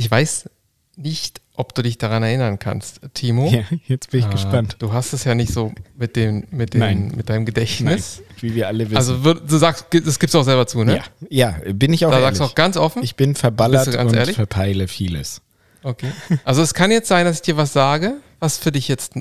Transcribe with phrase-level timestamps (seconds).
[0.00, 0.48] Ich weiß
[0.96, 3.50] nicht, ob du dich daran erinnern kannst, Timo.
[3.50, 4.76] Ja, jetzt bin ich Ah, gespannt.
[4.78, 7.12] Du hast es ja nicht so mit, dem, mit, dem, Nein.
[7.14, 8.22] mit deinem Gedächtnis.
[8.40, 8.96] Wie wir alle wissen.
[8.96, 11.02] Also du sagst, das gibst du auch selber zu, ne?
[11.28, 12.28] ja, ja, bin ich auch Da ehrlich.
[12.38, 13.02] sagst du auch ganz offen.
[13.02, 14.36] ich bin verballert und ehrlich?
[14.36, 15.42] verpeile vieles.
[15.82, 16.10] Okay.
[16.44, 19.12] Also es kann jetzt sein, dass ich dir was sage, was für dich jetzt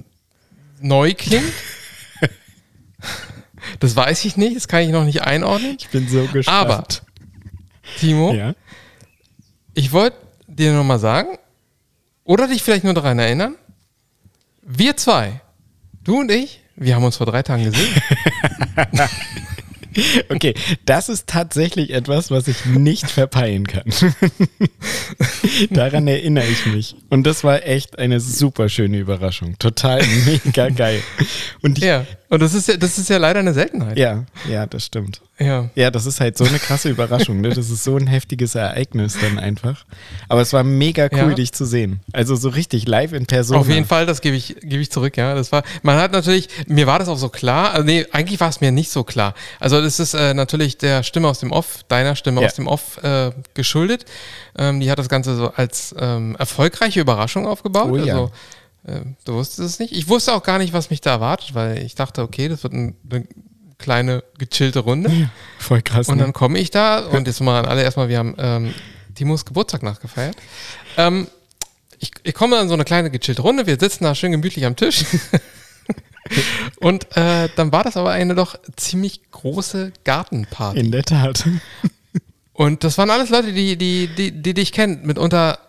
[0.82, 1.44] neu klingt.
[3.82, 5.76] Das weiß ich nicht, das kann ich noch nicht einordnen.
[5.80, 6.48] Ich bin so gespannt.
[6.48, 6.84] Aber,
[8.00, 8.56] Timo, ja.
[9.74, 10.16] ich wollte
[10.60, 11.38] dir nochmal sagen,
[12.24, 13.56] oder dich vielleicht nur daran erinnern,
[14.62, 15.42] wir zwei,
[16.04, 17.90] du und ich, wir haben uns vor drei Tagen gesehen.
[20.30, 20.54] Okay,
[20.86, 23.92] das ist tatsächlich etwas, was ich nicht verpeilen kann.
[25.72, 26.96] Daran erinnere ich mich.
[27.10, 29.58] Und das war echt eine super schöne Überraschung.
[29.58, 31.02] Total mega geil.
[31.62, 32.06] Und ich, ja.
[32.30, 33.98] Und das ist ja, das ist ja leider eine Seltenheit.
[33.98, 35.22] ja, ja, das stimmt.
[35.40, 35.70] ja.
[35.76, 37.42] Ja, das ist halt so eine krasse Überraschung.
[37.42, 37.50] Ne?
[37.50, 39.86] Das ist so ein heftiges Ereignis dann einfach.
[40.28, 41.34] Aber es war mega cool, Ja.
[41.34, 42.02] dich zu sehen.
[42.14, 43.58] Also so richtig live in Person.
[43.58, 45.34] Auf jeden Fall, das gebe ich, gebe ich zurück, ja.
[45.36, 48.50] Das war, man hat natürlich, mir war das auch so klar, also nee, eigentlich war
[48.50, 49.34] es mir nicht so klar.
[49.60, 52.48] Also das ist äh, natürlich der Stimme aus dem Off, deiner Stimme Ja.
[52.48, 54.06] aus dem Off äh, geschuldet.
[54.58, 57.90] Ähm, die hat das Ganze so als ähm, erfolgreiche Überraschung aufgebaut.
[57.92, 58.14] Oh ja.
[58.14, 58.32] Also
[58.84, 59.94] äh, du wusstest es nicht.
[59.94, 62.74] Ich wusste auch gar nicht, was mich da erwartet, weil ich dachte, okay, das wird
[62.74, 63.28] ein, eine
[63.78, 65.30] kleine gechillte Runde.
[65.60, 66.08] Voll krass.
[66.10, 66.24] Und ne?
[66.24, 68.74] dann komme ich da und jetzt mal an alle erstmal, wir haben ähm,
[69.16, 70.36] Timos Geburtstag nachgefeiert.
[70.98, 71.28] Ähm,
[72.00, 74.76] ich, ich komme dann so eine kleine gechillte Runde, wir sitzen da schön gemütlich am
[74.76, 75.06] Tisch.
[76.80, 80.80] und äh, dann war das aber eine doch ziemlich große Gartenparty.
[80.80, 81.46] in der Tat.
[82.54, 85.60] Und das waren alles Leute, die, die, die, die dich kennen, mitunter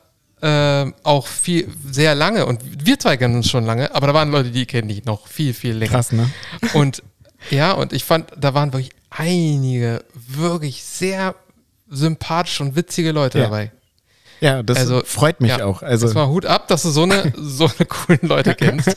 [0.42, 2.46] äh, auch viel, sehr lange.
[2.46, 5.26] Und wir zwei kennen uns schon lange, aber da waren Leute, die kennen dich noch
[5.26, 5.92] viel, viel länger.
[5.92, 6.30] Krass, ne?
[6.74, 7.02] Und
[7.50, 11.34] ja, und ich fand, da waren wirklich einige wirklich sehr
[11.88, 13.44] sympathische und witzige Leute Ja.
[13.44, 13.72] dabei.
[14.40, 15.82] Ja, das Also, freut mich ja, auch.
[15.82, 18.96] Also, Das war Hut ab, dass du so eine, so eine coolen Leute kennst.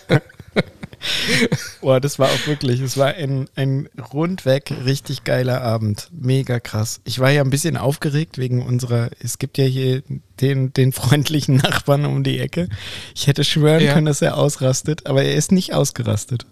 [1.82, 6.10] Boah, das war auch wirklich, es war ein, ein rundweg richtig geiler Abend.
[6.12, 7.02] Mega krass.
[7.04, 10.02] Ich war ja ein bisschen aufgeregt wegen unserer, es gibt ja hier
[10.42, 12.70] den, den freundlichen Nachbarn um die Ecke.
[13.16, 13.94] Ich hätte schwören Ja.
[13.94, 16.46] können, dass er ausrastet, aber er ist nicht ausgerastet.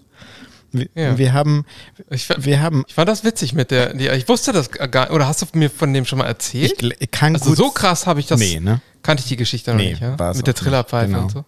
[0.73, 1.17] Wir, Ja.
[1.17, 1.65] wir haben,
[2.09, 5.27] Ich, wir haben, ich fand das witzig mit der, die, ich wusste das gar oder
[5.27, 6.81] hast du mir von dem schon mal erzählt?
[6.99, 8.81] ich kann also gut, so krass habe ich das, Nee, ne?
[9.03, 10.11] kannte ich die Geschichte noch Nee, nicht, ja?
[10.11, 11.23] Mit der nicht, Trillerpfeife genau.
[11.23, 11.45] und so.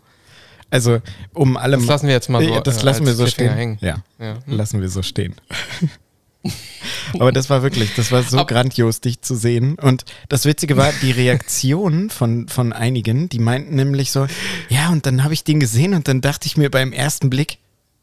[0.73, 1.01] Also
[1.33, 3.49] um allem, Das lassen wir jetzt mal so, Ja, das äh, lassen wir so Cliffhanger
[3.51, 3.57] stehen.
[3.57, 3.77] hängen.
[3.81, 4.39] Ja, Ja.
[4.47, 5.35] lassen wir so stehen.
[7.19, 9.75] Aber das war wirklich, das war so Ab- grandios, dich zu sehen.
[9.75, 14.27] Und das Witzige war, die Reaktion von, von einigen, die meinten nämlich so,
[14.67, 17.59] ja, und dann habe ich den gesehen und dann dachte ich mir beim ersten Blick,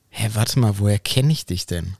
[0.08, 1.94] hä, warte mal, woher kenne ich dich denn?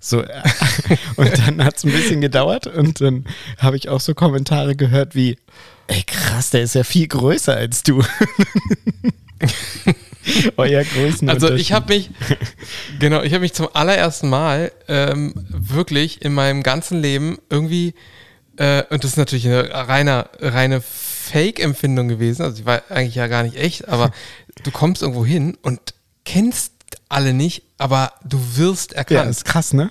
[0.00, 0.42] So, äh,
[1.16, 3.26] und dann hat es ein bisschen gedauert und dann
[3.58, 5.36] habe ich auch so Kommentare gehört wie,
[5.88, 8.02] ey krass, der ist ja viel größer als du.
[10.56, 11.28] Euer Größen.
[11.28, 12.10] Also ich habe mich,
[12.98, 17.94] genau, ich habe mich zum allerersten Mal ähm, wirklich in meinem ganzen Leben irgendwie,
[18.56, 23.26] äh, und das ist natürlich eine reine, reine Fake-Empfindung gewesen, also die war eigentlich ja
[23.26, 24.10] gar nicht echt, aber
[24.62, 25.80] du kommst irgendwo hin und
[26.24, 26.72] kennst
[27.08, 29.30] alle nicht, aber du wirst Ja, erkannt.
[29.30, 29.90] ist krass, ne?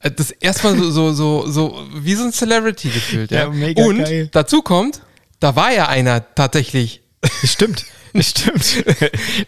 [0.00, 3.44] Äh, Das erstmal so, so, so, so wie so ein Celebrity gefühlt, ja.
[3.44, 4.28] Ja, mega und geil.
[4.32, 5.00] dazu kommt,
[5.40, 7.02] da war ja einer tatsächlich.
[7.44, 7.84] Stimmt,
[8.20, 8.84] stimmt.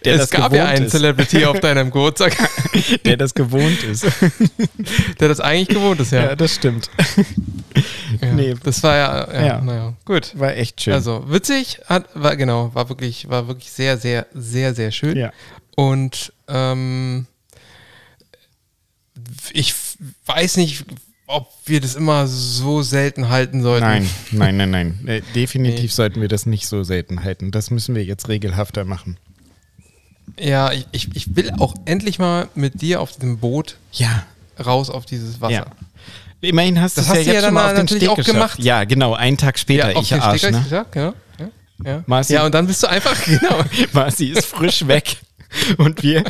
[0.05, 0.93] Der es gab ja einen ist.
[0.93, 2.37] Celebrity auf deinem Geburtstag,
[3.05, 4.07] Der das gewohnt ist.
[5.21, 6.25] der das eigentlich gewohnt ist, ja.
[6.25, 6.91] Ja, das stimmt.
[8.21, 8.55] Ja, Nee.
[8.65, 9.61] Das war ja, ja, Ja.
[9.61, 10.33] naja, gut.
[10.37, 10.95] War echt schön.
[10.95, 15.17] Also witzig, hat, war genau, war wirklich, war wirklich sehr, sehr, sehr, sehr schön.
[15.17, 15.31] ja.
[15.77, 17.27] Und ähm,
[19.53, 19.75] ich
[20.27, 20.85] weiß nicht,
[21.28, 23.87] ob wir das immer so selten halten sollten.
[23.87, 24.99] Nein, nein, nein, nein.
[25.06, 25.87] Äh, definitiv Nee.
[25.89, 27.50] sollten wir das nicht so selten halten.
[27.53, 29.16] Das müssen wir jetzt regelhafter machen.
[30.39, 34.25] Ja, ich, ich, ich will auch endlich mal mit dir auf dem Boot Ja.
[34.65, 35.53] raus auf dieses Wasser.
[35.53, 35.66] Ja.
[36.41, 38.16] Immerhin hast du Das es ja jetzt ja schon dann mal auf den Steg auch
[38.16, 38.34] geschafft.
[38.34, 38.59] gemacht.
[38.62, 39.15] Ja, genau.
[39.15, 39.97] Einen Tag später.
[39.97, 40.50] auf ich den Arsch, ne?
[40.62, 41.15] gesagt, genau.
[41.39, 41.48] Ja,
[41.84, 42.04] ja.
[42.07, 43.60] Marci- ja, und dann bist du einfach, genau.
[43.92, 45.16] Marci ist frisch weg.
[45.78, 46.24] Und wir,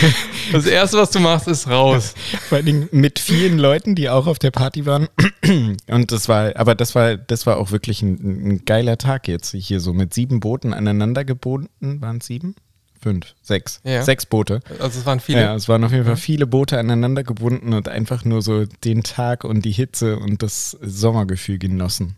[0.52, 2.14] Das Erste, was du machst, ist raus.
[2.48, 5.08] vor allen Dingen mit vielen Leuten, die auch auf der Party waren.
[5.88, 9.54] Und das war, aber das war, das war auch wirklich ein, ein geiler Tag jetzt.
[9.54, 12.00] Hier so mit sieben Booten aneinander gebunden.
[12.00, 12.54] Waren es sieben?
[13.00, 13.80] Fünf, sechs.
[13.82, 14.02] Ja.
[14.02, 14.60] Sechs Boote.
[14.78, 15.40] Also es waren viele.
[15.40, 19.02] Ja, es waren auf jeden Fall viele Boote aneinander gebunden und einfach nur so den
[19.02, 22.14] Tag und die Hitze und das Sommergefühl genossen.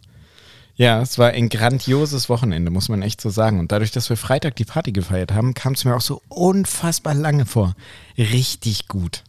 [0.77, 3.61] Ja, es war ein grandioses Wochenende, muss man echt so sagen.
[3.61, 7.15] Und dadurch, dass wir Freitag die Party gefeiert haben, kam es mir auch so unfassbar
[7.15, 7.75] lange vor.
[8.19, 9.23] Richtig gut.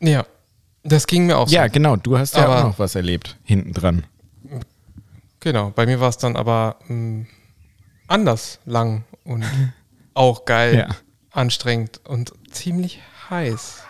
[0.00, 0.24] Ja,
[0.84, 1.54] das ging mir auch so.
[1.54, 4.04] Ja, genau, du hast ja Aber- auch noch was erlebt, hinten dran.
[5.40, 7.26] Genau, bei mir war es dann aber mh,
[8.06, 9.44] anders lang und
[10.14, 10.96] auch geil, Ja.
[11.32, 13.00] anstrengend und ziemlich
[13.30, 13.82] heiß.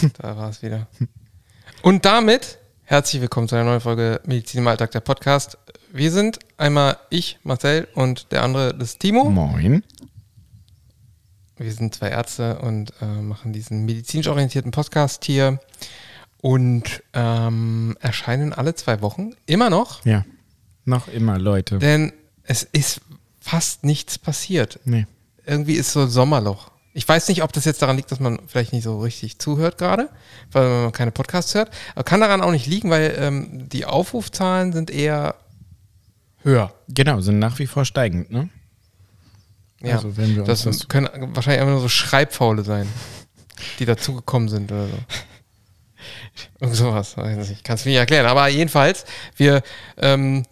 [0.18, 0.86] da war es wieder.
[1.82, 5.58] Und damit herzlich willkommen zu einer neuen Folge Medizin im Alltag, der Podcast.
[5.92, 9.24] Wir sind einmal ich, Marcel, und der andere, das ist Timo.
[9.30, 9.82] Moin.
[11.56, 15.58] Wir sind zwei Ärzte und äh, machen diesen medizinisch orientierten Podcast hier
[16.42, 20.24] und ähm, erscheinen alle zwei Wochen immer noch, Ja.
[20.84, 21.78] Noch immer, Leute.
[21.78, 22.12] denn
[22.42, 23.00] es ist
[23.40, 24.78] fast nichts passiert.
[24.84, 25.06] Nee.
[25.46, 26.70] Irgendwie ist so ein Sommerloch.
[26.96, 29.76] Ich weiß nicht, ob das jetzt daran liegt, dass man vielleicht nicht so richtig zuhört
[29.76, 30.08] gerade,
[30.50, 31.70] weil man keine Podcasts hört.
[31.94, 35.34] Aber kann daran auch nicht liegen, weil ähm, die Aufrufzahlen sind eher
[36.42, 36.72] höher.
[36.88, 38.48] Genau, sind nach wie vor steigend, ne?
[39.82, 42.88] Ja, Also wenn wir das, das- können wahrscheinlich einfach nur so Schreibfaule sein,
[43.78, 44.94] die dazugekommen sind oder so.
[46.60, 48.24] Irgend sowas, weiß nicht, kannst du nicht erklären.
[48.26, 49.04] Aber jedenfalls,
[49.36, 49.62] wir,
[49.98, 50.44] ähm,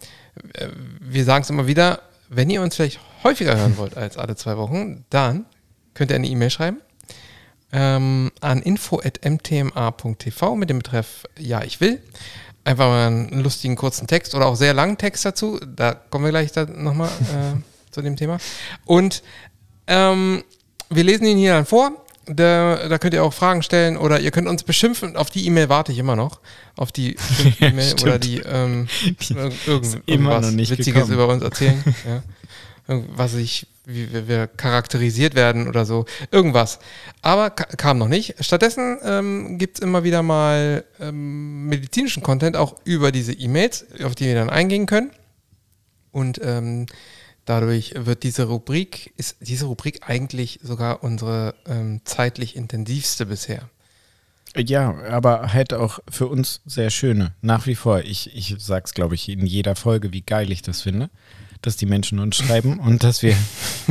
[0.53, 0.67] äh,
[0.99, 4.57] wir sagen es immer wieder, wenn ihr uns vielleicht häufiger hören wollt als alle zwei
[4.57, 5.45] Wochen, dann
[5.95, 6.77] könnt ihr eine E-Mail schreiben
[7.73, 12.01] ähm, an info.mtma.tv mit dem Betreff Ja, ich will.
[12.63, 15.59] Einfach mal einen lustigen kurzen Text oder auch sehr langen Text dazu.
[15.75, 17.59] Da kommen wir gleich nochmal äh,
[17.91, 18.37] zu dem Thema.
[18.85, 19.21] Und
[19.87, 20.43] ähm,
[20.89, 21.91] wir lesen ihn hier dann vor.
[22.27, 25.15] Da, da könnt ihr auch Fragen stellen oder ihr könnt uns beschimpfen.
[25.15, 26.39] Auf die E-Mail warte ich immer noch.
[26.75, 27.15] Auf die
[27.59, 28.03] E-Mail stimmt.
[28.03, 28.87] oder die ähm,
[29.19, 31.13] irg- irgend, irgendwas Witziges gekommen.
[31.13, 31.83] über uns erzählen.
[32.07, 32.23] ja.
[32.87, 36.05] Irgendwas ich, wie wir, charakterisiert werden oder so.
[36.31, 36.79] Irgendwas.
[37.21, 38.35] Aber ka kam noch nicht.
[38.43, 44.15] Stattdessen ähm, gibt es immer wieder mal ähm, medizinischen Content auch über diese E-Mails, auf
[44.15, 45.11] die wir dann eingehen können.
[46.11, 46.85] Und ähm,
[47.45, 53.69] dadurch wird diese Rubrik, ist diese Rubrik eigentlich sogar unsere ähm, zeitlich intensivste bisher.
[54.57, 57.33] Ja, aber halt auch für uns sehr schöne.
[57.41, 58.01] Nach wie vor.
[58.01, 61.09] Ich, ich sag's, glaube ich, in jeder Folge, wie geil ich das finde,
[61.61, 63.35] dass die Menschen uns schreiben und dass wir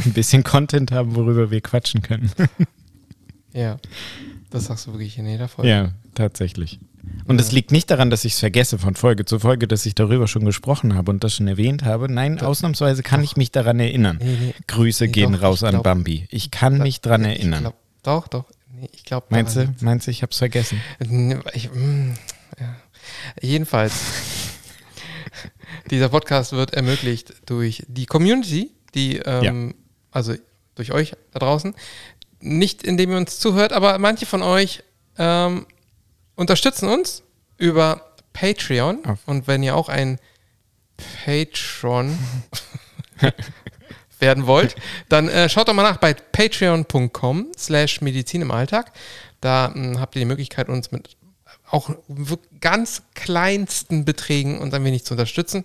[0.05, 2.31] ein bisschen Content haben, worüber wir quatschen können.
[3.57, 3.77] Ja,
[4.51, 5.71] das sagst du wirklich in jeder Folge.
[5.71, 6.81] ja, tatsächlich.
[7.27, 9.95] Und es liegt nicht daran, dass ich es vergesse von Folge zu Folge, dass ich
[9.95, 12.11] darüber schon gesprochen habe und das schon erwähnt habe.
[12.13, 14.19] Nein, ausnahmsweise kann ich mich daran erinnern.
[14.21, 14.55] Nee, nee.
[14.67, 16.27] Grüße Nee, gehen doch, raus ich an glaub- Bambi.
[16.31, 17.61] Ich kann mich dran Ich erinnern.
[17.61, 18.45] Glaub, doch, doch.
[18.91, 19.27] Ich glaube.
[19.31, 20.81] Meinst du, meinst du, ich hab's vergessen?
[21.53, 22.11] Ich, mm,
[22.59, 22.75] ja.
[23.41, 23.93] Jedenfalls,
[25.91, 29.75] dieser Podcast wird ermöglicht durch die Community, die, ähm,
[30.11, 30.35] also
[30.75, 31.75] durch euch da draußen.
[32.41, 34.83] Nicht indem ihr uns zuhört, aber manche von euch
[35.19, 35.67] ähm,
[36.35, 37.23] unterstützen uns
[37.59, 39.05] über Patreon.
[39.05, 40.19] Auf- Und wenn ihr auch ein
[41.25, 42.19] Patron
[44.21, 44.77] werden wollt,
[45.09, 48.93] dann äh, schaut doch mal nach bei patreon.com slash Medizin im Alltag.
[49.41, 51.17] Da mh, habt ihr die Möglichkeit, uns mit
[51.75, 51.91] auch
[52.61, 55.65] ganz kleinsten Beträgen uns ein wenig zu unterstützen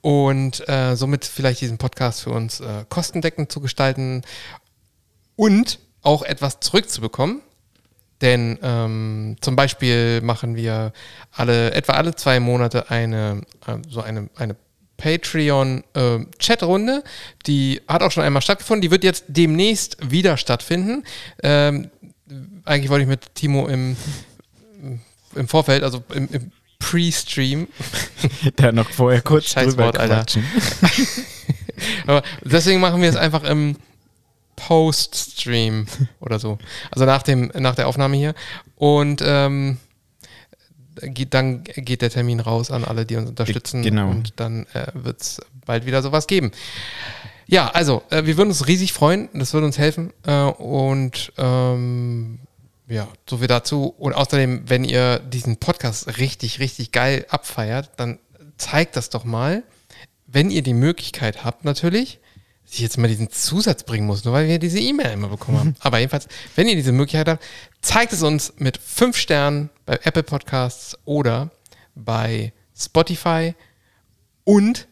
[0.00, 4.22] und äh, somit vielleicht diesen Podcast für uns äh, kostendeckend zu gestalten
[5.36, 7.42] und auch etwas zurückzubekommen.
[8.22, 10.92] Denn ähm, zum Beispiel machen wir
[11.32, 14.56] alle, etwa alle zwei Monate eine, äh, so eine, eine
[14.96, 17.04] Patreon-Chatrunde.
[17.46, 18.80] die hat auch schon einmal stattgefunden.
[18.80, 21.04] Die wird jetzt demnächst wieder stattfinden.
[21.42, 21.90] Ähm,
[22.64, 23.96] eigentlich wollte ich mit Timo im,
[25.36, 27.68] im Vorfeld, also im, im Pre-Stream,
[28.56, 30.16] Da noch vorher kurz drüber Wort, Alter.
[30.16, 30.44] quatschen.
[32.06, 33.76] Aber deswegen machen wir es einfach im
[34.56, 35.86] Post-Stream
[36.20, 36.58] oder so.
[36.90, 38.34] Also nach, dem, nach der Aufnahme hier.
[38.76, 39.78] Und ähm,
[41.30, 43.82] dann geht der Termin raus an alle, die uns unterstützen.
[43.82, 44.10] Genau.
[44.10, 46.52] Und dann äh, wird es bald wieder sowas geben.
[47.46, 49.28] Ja, also, äh, wir würden uns riesig freuen.
[49.34, 50.12] Das würde uns helfen.
[50.26, 52.40] Äh, und ähm,
[52.88, 53.94] ja, so viel dazu.
[53.98, 58.18] Und außerdem, wenn ihr diesen Podcast richtig, richtig geil abfeiert, dann
[58.58, 59.64] zeigt das doch mal,
[60.26, 62.20] wenn ihr die Möglichkeit habt, natürlich,
[62.64, 65.58] dass ich jetzt mal diesen Zusatz bringen muss, nur weil wir diese E-Mail immer bekommen
[65.58, 65.76] haben.
[65.80, 67.44] Aber jedenfalls, wenn ihr diese Möglichkeit habt,
[67.80, 71.50] zeigt es uns mit fünf Sternen bei Apple Podcasts oder
[71.94, 73.54] bei Spotify
[74.44, 74.88] und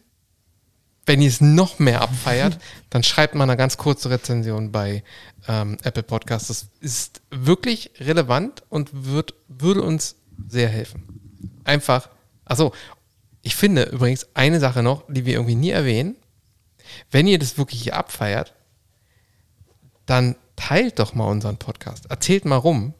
[1.05, 2.57] wenn ihr es noch mehr abfeiert,
[2.89, 5.03] dann schreibt mal eine ganz kurze Rezension bei
[5.47, 6.47] ähm, Apple Podcasts.
[6.47, 10.15] Das ist wirklich relevant und wird, würde uns
[10.47, 11.59] sehr helfen.
[11.63, 12.09] Einfach,
[12.45, 12.73] achso,
[13.41, 16.15] ich finde übrigens eine Sache noch, die wir irgendwie nie erwähnen.
[17.11, 18.53] Wenn ihr das wirklich hier abfeiert,
[20.05, 22.07] dann teilt doch mal unseren Podcast.
[22.09, 22.93] Erzählt mal rum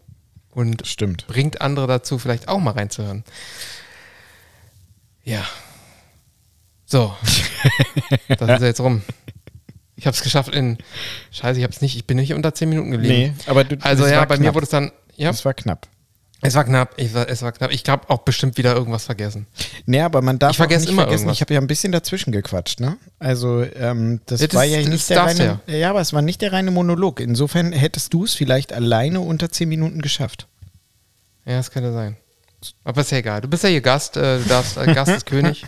[0.51, 1.27] und Stimmt.
[1.27, 3.23] bringt andere dazu, vielleicht auch mal reinzuhören.
[5.23, 5.43] Ja.
[6.85, 7.13] So.
[8.37, 9.01] das ist jetzt rum.
[9.95, 10.77] Ich habe es geschafft in.
[11.31, 11.95] Scheiße, ich habe es nicht.
[11.95, 13.33] Ich bin nicht unter 10 Minuten geblieben.
[13.37, 14.39] Nee, aber du, Also ja, bei knapp.
[14.39, 14.91] mir wurde es dann.
[15.15, 15.87] Ja, Es war knapp.
[16.41, 16.93] es war knapp.
[16.97, 17.71] Ich war, es war knapp.
[17.71, 19.47] Ich glaube auch bestimmt wieder irgendwas vergessen.
[19.85, 21.37] Nee, aber man darf Ich vergesse auch nicht immer vergessen, irgendwas.
[21.37, 22.97] ich habe ja ein bisschen dazwischen gequatscht, ne?
[23.19, 25.89] Also, ähm, das, Ja, das- war ja das nicht der reine, ja.
[25.89, 27.21] aber es war nicht der reine Monolog.
[27.21, 30.47] Insofern hättest du es vielleicht alleine unter 10 Minuten geschafft.
[31.45, 32.17] Ja, das könnte sein.
[32.83, 33.41] Aber ist ja egal.
[33.41, 34.17] Du bist ja hier Gast.
[34.17, 34.77] Äh, du darfst.
[34.77, 35.65] Äh, Gast ist König.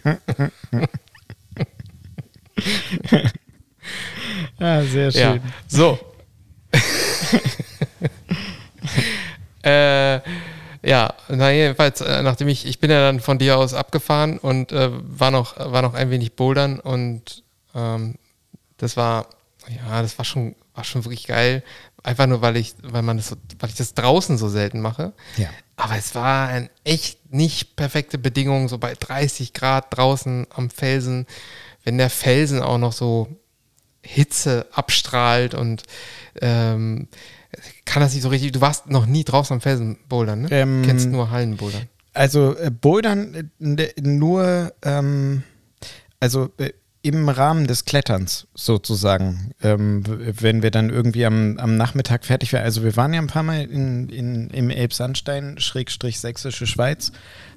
[4.59, 5.37] Ja, sehr Ja.
[5.67, 5.99] So.
[9.63, 10.19] äh,
[10.83, 14.71] ja, na jedenfalls, äh, nachdem ich, ich bin ja dann von dir aus abgefahren und
[14.71, 17.43] äh, war, noch, war noch ein wenig bouldern und
[17.75, 18.15] ähm,
[18.77, 19.27] das war,
[19.67, 21.63] ja, das war schon, war schon wirklich geil.
[22.03, 25.13] Einfach nur, weil ich, weil man das so, weil ich das draußen so selten mache.
[25.35, 25.49] Ja.
[25.75, 31.25] Aber es war ein echt nicht perfekte Bedingung, so bei 30 Grad draußen am Felsen,
[31.83, 33.27] wenn der Felsen auch noch so
[34.01, 35.83] Hitze abstrahlt und
[36.41, 37.07] ähm,
[37.85, 38.51] kann das nicht so richtig.
[38.53, 40.47] Du warst noch nie draußen am Felsen bouldern, ne?
[40.51, 41.89] Ähm, Kennst nur Hallenbouldern.
[42.13, 45.43] Also äh, Bouldern äh, nur, ähm,
[46.19, 52.25] also äh, im Rahmen des Kletterns sozusagen, ähm, wenn wir dann irgendwie am, am Nachmittag
[52.25, 52.63] fertig wären.
[52.63, 57.11] Also wir waren ja ein paar Mal in, in, im Elbsandstein, Schrägstrich Sächsische Schweiz,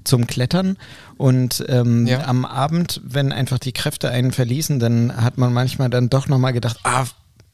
[0.04, 0.76] zum Klettern
[1.16, 2.26] und ähm, Ja.
[2.26, 6.52] am Abend, wenn einfach die Kräfte einen verließen, dann hat man manchmal dann doch nochmal
[6.52, 7.04] gedacht, ah,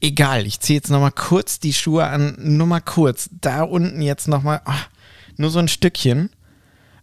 [0.00, 4.28] egal, ich ziehe jetzt nochmal kurz die Schuhe an, nur mal kurz, da unten jetzt
[4.28, 4.74] nochmal, ah,
[5.38, 6.30] nur so ein Stückchen.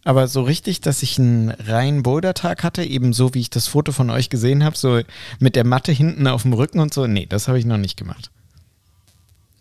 [0.06, 3.92] Aber so richtig, dass ich einen reinen Bouldertag hatte, eben so wie ich das Foto
[3.92, 5.02] von euch gesehen habe, so
[5.40, 7.98] mit der Matte hinten auf dem Rücken und so, nee, das habe ich noch nicht
[7.98, 8.30] gemacht.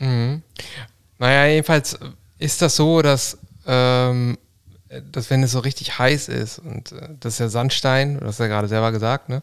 [0.01, 0.43] Mhm.
[1.19, 1.97] Naja, jedenfalls
[2.39, 4.37] ist das so, dass, ähm,
[5.13, 8.41] dass wenn es so richtig heiß ist und äh, das ist ja Sandstein, du hast
[8.41, 9.43] ja gerade selber gesagt, ne?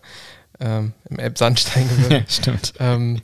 [0.61, 1.89] Ähm, Im Elbsandstein
[2.27, 2.73] stimmt.
[2.79, 3.21] ähm,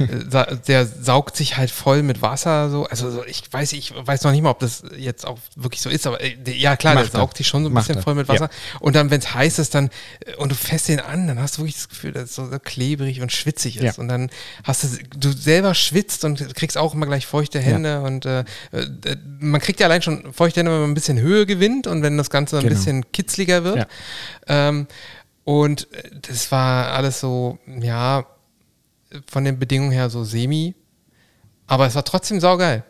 [0.00, 2.86] äh, der saugt sich halt voll mit Wasser so.
[2.86, 5.90] Also so, ich weiß, ich weiß noch nicht mal, ob das jetzt auch wirklich so
[5.90, 7.20] ist, aber äh, der- ja klar, der Macht er.
[7.20, 8.02] saugt sich schon so ein Macht bisschen er.
[8.02, 8.50] voll mit Wasser.
[8.80, 9.90] Und dann, wenn es heiß ist, dann
[10.26, 12.48] äh, und du fässt den an, dann hast du wirklich das Gefühl, dass es so,
[12.64, 13.82] klebrig und schwitzig ist.
[13.84, 13.92] Ja.
[14.02, 14.28] Und dann
[14.64, 18.40] hast du, du selber schwitzt und kriegst auch immer gleich feuchte Hände und äh,
[18.72, 18.86] äh,
[19.38, 22.18] man kriegt ja allein schon feuchte Hände, wenn man ein bisschen Höhe gewinnt und wenn
[22.18, 22.74] das Ganze ein Genau.
[22.74, 23.76] bisschen kitzliger wird.
[23.76, 23.86] Ja.
[24.48, 24.88] Ähm,
[25.44, 28.26] und äh, das war alles so, ja,
[29.26, 30.74] von den Bedingungen her so semi.
[31.66, 32.84] Aber es war trotzdem saugeil.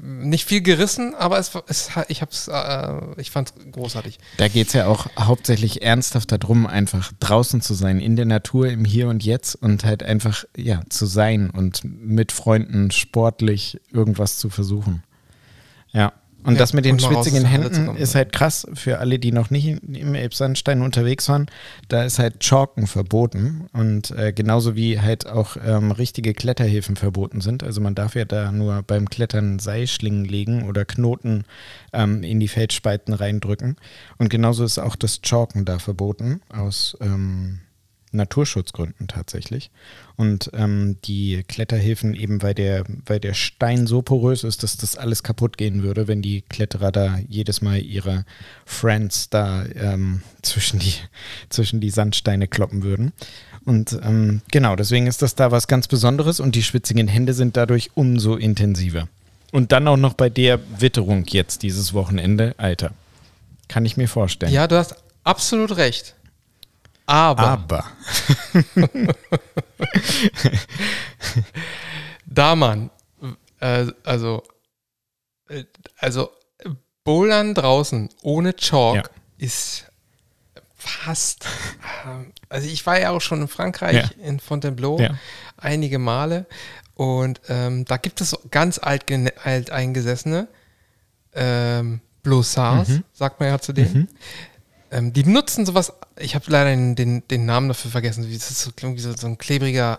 [0.00, 4.18] Nicht viel gerissen, aber es, es ich äh, ich fand's großartig.
[4.38, 8.68] Da geht es ja auch hauptsächlich ernsthaft darum, einfach draußen zu sein, in der Natur,
[8.68, 14.38] im Hier und Jetzt und halt einfach, ja, zu sein und mit Freunden sportlich irgendwas
[14.38, 15.02] zu versuchen.
[15.92, 16.14] Ja.
[16.44, 17.98] Und Ja, das mit den schwitzigen Händen kommen.
[17.98, 21.46] ist halt krass für alle, die noch nicht im Elbsandstein unterwegs waren.
[21.88, 27.40] Da ist halt Chalken verboten und äh, genauso wie halt auch ähm, richtige Kletterhilfen verboten
[27.40, 27.62] sind.
[27.62, 31.44] Also man darf ja da nur beim Klettern Seilschlingen legen oder Knoten
[31.92, 33.76] ähm, in die Felsspalten reindrücken.
[34.18, 37.60] Und genauso ist auch das Chalken da verboten aus ähm,
[38.12, 39.70] Naturschutzgründen tatsächlich.
[40.16, 44.96] Und ähm, die Kletterhilfen eben, weil der, weil der Stein so porös ist, dass das
[44.96, 48.24] alles kaputt gehen würde, wenn die Kletterer da jedes Mal ihre
[48.64, 50.94] Friends da ähm, zwischen, die,
[51.48, 53.12] zwischen die Sandsteine kloppen würden.
[53.64, 57.56] Und ähm, genau, deswegen ist das da was ganz Besonderes und die schwitzigen Hände sind
[57.56, 59.08] dadurch umso intensiver.
[59.52, 62.92] Und dann auch noch bei der Witterung jetzt dieses Wochenende, Alter.
[63.68, 64.52] Kann ich mir vorstellen.
[64.52, 66.14] Ja, du hast absolut recht.
[67.06, 67.84] Aber, Aber.
[72.26, 72.90] da man,
[73.60, 74.42] äh, also,
[75.48, 75.64] äh,
[75.98, 76.70] also, äh,
[77.04, 79.02] Bouldern draußen ohne Chalk Ja.
[79.38, 79.86] ist
[80.76, 81.46] fast,
[82.06, 84.24] ähm, also ich war ja auch schon in Frankreich, Ja.
[84.24, 85.16] in Fontainebleau, Ja.
[85.56, 86.46] einige Male
[86.94, 89.04] und ähm, da gibt es ganz alt,
[89.44, 90.48] alt eingesessene
[91.34, 93.04] ähm, Blossards, Mhm.
[93.12, 94.08] sagt man ja zu denen.
[94.92, 98.50] Ähm, die benutzen sowas, ich habe leider den, den, den Namen dafür vergessen, wie das
[98.50, 99.98] ist so, irgendwie so, so ein klebriger,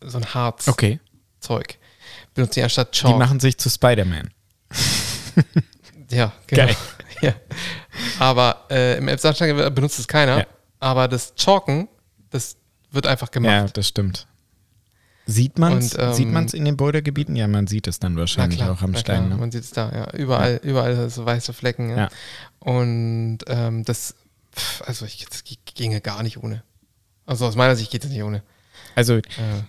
[0.00, 0.66] äh, so ein Harz.
[0.66, 0.98] Okay.
[1.40, 1.78] Zeug.
[2.32, 3.18] Benutzen die anstatt Die Chalk.
[3.18, 4.30] machen sich zu Spider-Man.
[6.10, 6.66] ja, genau.
[6.66, 6.76] Geil.
[7.20, 7.32] Ja.
[8.18, 10.38] Aber äh, im Elbsandstein benutzt es keiner.
[10.40, 10.46] Ja.
[10.78, 11.88] Aber das Chalken,
[12.28, 12.56] das
[12.90, 13.76] wird einfach Ja, gemacht.
[13.76, 14.26] das stimmt.
[15.26, 17.34] Sieht man es ähm, sieht man's in den Bouldergebieten?
[17.34, 19.20] Ja, man sieht es dann wahrscheinlich auch am Stein.
[19.20, 19.36] klar, Ne?
[19.36, 20.10] Man sieht es da, ja.
[20.12, 21.90] Überall, überall so weiße Flecken.
[21.90, 21.96] Ja.
[21.96, 22.08] Ja.
[22.58, 24.14] Und ähm, das,
[24.84, 26.62] also ich, das ginge gar nicht ohne.
[27.26, 28.42] Also aus meiner Sicht geht das nicht ohne.
[28.96, 29.20] Also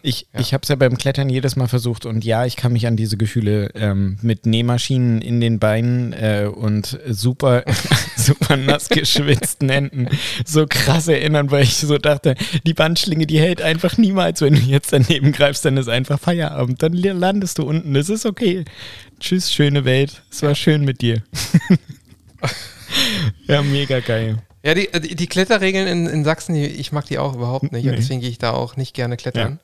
[0.01, 0.39] ich, ja.
[0.39, 2.95] ich habe es ja beim Klettern jedes Mal versucht und ja, ich kann mich an
[2.95, 7.63] diese Gefühle ähm, mit Nähmaschinen in den Beinen äh, und super,
[8.25, 10.09] super nass geschwitzten Händen
[10.45, 14.41] so krass erinnern, weil ich so dachte, die Bandschlinge, die hält einfach niemals.
[14.41, 16.81] Wenn du jetzt daneben greifst, dann ist einfach Feierabend.
[16.81, 17.95] Dann landest du unten.
[17.95, 18.65] Es ist okay.
[19.19, 20.23] Tschüss, schöne Welt.
[20.31, 21.23] Es war schön mit dir.
[23.47, 24.37] ja, mega geil.
[24.63, 27.85] Ja, die, die, die Kletterregeln in, in Sachsen, die, ich mag die auch überhaupt nicht.
[27.85, 27.91] Nee.
[27.91, 29.59] Und deswegen gehe ich da auch nicht gerne klettern.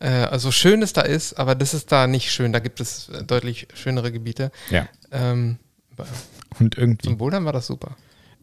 [0.00, 2.52] Äh, also schön es da ist, aber das ist da nicht schön.
[2.52, 4.50] Da gibt es äh, deutlich schönere Gebiete.
[4.70, 4.88] Ja.
[5.12, 5.58] Ähm,
[6.58, 7.06] Und irgendwie.
[7.06, 7.96] zum Bouldern war das super.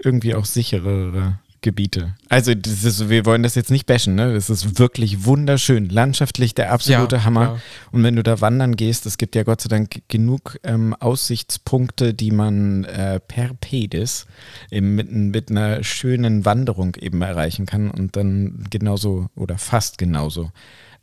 [0.03, 2.13] Irgendwie auch sicherere Gebiete.
[2.27, 4.33] Also ist, wir wollen das jetzt nicht bashen, ne?
[4.33, 7.41] Es ist wirklich wunderschön, landschaftlich der absolute Ja, Hammer.
[7.41, 7.59] ja.
[7.91, 12.13] Und wenn du da wandern gehst, es gibt ja Gott sei Dank genug ähm, Aussichtspunkte,
[12.13, 14.27] die man äh, per Pedis
[14.71, 20.51] eben mit, mit einer schönen Wanderung eben erreichen kann und dann genauso oder fast genauso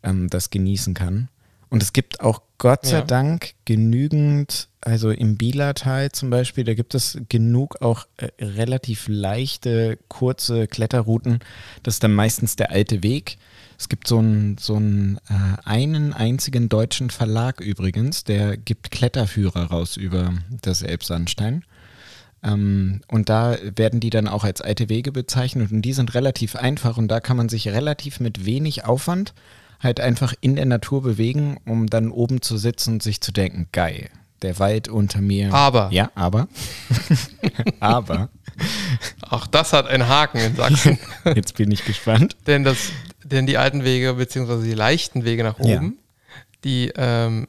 [0.03, 1.29] ähm, das genießen kann.
[1.71, 3.03] Und es gibt auch Gott sei Ja.
[3.03, 9.99] Dank genügend, also im Bielertal zum Beispiel, da gibt es genug auch äh, relativ leichte,
[10.09, 11.39] kurze Kletterrouten.
[11.83, 13.39] Das ist dann meistens der alte Weg.
[13.79, 19.71] Es gibt so einen, so einen, äh, einen einzigen deutschen Verlag übrigens, der gibt Kletterführer
[19.71, 21.65] raus über das Elbsandstein.
[22.43, 26.57] Ähm, und da werden die dann auch als alte Wege bezeichnet und die sind relativ
[26.57, 29.35] einfach und da kann man sich relativ mit wenig Aufwand
[29.81, 33.69] halt einfach in der Natur bewegen, um dann oben zu sitzen und sich zu denken,
[33.73, 34.11] geil,
[34.43, 35.53] der Wald unter mir.
[35.55, 35.89] Aber.
[35.93, 36.49] Ja, aber.
[37.81, 38.29] aber.
[39.29, 40.99] Auch das hat einen Haken in Sachsen.
[41.35, 42.37] Jetzt bin ich gespannt.
[42.47, 42.91] denn, das,
[43.25, 45.77] denn die alten Wege, beziehungsweise die leichten Wege nach Ja.
[45.79, 45.99] oben,
[46.65, 47.49] die, ähm,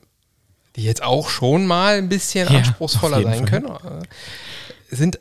[0.78, 3.62] die jetzt auch schon mal ein bisschen Ja, anspruchsvoller sein Fall.
[3.62, 5.20] können, äh, sind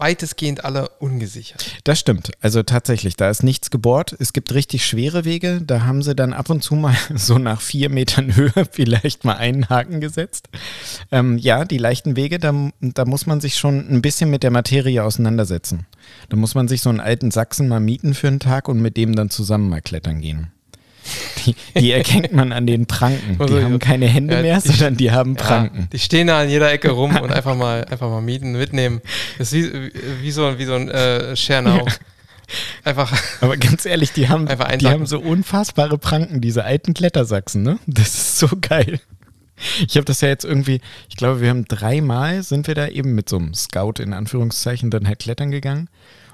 [0.00, 1.64] weitestgehend alle ungesichert.
[1.84, 2.30] Das stimmt.
[2.40, 4.16] Also tatsächlich, da ist nichts gebohrt.
[4.18, 5.60] Es gibt richtig schwere Wege.
[5.62, 9.34] Da haben sie dann ab und zu mal so nach vier Metern Höhe vielleicht mal
[9.34, 10.48] einen Haken gesetzt.
[11.12, 14.50] Ähm, ja, die leichten Wege, da, da muss man sich schon ein bisschen mit der
[14.50, 15.86] Materie auseinandersetzen.
[16.28, 18.96] Da muss man sich so einen alten Sachsen mal mieten für einen Tag und mit
[18.96, 20.52] dem dann zusammen mal klettern gehen.
[21.44, 23.36] Die, die erkennt man an den Pranken.
[23.36, 25.80] Die Also, haben keine Hände ja, mehr, die- sondern die haben Pranken.
[25.82, 29.00] Ja, die stehen da an jeder Ecke rum und einfach mal, einfach mal mieten, mitnehmen.
[29.38, 29.92] Das ist wie,
[30.22, 31.86] wie so, wie so ein äh, Schernau.
[32.84, 34.48] Einfach, Aber ganz ehrlich, die haben,
[34.80, 37.78] die haben so unfassbare Pranken, diese alten Klettersachsen, ne?
[37.86, 38.98] Das ist so geil.
[39.86, 43.14] Ich habe das ja jetzt irgendwie, ich glaube, wir haben dreimal sind wir da eben
[43.14, 45.88] mit so einem Scout in Anführungszeichen dann halt klettern gegangen.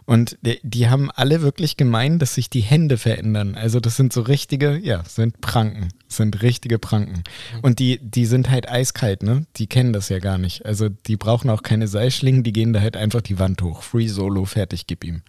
[0.07, 3.57] Und die, die haben alle wirklich gemeint, dass sich die Hände verändern.
[3.57, 5.88] Also das sind so richtige, ja, sind Pranken.
[6.09, 7.25] Sind richtige Pranken.
[7.61, 9.47] Und die, die sind halt eiskalt, ne?
[9.57, 10.64] Die kennen das ja gar nicht.
[10.64, 13.83] Also die brauchen auch keine Seilschlingen, die gehen da halt einfach die Wand hoch.
[13.83, 15.23] Free Solo, fertig, gib ihm.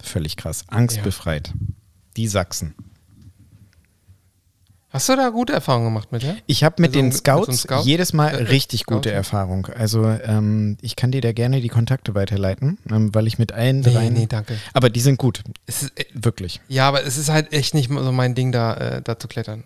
[0.00, 0.64] Völlig krass.
[0.68, 1.52] Angstbefreit.
[2.16, 2.74] Die Sachsen.
[4.96, 6.34] Hast du da gute Erfahrungen gemacht mit, ja?
[6.46, 7.82] Ich habe mit, Mit so den einem- mit so Scouts Scout?
[7.84, 9.14] jedes Mal Äh, richtig Scout, gute ja.
[9.14, 9.66] Erfahrung.
[9.76, 13.80] Also ähm, ich kann dir da gerne die Kontakte weiterleiten, ähm, weil ich mit allen
[13.80, 14.12] Nee, dreien.
[14.14, 14.56] nee, danke.
[14.72, 16.60] Aber die sind gut, Es ist, äh, wirklich.
[16.68, 19.62] ja, aber es ist halt echt nicht so mein Ding, da, äh, da zu klettern.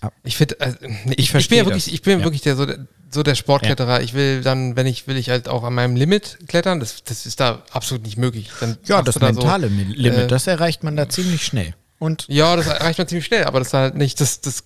[0.00, 0.10] Ah.
[0.22, 2.24] Ich finde, äh, nee, ich, ich, verstehe bin ja wirklich, ich bin Ja.
[2.24, 4.00] wirklich der, so, der, so der Sportkletterer.
[4.02, 6.78] Ich will dann, wenn ich will, ich halt auch an meinem Limit klettern.
[6.78, 8.50] Das, das ist da absolut nicht möglich.
[8.60, 11.74] Dann Ja, das da so- mentale Mi- Limit, äh, das erreicht man da ziemlich schnell.
[11.98, 14.64] Und Ja, das erreicht man ziemlich schnell, aber das ist halt nicht das, das,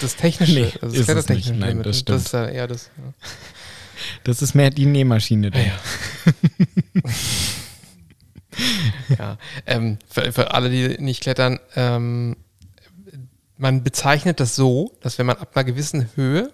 [0.00, 1.60] das technische, Nee, also ist es das klettertechnische nicht.
[1.60, 2.90] Nein, das das ist ja eher das.
[2.96, 3.12] Ja.
[4.24, 5.50] das ist mehr die Nähmaschine.
[5.50, 5.62] Dann.
[9.18, 9.36] Ja,
[9.66, 12.36] ähm, für, für alle, die nicht klettern, ähm,
[13.58, 16.52] man bezeichnet das so, dass wenn man ab einer gewissen Höhe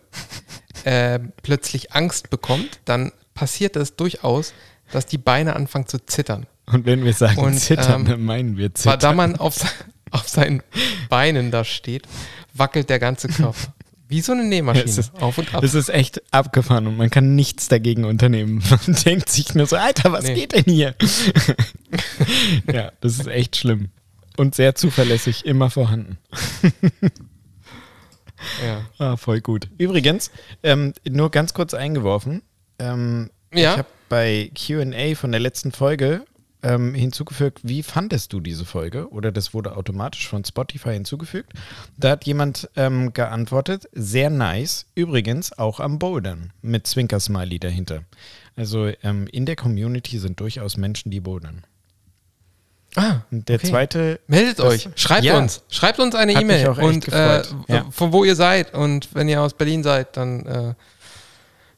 [0.85, 4.53] äh, plötzlich Angst bekommt, dann passiert es durchaus,
[4.91, 6.47] dass die Beine anfangen zu zittern.
[6.67, 9.17] Und wenn wir sagen Und, zittern, ähm, dann meinen wir Zwar, da zittern.
[9.17, 9.65] man auf,
[10.23, 10.63] auf seinen
[11.09, 12.07] Beinen da steht,
[12.55, 13.75] wackelt der ganze Körper.
[14.09, 14.85] Wie so eine Nähmaschine.
[14.85, 15.63] Es ist- auf und ab.
[15.63, 18.63] Das ist echt abgefahren und man kann nichts dagegen unternehmen.
[18.87, 20.35] Man denkt sich nur so, Alter, was Nee.
[20.35, 20.95] geht denn hier?
[22.73, 23.89] ja, das ist echt schlimm.
[24.37, 26.19] Und sehr zuverlässig, immer vorhanden.
[28.65, 28.83] ja.
[28.99, 29.69] Ah, voll gut.
[29.79, 30.31] Übrigens,
[30.63, 32.43] ähm, nur ganz kurz eingeworfen.
[32.79, 33.73] Ähm, Ja.
[33.73, 36.25] Ich habe bei QA von der letzten Folge
[36.63, 39.09] ähm, hinzugefügt, wie fandest du diese Folge?
[39.11, 41.53] Oder das wurde automatisch von Spotify hinzugefügt.
[41.97, 44.87] Da hat jemand ähm, geantwortet, sehr nice.
[44.95, 48.05] Übrigens auch am Bouldern mit Zwinker-Smiley dahinter.
[48.57, 51.65] Also ähm, in der Community sind durchaus Menschen, die bouldern.
[52.95, 53.69] Ah, Und der okay.
[53.69, 55.39] zweite Meldet Das- euch, schreibt Ja.
[55.39, 57.43] uns, schreibt uns eine E-Mail und äh.
[57.69, 57.87] Ja.
[57.91, 60.75] von wo ihr seid und wenn ihr aus Berlin seid, dann äh,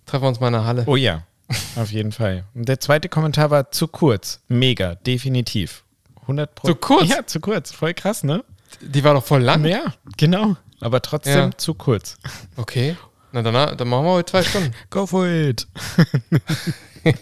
[0.07, 0.83] treffen wir uns mal in der Halle.
[0.87, 1.23] Oh ja,
[1.77, 2.45] auf jeden Fall.
[2.55, 4.41] Und der zweite Kommentar war zu kurz.
[4.49, 5.85] Mega, definitiv.
[6.23, 7.09] 100 Pro Zu kurz?
[7.09, 7.71] Ja, zu kurz.
[7.73, 8.45] Voll krass, ne?
[8.81, 9.65] Die war doch voll lang.
[9.65, 10.57] Ja, genau.
[10.81, 11.57] Aber trotzdem Ja.
[11.57, 12.17] zu kurz.
[12.57, 12.97] Okay.
[13.33, 14.73] Na dann, dann machen wir heute zwei Stunden.
[14.91, 15.67] Go for it.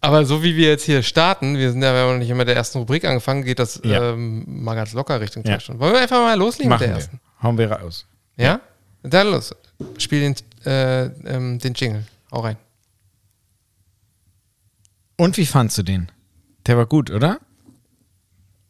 [0.00, 2.44] Aber so wie wir jetzt hier starten, wir sind ja wir haben noch nicht immer
[2.44, 4.12] der ersten Rubrik angefangen, geht das Ja.
[4.12, 5.60] ähm, mal ganz locker Richtung zwei Ja.
[5.60, 5.80] Stunden.
[5.80, 7.00] Wollen wir einfach mal loslegen Machen mit der wir.
[7.02, 7.20] ersten?
[7.42, 8.06] Hauen wir raus.
[8.36, 8.60] Ja?
[9.02, 9.54] Dann los.
[9.98, 10.36] Spiel den,
[10.66, 12.04] äh, ähm, den Jingle.
[12.32, 12.56] Hau rein.
[15.16, 16.10] Und wie fandst du den?
[16.66, 17.40] Der war gut, oder?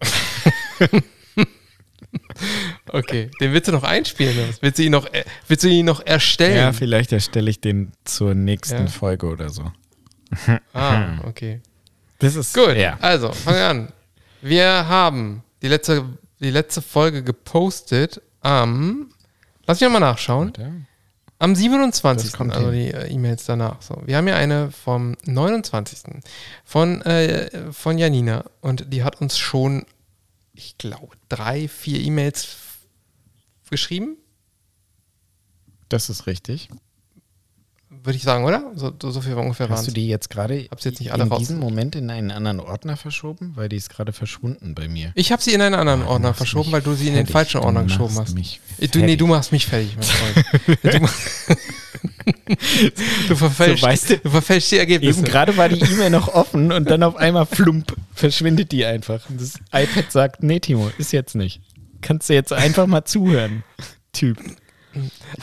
[2.93, 3.31] Okay.
[3.41, 4.37] Den willst du noch einspielen?
[4.39, 4.55] Oder?
[4.61, 6.57] Willst du ihn noch, äh, willst du ihn noch erstellen?
[6.57, 8.87] Ja, vielleicht erstelle ich den zur nächsten Ja.
[8.87, 9.73] Folge oder so.
[10.73, 11.61] ah, okay.
[12.19, 12.97] Das ist Gut, Ja.
[13.01, 13.93] also fangen wir an.
[14.41, 16.05] Wir haben die letzte,
[16.41, 19.11] die letzte Folge gepostet am,
[19.67, 20.53] lass mich mal nachschauen,
[21.39, 22.31] am 27.
[22.31, 23.83] Das kommt also die äh, E-Mails danach.
[23.83, 26.23] So, wir haben ja eine vom 29.
[26.65, 29.85] von, äh, von Janina und die hat uns schon,
[30.55, 32.57] ich glaube, drei, vier E-Mails
[33.71, 34.17] geschrieben,
[35.89, 36.69] Das ist richtig.
[38.07, 38.73] Würde ich sagen, oder?
[38.77, 41.29] So, so viel ungefähr waren Hast du die jetzt gerade Hab's jetzt nicht alle in
[41.29, 43.53] raus- diesem Moment in einen anderen Ordner verschoben?
[43.57, 45.13] Weil die ist gerade verschwunden bei mir.
[45.15, 47.33] Ich habe sie in einen anderen du Ordner verschoben, weil du sie in den fertig.
[47.33, 48.35] falschen Du Ordner machst geschoben hast.
[48.35, 49.19] mich Äh, Du, nee, fertig.
[49.19, 50.47] du machst mich fertig, mein Freund.
[50.83, 51.01] du,
[53.29, 55.19] du, verfälscht, So, weißt du, du verfälscht die Ergebnisse.
[55.21, 59.29] Eben gerade war die E-Mail noch offen und dann auf einmal flump verschwindet die einfach.
[59.29, 61.61] Und das iPad sagt, nee, Timo, ist jetzt nicht.
[62.03, 63.65] Kannst du jetzt einfach mal zuhören,
[64.13, 64.39] Typ.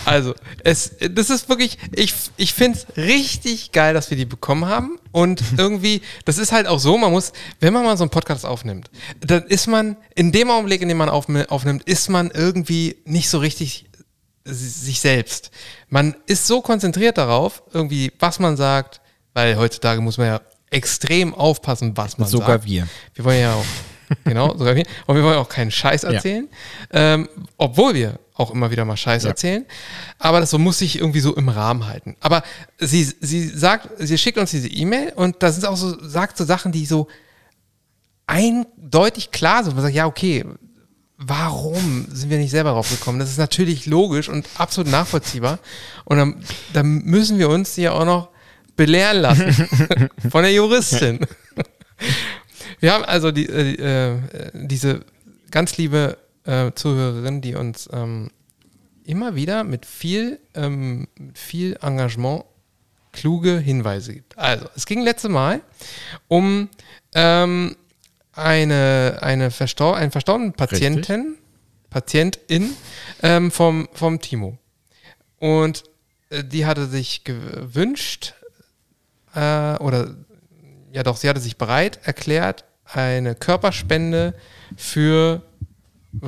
[0.06, 4.66] Also, es, das ist wirklich, ich, ich finde es richtig geil, dass wir die bekommen
[4.66, 5.00] haben.
[5.12, 8.46] Und irgendwie, das ist halt auch so, man muss, wenn man mal so einen Podcast
[8.46, 8.89] aufnimmt,
[9.20, 13.30] dann ist man, in dem Augenblick, in dem man auf, aufnimmt, ist man irgendwie nicht
[13.30, 13.86] so richtig
[14.46, 15.52] sich selbst.
[15.89, 19.02] Man ist so konzentriert darauf, irgendwie, was man sagt,
[19.34, 22.66] weil heutzutage muss man ja extrem aufpassen, was man Sogar sagt.
[22.66, 22.88] wir.
[23.13, 23.66] Wir wollen ja auch,
[24.26, 24.86] genau, sogar wir.
[25.06, 26.50] Und wir wollen auch keinen Scheiß erzählen.
[26.92, 29.30] Ähm, obwohl wir auch immer wieder mal Scheiß Ja.
[29.30, 29.65] erzählen.
[30.19, 32.15] Aber das so muss sich irgendwie so im Rahmen halten.
[32.19, 32.43] Aber
[32.80, 36.43] sie, sie sagt, sie schickt uns diese E-Mail und da sind auch so, sagt so
[36.46, 37.08] Sachen, die so
[38.28, 39.74] eindeutig klar sind.
[39.76, 40.46] Man sagt, ja, okay,
[41.17, 43.19] warum sind wir nicht selber drauf gekommen?
[43.19, 45.60] Das ist natürlich logisch und absolut nachvollziehbar.
[46.06, 46.43] Und dann,
[46.74, 48.30] dann müssen wir uns ja auch noch
[48.76, 49.54] belehren lassen
[50.32, 51.19] von der Juristin.
[52.80, 54.19] Wir haben also die, äh, äh,
[54.54, 55.02] diese
[55.52, 58.32] ganz liebe äh, Zuhörerin, die uns ähm,
[59.03, 62.45] immer wieder mit viel, ähm, viel Engagement
[63.12, 64.38] kluge Hinweise gibt.
[64.38, 65.62] Also, es ging letzte Mal
[66.27, 66.69] um
[67.13, 67.75] ähm,
[68.34, 71.38] eine, eine verstor einen verstorbenen Patienten,
[71.89, 72.75] Patientin
[73.21, 74.58] ähm, vom, vom Timo.
[75.39, 75.84] Und
[76.29, 78.34] äh, die hatte sich gewünscht,
[79.36, 80.15] äh, oder
[80.91, 84.34] ja doch, sie hatte sich bereit erklärt, eine Körperspende
[84.75, 85.43] für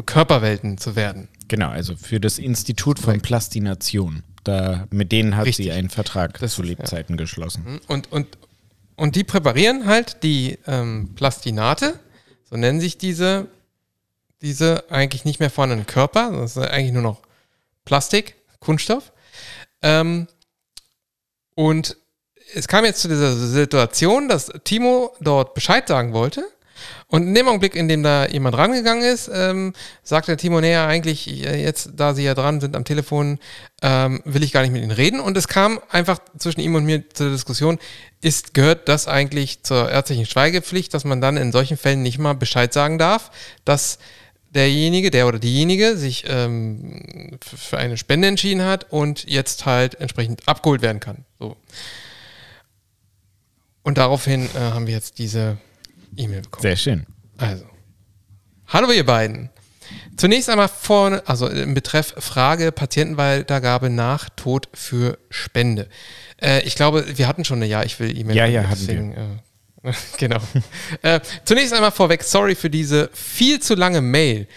[0.05, 1.27] Körperwelten zu werden.
[1.47, 4.23] Genau, also für das Institut von Plastination.
[4.43, 5.65] Da, mit denen hat Richtig.
[5.65, 7.79] sie einen Vertrag Das zu Lebzeiten geschlossen.
[7.87, 8.37] Und, und,
[8.95, 11.99] und die präparieren halt die ähm, Plastinate,
[12.43, 13.47] so nennen sich diese,
[14.41, 17.21] diese eigentlich nicht mehr vorhandenen Körper, das ist eigentlich nur noch
[17.85, 19.11] Plastik, Kunststoff.
[19.81, 20.27] Ähm,
[21.55, 21.97] und
[22.53, 26.45] es kam jetzt zu dieser Situation, dass Timo dort Bescheid sagen wollte.
[27.15, 29.71] Und in dem Augenblick, in dem da jemand rangegangen ist, ähm,
[30.03, 33.39] sagt der Timo, näher eigentlich, jetzt, da sie ja dran sind am Telefon,
[33.81, 35.21] ähm, will ich gar nicht mit ihnen reden.
[35.21, 37.79] Und es kam einfach zwischen ihm und mir zur Diskussion,
[38.19, 42.33] ist, gehört das eigentlich zur ärztlichen Schweigepflicht, dass man dann in solchen Fällen nicht mal
[42.33, 43.31] Bescheid sagen darf,
[43.63, 43.97] dass
[44.49, 50.45] derjenige, der oder diejenige sich ähm, für eine Spende entschieden hat und jetzt halt entsprechend
[50.49, 51.23] abgeholt werden kann.
[51.39, 51.55] So.
[53.83, 55.55] Und daraufhin äh, haben wir jetzt diese
[56.17, 56.61] E-Mail bekommen.
[56.61, 57.05] Sehr schön.
[57.37, 57.65] Also.
[58.67, 59.49] Hallo ihr beiden.
[60.17, 65.89] Zunächst einmal vorne, also im Betreff Frage Patientenweitergabe nach Tod für Spende.
[66.41, 68.35] Äh, ich glaube, wir hatten schon eine Ja, ich will E-Mail.
[68.35, 69.91] Ja, ja, hatten wir.
[69.91, 70.39] Äh, genau.
[71.01, 74.47] äh, zunächst einmal vorweg, sorry für diese viel zu lange Mail.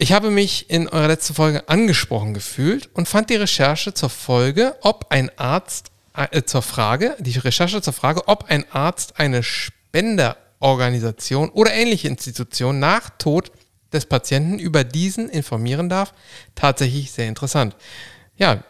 [0.00, 4.76] Ich habe mich in eurer letzten Folge angesprochen gefühlt und fand die Recherche zur Folge,
[4.82, 9.42] ob ein Arzt, äh, zur Frage, die Recherche zur Frage, ob ein Arzt eine
[9.98, 13.50] Spenderorganisation oder ähnliche Institution nach Tod
[13.92, 16.14] des Patienten über diesen informieren darf,
[16.54, 17.74] tatsächlich sehr interessant.
[18.36, 18.62] Ja,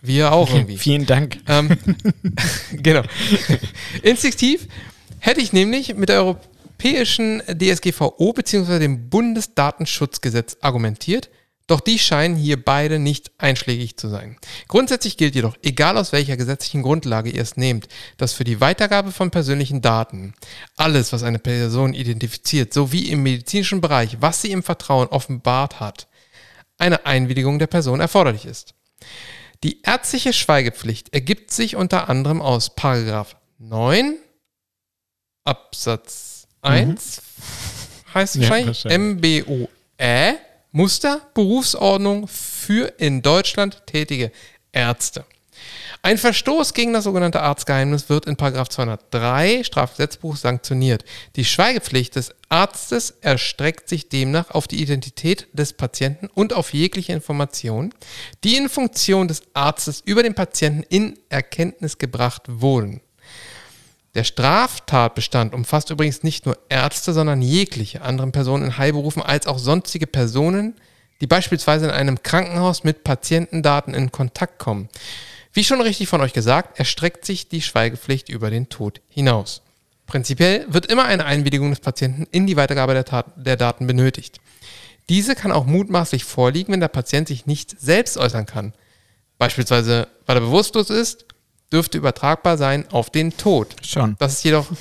[0.00, 0.78] wir auch irgendwie.
[0.78, 1.38] Vielen Dank.
[1.48, 1.76] Ähm,
[2.72, 3.02] genau.
[4.02, 4.68] Instinktiv
[5.18, 8.78] hätte ich nämlich mit der europäischen DSGVO bzw.
[8.78, 11.30] dem Bundesdatenschutzgesetz argumentiert,
[11.70, 14.36] Doch die scheinen hier beide nicht einschlägig zu sein.
[14.66, 19.12] Grundsätzlich gilt jedoch, egal aus welcher gesetzlichen Grundlage ihr es nehmt, dass für die Weitergabe
[19.12, 20.34] von persönlichen Daten
[20.76, 26.08] alles, was eine Person identifiziert, sowie im medizinischen Bereich, was sie im Vertrauen offenbart hat,
[26.76, 28.74] eine Einwilligung der Person erforderlich ist.
[29.62, 34.16] Die ärztliche Schweigepflicht ergibt sich unter anderem aus Paragraph 9
[35.44, 37.22] Absatz 1
[38.12, 39.46] heißt Ja, wahrscheinlich wahrscheinlich.
[39.46, 44.30] MBOE Muster Berufsordnung für in Deutschland tätige
[44.70, 45.24] Ärzte.
[46.02, 51.04] Ein Verstoß gegen das sogenannte Arztgeheimnis wird in 203 Strafgesetzbuch sanktioniert.
[51.36, 57.12] Die Schweigepflicht des Arztes erstreckt sich demnach auf die Identität des Patienten und auf jegliche
[57.12, 57.92] Informationen,
[58.44, 63.02] die in Funktion des Arztes über den Patienten in Erkenntnis gebracht wurden.
[64.14, 69.58] Der Straftatbestand umfasst übrigens nicht nur Ärzte, sondern jegliche anderen Personen in Heilberufen als auch
[69.58, 70.74] sonstige Personen,
[71.20, 74.88] die beispielsweise in einem Krankenhaus mit Patientendaten in Kontakt kommen.
[75.52, 79.62] Wie schon richtig von euch gesagt, erstreckt sich die Schweigepflicht über den Tod hinaus.
[80.06, 84.40] Prinzipiell wird immer eine Einwilligung des Patienten in die Weitergabe der, Tat, der Daten benötigt.
[85.08, 88.72] Diese kann auch mutmaßlich vorliegen, wenn der Patient sich nicht selbst äußern kann.
[89.38, 91.26] Beispielsweise, weil er bewusstlos ist,
[91.72, 93.74] dürfte übertragbar sein auf den Tod.
[93.86, 94.16] Schon.
[94.18, 94.66] Das ist jedoch.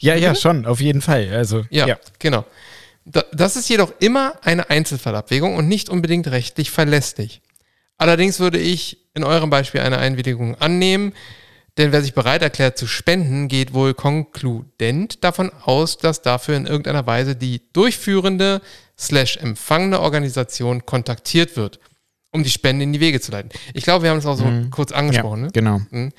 [0.00, 1.28] Ja, ja, schon, auf jeden Fall.
[1.32, 1.98] Also, Ja, ja.
[2.18, 2.44] genau.
[3.04, 7.42] Da- Das ist jedoch immer eine Einzelfallabwägung und nicht unbedingt rechtlich verlässlich.
[7.96, 11.12] Allerdings würde ich in eurem Beispiel eine Einwilligung annehmen,
[11.78, 16.66] denn wer sich bereit erklärt zu spenden, geht wohl konkludent davon aus, dass dafür in
[16.66, 18.60] irgendeiner Weise die durchführende
[18.98, 21.78] slash empfangene Organisation kontaktiert wird,
[22.32, 23.50] um die Spende in die Wege zu leiten.
[23.74, 25.40] Ich glaube, wir haben es auch so kurz angesprochen.
[25.40, 25.52] ja ne?
[25.52, 25.80] genau.
[25.90, 26.12] Mhm.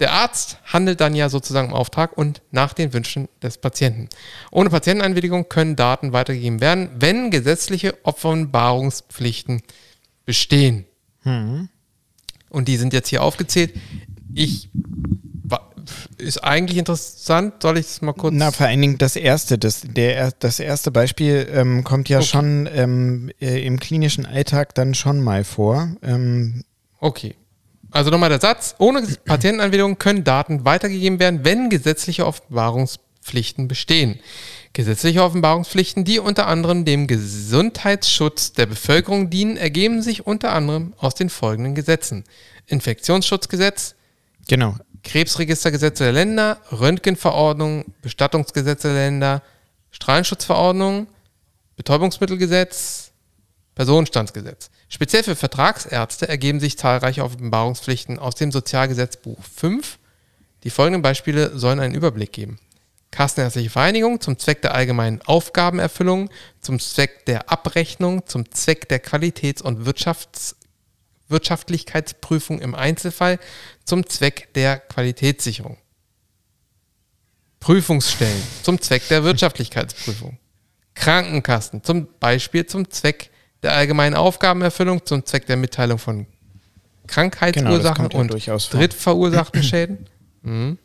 [0.00, 4.08] Der Arzt handelt dann ja sozusagen im Auftrag und nach den Wünschen des Patienten.
[4.52, 9.60] Ohne Patienteneinwilligung können Daten weitergegeben werden, wenn gesetzliche Offenbarungspflichten
[10.24, 10.84] bestehen.
[12.48, 13.74] Und die sind jetzt hier aufgezählt.
[14.32, 14.70] Ich
[16.16, 17.54] ist eigentlich interessant.
[17.62, 18.34] Soll ich es mal kurz?
[18.36, 22.26] Na, vor allen Dingen das erste, das, der, das erste Beispiel ähm, kommt ja Okay.
[22.26, 25.96] schon ähm, äh, im klinischen Alltag dann schon mal vor.
[26.02, 26.64] Ähm,
[27.00, 27.36] Okay.
[27.90, 28.74] Also nochmal der Satz.
[28.78, 34.18] Ohne Patienteneinwilligung können Daten weitergegeben werden, wenn gesetzliche Offenbarungspflichten bestehen.
[34.72, 41.14] Gesetzliche Offenbarungspflichten, die unter anderem dem Gesundheitsschutz der Bevölkerung dienen, ergeben sich unter anderem aus
[41.14, 42.24] den folgenden Gesetzen.
[42.66, 43.94] Infektionsschutzgesetz,
[44.46, 44.76] genau.
[45.02, 49.42] Krebsregistergesetze der Länder, Röntgenverordnung, Bestattungsgesetze der Länder,
[49.90, 51.06] Strahlenschutzverordnung,
[51.76, 53.12] Betäubungsmittelgesetz,
[53.74, 54.70] Personenstandsgesetz.
[54.88, 59.98] Speziell für Vertragsärzte ergeben sich zahlreiche Offenbarungspflichten aus dem Sozialgesetzbuch 5.
[60.64, 62.58] Die folgenden Beispiele sollen einen Überblick geben.
[63.10, 66.30] Kassenärztliche Vereinigung zum Zweck der allgemeinen Aufgabenerfüllung,
[66.60, 70.56] zum Zweck der Abrechnung, zum Zweck der Qualitäts- und Wirtschafts
[71.28, 73.38] Wirtschaftlichkeitsprüfung im Einzelfall,
[73.84, 75.76] zum Zweck der Qualitätssicherung.
[77.60, 80.38] Prüfungsstellen zum Zweck der Wirtschaftlichkeitsprüfung.
[80.94, 83.30] Krankenkassen zum Beispiel zum Zweck
[83.62, 86.26] der allgemeinen Aufgabenerfüllung, zum Zweck der Mitteilung von Genau,
[87.08, 88.78] Krankheitsursachen ja und durchaus vor.
[88.80, 90.06] drittverursachten Schäden.
[90.42, 90.78] Mhm.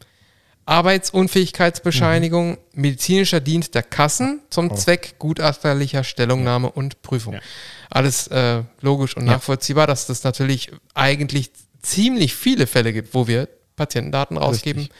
[0.66, 4.76] Arbeitsunfähigkeitsbescheinigung, medizinischer Dienst der Kassen zum Oh.
[4.76, 7.34] Zweck gutachterlicher Stellungnahme und Prüfung.
[7.34, 7.40] Ja.
[7.96, 9.34] Alles äh, logisch und Ja.
[9.34, 11.52] nachvollziehbar, dass das natürlich eigentlich
[11.84, 14.98] ziemlich viele Fälle gibt, wo wir Patientendaten rausgeben Richtig.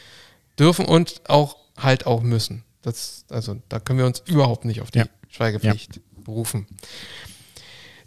[0.58, 2.62] dürfen und auch halt auch müssen.
[2.82, 5.06] Das, also da können wir uns überhaupt nicht auf die Ja.
[5.28, 6.68] Schweigepflicht berufen.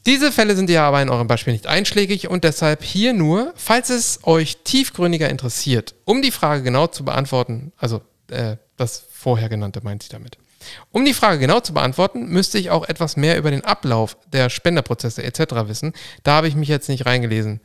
[0.06, 3.90] Diese Fälle sind ja aber in eurem Beispiel nicht einschlägig und deshalb hier nur, falls
[3.90, 9.82] es euch tiefgründiger interessiert, um die Frage genau zu beantworten, also äh, das vorher genannte
[9.84, 10.38] meint sie damit.
[10.92, 14.50] Um die Frage genau zu beantworten, müsste ich auch etwas mehr über den Ablauf der
[14.50, 15.68] Spenderprozesse etc.
[15.68, 15.94] wissen.
[16.24, 17.62] Da habe ich mich jetzt nicht reingelesen.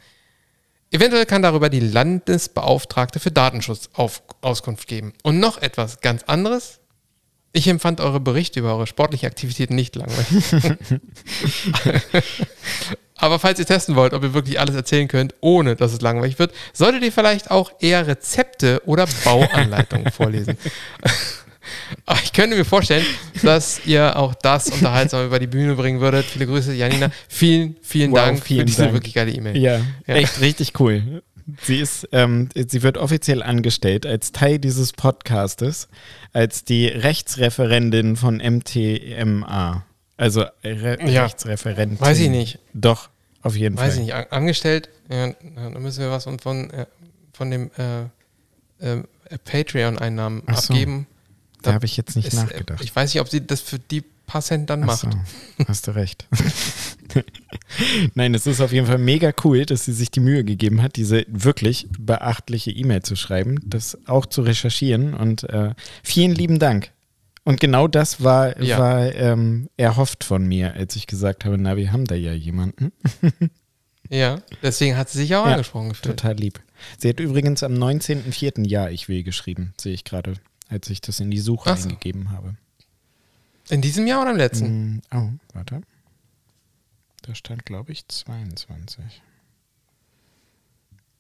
[0.90, 5.14] Eventuell kann darüber die Landesbeauftragte für Datenschutz auf Auskunft geben.
[5.22, 6.80] Und noch etwas ganz anderes.
[7.54, 10.44] Ich empfand eure Berichte über eure sportliche Aktivitäten nicht langweilig.
[13.22, 16.38] Aber falls ihr testen wollt, ob ihr wirklich alles erzählen könnt, ohne dass es langweilig
[16.38, 20.58] wird, solltet ihr vielleicht auch eher Rezepte oder Bauanleitungen vorlesen.
[22.06, 23.04] Aber ich könnte mir vorstellen,
[23.42, 26.24] dass ihr auch das unterhaltsam über die Bühne bringen würdet.
[26.26, 27.10] Viele Grüße, Janina.
[27.28, 28.94] Vielen, vielen Wow, Dank vielen für diese Dank.
[28.94, 29.56] wirklich geile E-Mail.
[29.56, 30.14] Ja, Ja.
[30.14, 31.22] echt richtig cool.
[31.60, 35.88] Sie ist, ähm, sie wird offiziell angestellt als Teil dieses Podcastes,
[36.32, 39.84] als die Rechtsreferentin von MTMA.
[40.16, 41.24] Also Re Ja.
[41.24, 42.00] Rechtsreferentin.
[42.00, 42.58] Weiß ich nicht.
[42.74, 43.08] Doch,
[43.42, 44.04] auf jeden Weiß ich Fall.
[44.04, 45.32] nicht, an- angestellt, ja,
[45.72, 46.86] da müssen wir was von, von, äh,
[47.32, 48.02] von dem äh,
[48.96, 49.02] äh,
[49.44, 50.72] Patreon-Einnahmen so.
[50.74, 51.06] abgeben.
[51.62, 52.82] Da habe ich jetzt nicht Ist, äh, nachgedacht.
[52.84, 55.00] Ich weiß nicht, ob sie das für die paar Cent dann Ach macht.
[55.58, 56.26] so, hast du recht.
[58.14, 60.96] Nein, es ist auf jeden Fall mega cool, dass sie sich die Mühe gegeben hat,
[60.96, 66.90] diese wirklich beachtliche E-Mail zu schreiben, das auch zu recherchieren und äh, vielen lieben Dank.
[67.44, 68.78] Und genau das war, Ja.
[68.78, 72.92] war ähm, erhofft von mir, als ich gesagt habe, na, wir haben da ja jemanden.
[74.10, 76.18] Ja, deswegen hat sie sich auch Ja, angesprochen gefühlt.
[76.18, 76.60] Total lieb.
[76.98, 78.68] Sie hat übrigens am 19.04.
[78.68, 80.34] Ja, ich will geschrieben, sehe ich gerade,
[80.72, 81.84] als ich das in die Suche Ach so.
[81.88, 82.56] eingegeben habe.
[83.68, 84.94] In diesem Jahr oder im letzten?
[84.96, 85.82] Mm, Oh, warte.
[87.22, 89.22] Da stand, glaube ich, 22.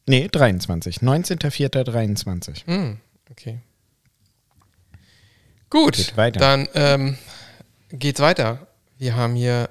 [0.08, 0.96] Nee, 23.
[0.98, 2.66] 19.04.23.
[2.66, 2.98] Hm,
[3.30, 3.60] okay.
[5.70, 6.40] Gut, Geht weiter.
[6.40, 7.18] dann ähm,
[7.90, 8.66] geht's weiter.
[8.98, 9.70] Wir haben hier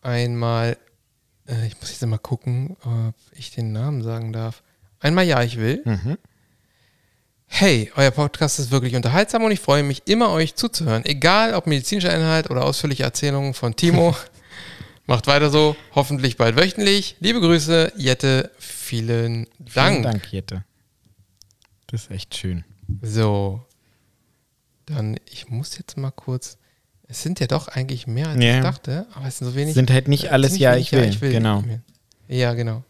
[0.00, 0.76] einmal,
[1.46, 4.62] äh, ich muss jetzt mal gucken, ob ich den Namen sagen darf.
[5.00, 5.82] Einmal ja, ich will.
[5.84, 6.18] Mhm.
[7.50, 11.04] Hey, euer Podcast ist wirklich unterhaltsam und ich freue mich immer, euch zuzuhören.
[11.04, 14.14] Egal ob medizinischer Inhalt oder ausführliche Erzählungen von Timo.
[15.06, 17.16] Macht weiter so, hoffentlich bald wöchentlich.
[17.20, 19.92] Liebe Grüße, Jette, vielen Dank.
[19.96, 20.64] Vielen Dank, Jette.
[21.86, 22.64] Das ist echt schön.
[23.00, 23.62] So,
[24.84, 26.58] dann, ich muss jetzt mal kurz.
[27.10, 28.56] Es sind ja doch eigentlich mehr, als Ja.
[28.58, 29.72] ich dachte, aber es sind so wenig.
[29.74, 31.32] Sind halt nicht alles Ja, wenig ich will.
[31.32, 31.64] Genau.
[32.28, 32.84] Ja, genau.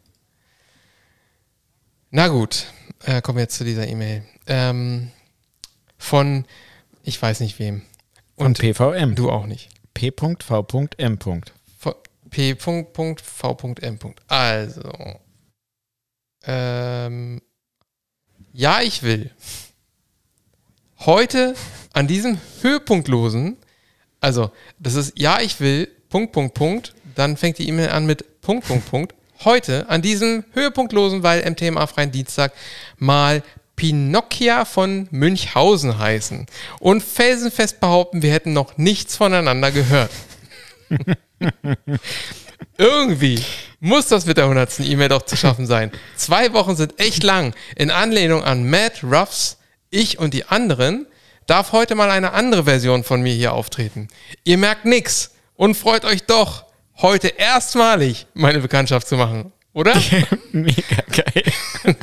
[2.11, 2.67] Na gut,
[3.05, 4.23] äh, kommen wir jetzt zu dieser E-Mail.
[4.47, 5.11] Ähm,
[5.99, 6.47] von,
[7.03, 7.83] ich weiß nicht wem.
[8.37, 9.15] Und Und PVM.
[9.15, 9.69] du auch nicht.
[9.93, 10.37] P.V.M.
[10.39, 13.99] Von P.V.M.
[14.29, 15.19] Also.
[16.45, 17.43] Ähm,
[18.53, 19.31] ja, ich will.
[21.01, 21.55] Heute
[21.93, 23.57] an diesem höhepunktlosen,
[24.21, 28.41] also das ist ja, ich will, Punkt, Punkt, Punkt, dann fängt die E-Mail an mit
[28.41, 29.15] Punkt, Punkt, Punkt.
[29.45, 32.53] Heute an diesem höhepunktlosen, weil MTMA-freien Dienstag
[32.97, 33.43] mal
[33.77, 36.47] Pinocchia von Münchhausen heißen
[36.81, 40.11] und felsenfest behaupten, wir hätten noch nichts voneinander gehört.
[42.77, 43.41] Irgendwie
[43.79, 44.81] muss das mit der 100.
[44.81, 45.93] E-Mail doch zu schaffen sein.
[46.17, 47.55] Zwei Wochen sind echt lang.
[47.77, 49.59] In Anlehnung an Matt Ruffs
[49.91, 51.07] Ich und die anderen
[51.47, 54.09] darf heute mal eine andere Version von mir hier auftreten.
[54.43, 56.65] Ihr merkt nix und freut euch doch,
[56.99, 59.95] heute erstmalig meine Bekanntschaft zu machen, oder?
[60.53, 61.53] Mega geil.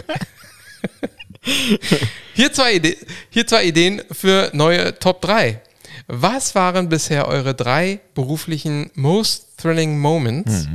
[2.34, 2.98] Hier zwei, Ide
[3.30, 5.62] hier zwei Ideen für neue Top 3.
[6.08, 10.68] Was waren bisher eure drei beruflichen Most Thrilling Moments?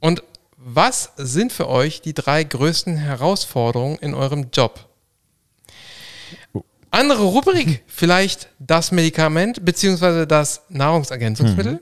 [0.00, 0.22] Und
[0.56, 4.88] was sind für euch die drei größten Herausforderungen in eurem Job?
[6.90, 10.26] Andere Rubrik, vielleicht das Medikament bzw.
[10.26, 11.80] das Nahrungsergänzungsmittel.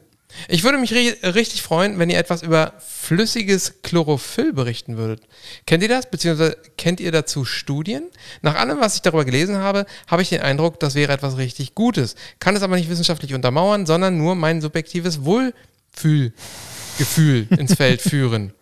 [0.49, 5.23] Ich würde mich ri richtig freuen, wenn ihr etwas über flüssiges Chlorophyll berichten würdet.
[5.67, 6.11] Kennt ihr das?
[6.11, 8.05] Beziehungsweise kennt ihr dazu Studien?
[8.43, 11.75] Nach allem, was ich darüber gelesen habe, habe ich den Eindruck, das wäre etwas richtig
[11.75, 12.15] Gutes.
[12.39, 18.53] Kann es aber nicht wissenschaftlich untermauern, sondern nur mein subjektives Wohlfühlgefühl ins Feld führen.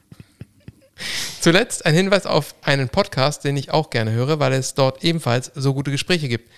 [1.40, 5.52] Zuletzt ein Hinweis auf einen Podcast, den ich auch gerne höre, weil es dort ebenfalls
[5.54, 6.50] so gute Gespräche gibt.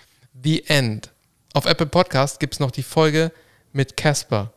[0.43, 1.11] The End.
[1.53, 3.33] Auf Apple Podcast gibt es noch die Folge
[3.73, 4.53] mit Casper.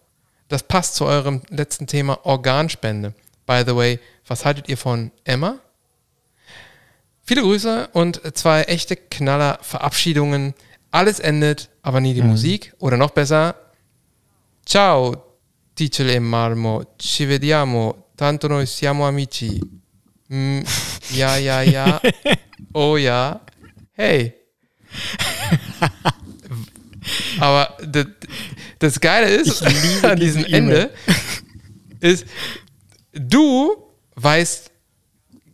[0.47, 3.13] Das passt zu eurem letzten Thema Organspende.
[3.45, 5.59] By the way, was haltet ihr von Emma?
[7.23, 10.53] Viele Grüße und zwei echte Knaller Verabschiedungen.
[10.91, 12.73] Alles endet, aber nie die Musik.
[12.79, 13.55] Oder noch besser,
[14.65, 15.13] Ciao,
[15.75, 19.59] Ticele Marmo, ci vediamo, tanto noi siamo amici.
[20.31, 20.61] Mm,
[21.11, 21.99] ja, ja, ja.
[22.71, 23.39] Oh ja.
[23.91, 24.33] Hey.
[27.39, 28.07] Aber das,
[28.83, 29.63] das Geile ist,
[30.03, 30.55] an diesem diese.
[30.55, 30.89] Ende,
[32.01, 32.25] ist,
[33.13, 33.75] du
[34.15, 34.71] weißt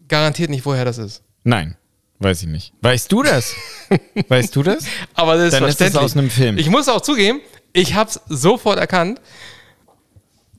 [0.07, 1.21] garantiert nicht, woher das ist.
[1.43, 1.77] Nein,
[2.17, 2.73] weiß ich nicht.
[2.81, 3.53] Weißt du das?
[4.27, 4.85] weißt du das?
[5.13, 6.03] Aber das ist Dann ist verständlich.
[6.03, 6.57] aus einem Film.
[6.57, 7.39] Ich muss auch zugeben,
[7.71, 9.21] ich habe es sofort erkannt,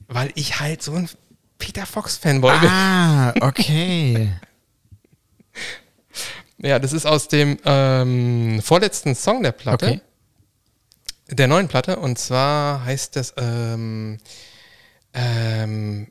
[0.06, 1.08] weil ich halt so ein
[1.58, 2.68] Peter Fox-Fanboy bin.
[2.70, 4.30] Ah, okay.
[6.62, 9.86] Ja, das ist aus dem ähm, vorletzten Song der Platte.
[9.86, 10.00] Okay.
[11.30, 11.96] Der neuen Platte.
[11.96, 14.18] Und zwar heißt das ähm,
[15.14, 16.08] ähm,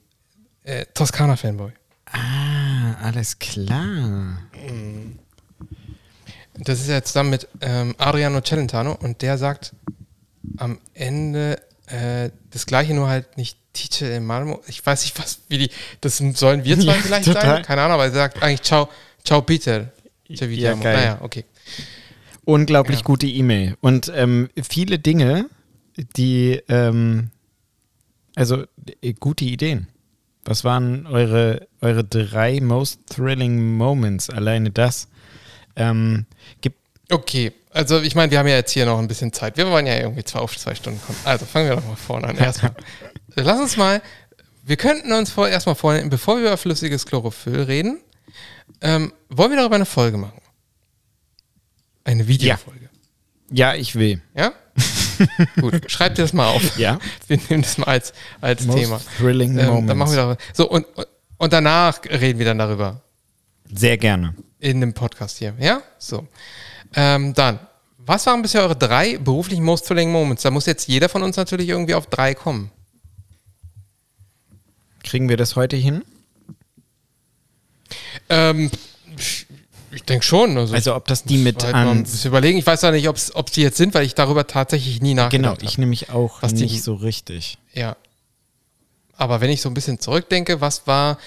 [0.63, 1.71] äh, Toskana-Fanboy.
[2.11, 4.43] Ah, alles klar.
[6.55, 9.73] Das ist ja zusammen mit ähm, Adriano Celentano und der sagt
[10.57, 14.61] am Ende äh, das gleiche, nur halt nicht Tice in Malmo.
[14.67, 15.71] Ich weiß nicht, was, wie die,
[16.01, 17.43] das sollen wir zwei Ja, vielleicht total.
[17.43, 17.63] sein?
[17.63, 18.89] Keine Ahnung, aber er sagt eigentlich Ciao,
[19.23, 19.91] Ciao Peter.
[20.27, 20.83] Vediamo.
[20.83, 20.95] geil.
[20.95, 21.45] Naja, okay.
[22.49, 23.03] Unglaublich Ja.
[23.05, 23.77] gute E-Mail.
[23.81, 25.45] Und ähm, viele Dinge,
[26.17, 27.29] die, ähm,
[28.35, 28.63] also
[29.01, 29.87] äh, gute Ideen.
[30.45, 34.29] Was waren eure, eure drei most thrilling moments?
[34.29, 35.07] Alleine das.
[35.75, 36.25] Ähm,
[36.61, 36.77] gibt,
[37.11, 39.57] Okay, Also ich meine, wir haben ja jetzt hier noch ein bisschen Zeit.
[39.57, 41.17] Wir wollen ja irgendwie zwei auf zwei Stunden kommen.
[41.25, 42.37] Also fangen wir doch mal vorne an.
[42.37, 42.73] Erstmal.
[43.35, 44.01] Lass uns mal,
[44.63, 47.99] wir könnten uns vor, erstmal vornehmen, bevor wir über flüssiges Chlorophyll reden,
[48.81, 50.39] ähm, wollen wir darüber eine Folge machen?
[52.09, 52.89] Eine Videofolge.
[53.51, 54.19] Ja, ich will.
[54.35, 54.51] Ja?
[55.61, 56.75] Gut, schreib dir das mal auf.
[56.79, 56.97] Ja.
[57.27, 59.01] Wir nehmen das mal als, als Most Thema.
[59.19, 59.87] thrilling Ähm, moments.
[59.89, 60.37] dann machen wir darüber.
[60.53, 60.87] So, und,
[61.37, 63.03] und danach reden wir dann darüber.
[63.71, 64.33] Sehr gerne.
[64.57, 65.53] in dem Podcast hier.
[65.59, 65.83] Ja?
[65.99, 66.27] So.
[66.95, 67.59] Ähm, dann,
[67.99, 70.41] was waren bisher eure drei beruflichen Most Thrilling Moments?
[70.41, 72.71] Da muss jetzt jeder von uns natürlich irgendwie auf drei kommen.
[75.03, 76.03] Kriegen wir das heute hin?
[78.29, 78.71] Ähm,
[79.91, 80.57] ich denke schon.
[80.57, 82.57] Also, Also ob das die mit halt bisschen überlegen.
[82.57, 85.23] Ich weiß ja nicht, ob es die jetzt sind, weil ich darüber tatsächlich nie Genau,
[85.23, 85.81] nachgedacht ich habe.
[85.81, 87.57] nämlich auch Was die- nicht so richtig.
[87.73, 87.95] Ja.
[89.15, 91.17] Aber wenn ich so ein bisschen zurückdenke, was war,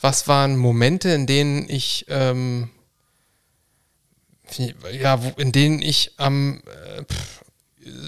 [0.00, 2.70] was waren Momente, in denen ich, ähm,
[4.92, 6.62] ja, in denen ich am,
[6.96, 7.44] äh, pff,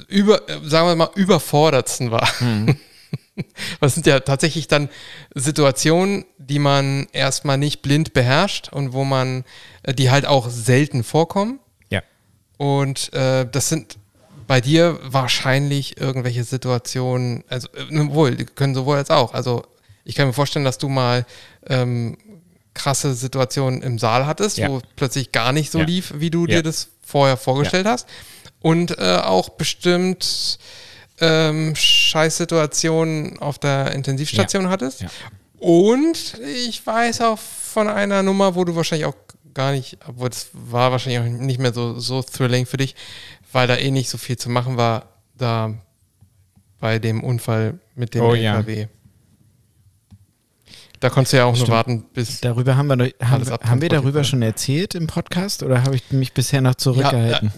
[0.09, 2.29] über, äh, sagen wir mal, überfordertsten war.
[3.81, 4.89] Was sind ja tatsächlich dann
[5.35, 9.45] Situationen, die man erstmal nicht blind beherrscht und wo man,
[9.93, 11.59] die halt auch selten vorkommen.
[11.91, 12.03] Ja.
[12.57, 13.99] Und äh, das sind
[14.47, 19.35] bei dir wahrscheinlich irgendwelche Situationen, also äh, wohl, die können sowohl als auch.
[19.35, 19.65] Also
[20.05, 21.25] ich kann mir vorstellen, dass du mal
[21.67, 22.19] ähm,
[22.75, 24.69] krasse Situationen im Saal hattest, Ja.
[24.69, 25.85] wo plötzlich gar nicht so Ja.
[25.87, 26.57] lief, wie du Ja.
[26.57, 28.07] dir das vorher vorgestellt hast.
[28.61, 30.59] Und äh, auch bestimmt
[31.21, 35.05] ähm, Scheißsituationen auf der Intensivstation hattest.
[35.59, 36.35] Und
[36.67, 39.15] ich weiß auch von einer Nummer, wo du wahrscheinlich auch
[39.55, 42.95] gar nicht, obwohl das war wahrscheinlich auch nicht mehr so, so thrilling für dich,
[43.53, 45.07] weil da eh nicht so viel zu machen war,
[45.39, 45.75] da
[46.81, 48.57] bei dem Unfall mit dem Oh ja.
[48.57, 48.89] LKW.
[51.01, 51.69] Da konntest du ja auch Stimmt.
[51.69, 52.41] nur warten, bis.
[52.41, 56.11] Darüber haben wir, noch- haben, haben wir darüber schon erzählt im Podcast oder habe ich
[56.13, 57.53] mich bisher noch zurückgehalten?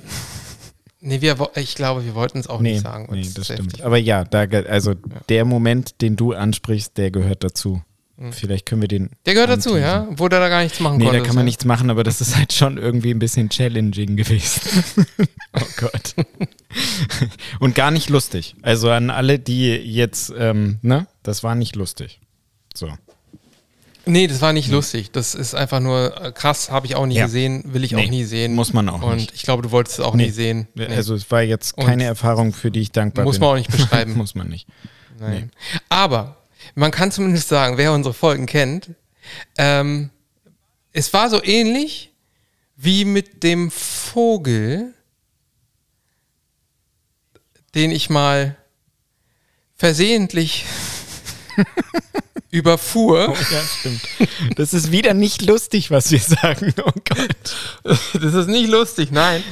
[1.00, 3.06] Nee, wir, ich glaube, wir wollten es auch nee, nicht sagen.
[3.12, 3.80] nee, das stimmt.
[3.82, 4.94] Aber ja, da, also
[5.28, 7.82] der Moment, den du ansprichst, der gehört dazu.
[8.30, 9.10] Vielleicht können wir den.
[9.26, 10.06] Der gehört dazu, ja?
[10.12, 11.20] Wo der da gar nichts machen Nee, konnte.
[11.20, 14.96] da kann man nichts machen, aber das ist halt schon irgendwie ein bisschen challenging gewesen.
[15.52, 16.14] oh Gott.
[17.60, 18.56] Und gar nicht lustig.
[18.62, 22.20] Also an alle, die jetzt, ähm, ne, das war nicht lustig.
[22.74, 22.88] So.
[24.06, 25.10] Nee, das war nicht lustig.
[25.10, 27.26] Das ist einfach nur äh, krass, habe ich auch nie Ja.
[27.26, 28.54] gesehen, will ich Nee, auch nie sehen.
[28.54, 29.32] muss man auch Und nicht.
[29.34, 30.26] ich glaube, du wolltest es auch Nee.
[30.26, 30.68] nie sehen.
[30.74, 30.86] Nee.
[30.86, 33.40] Also es war jetzt Und keine Erfahrung, für die ich dankbar muss bin.
[33.42, 34.14] man auch nicht beschreiben.
[34.16, 34.66] muss man nicht.
[35.18, 35.50] Nein.
[35.88, 36.36] Aber
[36.76, 38.90] man kann zumindest sagen, wer unsere Folgen kennt,
[39.58, 40.10] ähm,
[40.92, 42.12] es war so ähnlich
[42.76, 44.94] wie mit dem Vogel,
[47.74, 48.56] den ich mal
[49.74, 50.64] versehentlich
[52.50, 53.34] überfuhr.
[53.50, 54.02] Ja, stimmt.
[54.56, 56.72] Das ist wieder nicht lustig, was wir sagen.
[56.84, 57.56] Oh Gott.
[58.14, 59.42] Das ist nicht lustig, nein.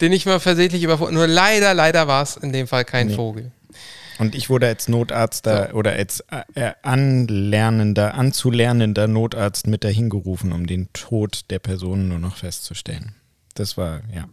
[0.00, 1.10] Den ich mal versehentlich überfuhr.
[1.12, 3.14] Nur leider, leider war es in dem Fall kein Nee.
[3.16, 3.50] Vogel.
[4.18, 10.52] Und ich wurde als Notarzt da, oder als äh, anlernender, anzulernender Notarzt mit dahin gerufen,
[10.52, 13.14] um den Tod der Person nur noch festzustellen.
[13.54, 14.28] Das war, ja.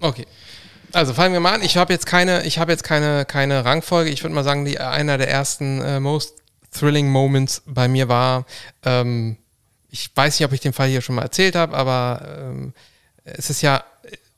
[0.00, 0.26] Okay.
[0.92, 1.62] Also fangen wir mal an.
[1.62, 4.10] Ich habe jetzt keine, ich habe jetzt keine, keine Rangfolge.
[4.10, 6.34] Ich würde mal sagen, die, einer der ersten äh, most
[6.70, 8.46] thrilling Moments bei mir war,
[8.84, 9.36] ähm,
[9.90, 12.74] ich weiß nicht, ob ich den Fall hier schon mal erzählt habe, aber ähm,
[13.24, 13.82] es ist ja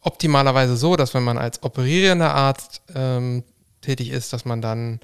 [0.00, 3.42] optimalerweise so, dass wenn man als operierender Arzt ähm,
[3.80, 5.00] tätig ist, dass man dann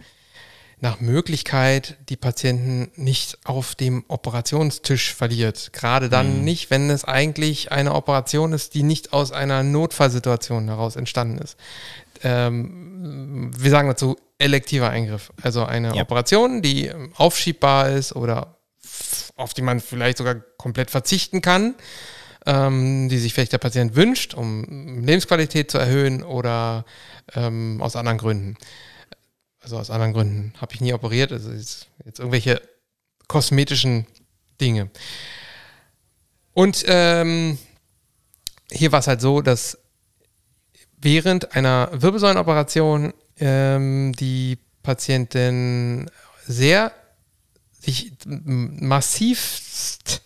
[0.80, 5.72] nach Möglichkeit die Patienten nicht auf dem Operationstisch verliert.
[5.72, 10.96] Gerade dann nicht, wenn es eigentlich eine Operation ist, die nicht aus einer Notfallsituation heraus
[10.96, 11.56] entstanden ist.
[12.22, 15.32] Ähm, wir sagen dazu elektiver Eingriff.
[15.42, 16.02] Also eine Ja.
[16.02, 18.58] Operation, die aufschiebbar ist oder
[19.36, 21.74] auf die man vielleicht sogar komplett verzichten kann,
[22.46, 26.84] ähm, die sich vielleicht der Patient wünscht, um Lebensqualität zu erhöhen oder
[27.34, 28.56] ähm, aus anderen Gründen.
[29.60, 31.32] Also aus anderen Gründen habe ich nie operiert.
[31.32, 32.60] Also jetzt, jetzt irgendwelche
[33.28, 34.06] kosmetischen
[34.60, 34.90] Dinge.
[36.52, 37.58] Und ähm,
[38.70, 39.78] hier war es halt so, dass
[40.98, 46.10] während einer Wirbelsäulenoperation ähm, die Patientin
[46.46, 46.92] sehr
[47.72, 50.22] sich massivst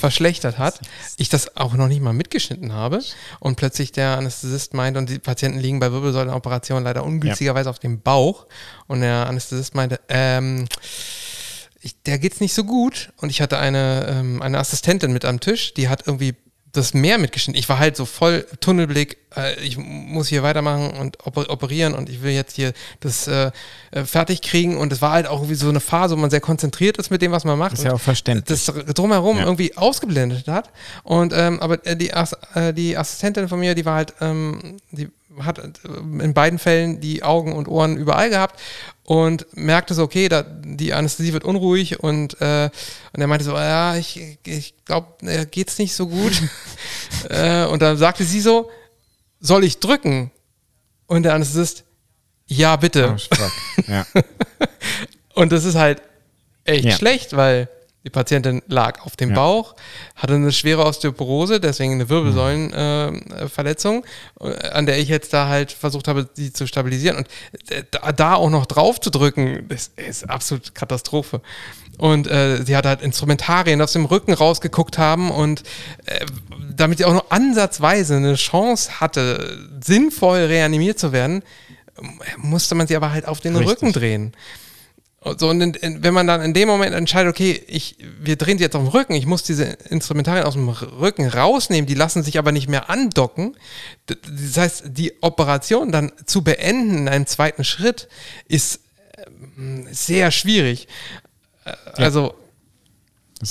[0.00, 0.80] verschlechtert hat,
[1.16, 3.00] ich das auch noch nicht mal mitgeschnitten habe
[3.38, 8.00] und plötzlich der Anästhesist meinte, und die Patienten liegen bei Wirbelsäulenoperationen leider ungünstigerweise auf dem
[8.00, 8.46] Bauch
[8.88, 10.66] und der Anästhesist meinte, ähm,
[11.82, 15.40] ich, der geht's nicht so gut und ich hatte eine, ähm, eine Assistentin mit am
[15.40, 16.34] Tisch, die hat irgendwie
[16.72, 17.58] das mehr mitgeschnitten.
[17.58, 22.08] Ich war halt so voll Tunnelblick, äh, ich muss hier weitermachen und oper operieren und
[22.08, 23.50] ich will jetzt hier das äh,
[23.90, 26.40] äh, fertig kriegen und es war halt auch irgendwie so eine Phase, wo man sehr
[26.40, 27.72] konzentriert ist mit dem, was man macht.
[27.74, 28.46] Ist ja auch verständlich.
[28.64, 29.44] das drumherum Ja.
[29.44, 30.70] irgendwie ausgeblendet hat.
[31.02, 35.08] Und ähm, aber äh, die, äh, die Assistentin von mir, die war halt, ähm, die
[35.38, 38.60] hat äh, in beiden Fällen die Augen und Ohren überall gehabt
[39.04, 42.70] und merkte so, okay, da, die Anästhesie wird unruhig und, äh,
[43.12, 46.32] und er meinte so, ja, ich, ich glaube, geht's nicht so gut.
[47.28, 48.70] äh, und dann sagte sie so,
[49.40, 50.30] soll ich drücken?
[51.06, 51.84] Und der Anästhesist,
[52.46, 53.16] ja, bitte.
[53.16, 54.06] Oh, ja.
[55.34, 56.02] und das ist halt
[56.64, 56.92] echt ja.
[56.92, 57.68] schlecht, weil
[58.04, 59.34] die Patientin lag auf dem ja.
[59.34, 59.74] Bauch,
[60.16, 64.04] hatte eine schwere Osteoporose, deswegen eine Wirbelsäulenverletzung,
[64.40, 67.18] äh, an der ich jetzt da halt versucht habe, sie zu stabilisieren.
[67.18, 67.28] Und
[67.70, 71.42] äh, da, da auch noch drauf zu drücken, das ist absolut Katastrophe.
[71.98, 75.62] Und äh, sie hat halt Instrumentarien aus dem Rücken rausgeguckt haben und
[76.06, 76.24] äh,
[76.74, 81.42] damit sie auch nur ansatzweise eine Chance hatte, sinnvoll reanimiert zu werden,
[82.38, 83.70] musste man sie aber halt auf den Richtig.
[83.70, 84.32] Rücken drehen.
[85.22, 88.56] So, und in, in, wenn man dann in dem Moment entscheidet, okay, ich, wir drehen
[88.56, 92.22] sie jetzt auf den Rücken, ich muss diese Instrumentarien aus dem Rücken rausnehmen, die lassen
[92.22, 93.54] sich aber nicht mehr andocken.
[94.06, 98.08] Das heißt, die Operation dann zu beenden in einem zweiten Schritt
[98.48, 98.80] ist
[99.16, 100.88] äh, sehr schwierig.
[101.66, 102.34] Äh, also,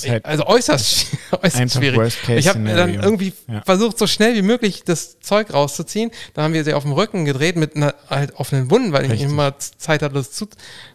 [0.08, 1.08] Halt also äußerst,
[1.44, 2.16] äußerst schwierig.
[2.28, 3.64] Ich habe dann irgendwie ja.
[3.64, 6.12] versucht, so schnell wie möglich das Zeug rauszuziehen.
[6.34, 9.22] Dann haben wir sie auf dem Rücken gedreht mit einer halt offenen Wunden, weil Richtig.
[9.22, 10.48] ich immer Zeit hatte, das zu,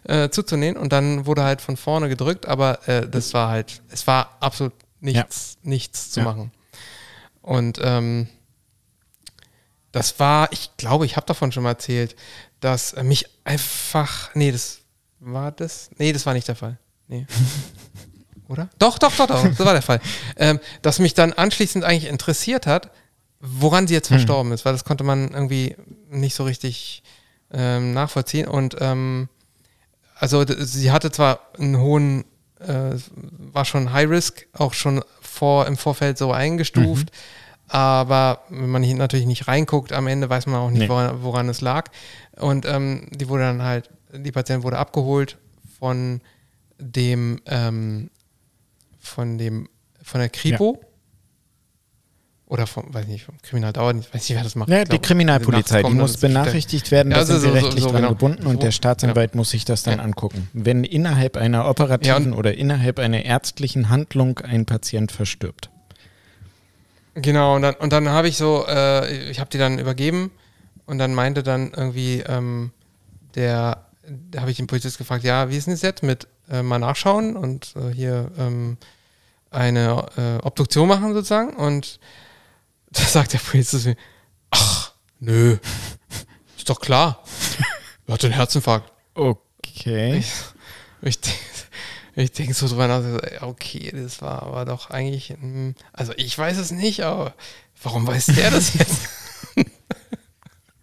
[0.05, 0.77] äh, zuzunähen.
[0.77, 4.73] Und dann wurde halt von vorne gedrückt, aber äh, das war halt, es war absolut
[5.01, 5.69] nichts, ja.
[5.69, 6.25] nichts zu ja.
[6.25, 6.51] machen.
[7.41, 8.27] Und ähm,
[9.91, 12.15] das war, ich glaube, ich habe davon schon mal erzählt,
[12.61, 14.79] dass mich einfach, nee, das
[15.19, 16.77] war das, nee, das war nicht der Fall.
[17.07, 17.27] Nee.
[18.47, 18.69] oder?
[18.79, 19.99] Doch, doch, doch, doch, das war der Fall.
[20.37, 22.91] Ähm, dass mich dann anschließend eigentlich interessiert hat,
[23.39, 24.17] woran sie jetzt hm.
[24.17, 25.75] verstorben ist, weil das konnte man irgendwie
[26.09, 27.03] nicht so richtig
[27.51, 28.47] ähm, nachvollziehen.
[28.47, 29.29] Und ähm,
[30.17, 32.25] also sie hatte zwar einen hohen,
[32.59, 32.95] äh,
[33.51, 37.71] war schon High Risk, auch schon vor im Vorfeld so eingestuft, mhm.
[37.71, 40.89] aber wenn man hier natürlich nicht reinguckt, am Ende weiß man auch nicht, nee.
[40.89, 41.89] woran, woran, es lag.
[42.37, 45.37] Und ähm, die wurde dann halt, die Patientin wurde abgeholt
[45.79, 46.21] von
[46.77, 48.09] dem ähm,
[49.05, 49.69] von dem,
[50.01, 50.79] von der Kripo.
[50.81, 50.87] Ja.
[52.47, 54.69] Oder vom, weiß nicht, vom Kriminaldauer, ich weiß nicht, wer das macht.
[54.69, 58.03] Ja, die Kriminalpolizei, die muss benachrichtigt werden, da ja, sind sie so, rechtlich so, dran
[58.03, 58.09] genau.
[58.09, 60.47] gebunden und der Staatsanwalt muss sich das dann angucken.
[60.53, 65.71] Wenn innerhalb einer operativen oder innerhalb einer ärztlichen Handlung ein Patient verstirbt.
[67.15, 70.29] Genau, und dann, und dann habe ich so, äh, ich habe die dann übergeben
[70.85, 72.71] und dann meinte dann irgendwie ähm,
[73.33, 73.85] der,
[74.31, 76.77] da habe ich den Polizist gefragt, ja, wie ist denn das jetzt mit äh, mal
[76.77, 78.77] nachschauen und äh, hier ähm,
[79.55, 81.55] eine äh, Obduktion machen sozusagen.
[81.55, 81.99] Und
[82.91, 83.97] da sagt der Polizist mir,
[84.51, 85.57] ach, nö,
[86.57, 87.23] ist doch klar.
[88.07, 88.91] Er hat einen Herzinfarkt.
[89.15, 90.17] Okay.
[90.17, 90.31] Ich,
[91.01, 91.19] ich,
[92.15, 93.03] ich denke so drüber nach,
[93.41, 95.33] okay, das war aber doch eigentlich,
[95.93, 97.33] also ich weiß es nicht, aber
[97.81, 99.09] warum weiß der das jetzt?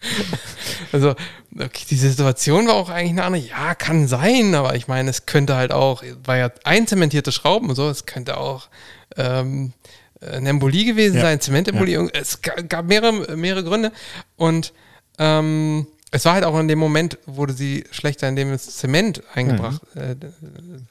[0.93, 1.15] Also,
[1.55, 3.43] okay, die Situation war auch eigentlich eine andere.
[3.43, 7.77] Ja, kann sein, aber ich meine, es könnte halt auch, war ja einzementierte Schrauben und
[7.77, 8.69] so, es könnte auch
[9.17, 9.73] ähm,
[10.21, 11.23] eine Embolie gewesen ja.
[11.23, 11.99] sein, Zementembolie.
[11.99, 12.09] Ja.
[12.13, 13.93] Es gab mehrere, mehrere Gründe.
[14.37, 14.75] Und
[15.19, 19.23] ähm, es war halt auch in dem Moment, wurde sie schlechter, in dem es Zement
[19.35, 20.01] eingebracht, mhm.
[20.03, 20.17] äh,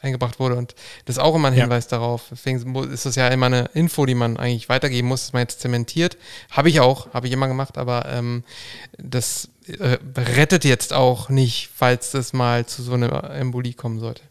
[0.01, 0.55] eingebracht wurde.
[0.55, 0.74] Und
[1.05, 1.99] das ist auch immer ein Hinweis ja.
[1.99, 2.24] darauf.
[2.32, 5.61] Deswegen ist das ja immer eine Info, die man eigentlich weitergeben muss, dass man jetzt
[5.61, 6.17] zementiert.
[6.49, 8.43] Habe ich auch, habe ich immer gemacht, aber ähm,
[8.97, 14.24] das äh, rettet jetzt auch nicht, falls das mal zu so einer Embolie kommen sollte.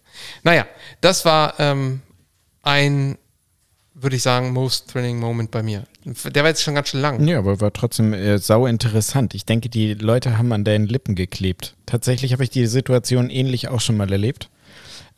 [0.43, 0.67] Naja,
[1.01, 2.03] das war ähm,
[2.63, 3.17] ein
[3.95, 5.85] würde ich sagen, most thrilling Moment bei mir.
[6.05, 7.27] Der war jetzt schon ganz schön lang.
[7.27, 9.35] Ja, aber war trotzdem äh, sau interessant.
[9.35, 11.75] Ich denke, die Leute haben an deinen Lippen geklebt.
[11.87, 14.49] Tatsächlich habe ich die Situation ähnlich auch schon mal erlebt.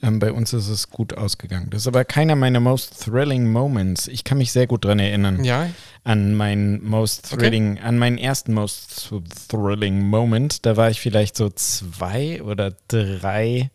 [0.03, 1.69] Ähm, bei uns ist es gut ausgegangen.
[1.71, 4.09] Das ist aber keiner meiner most thrilling Moments.
[4.09, 5.45] Ich kann mich sehr gut daran erinnern.
[5.45, 5.69] Ja.
[6.03, 7.87] An meinen most thrilling, okay.
[7.87, 9.13] an meinen ersten most
[9.49, 10.67] thrilling Moment.
[10.67, 13.71] Da war ich vielleicht so zwei oder drei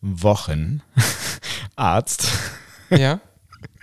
[0.00, 0.82] Wochen
[1.76, 2.28] Arzt.
[2.90, 3.20] Ja.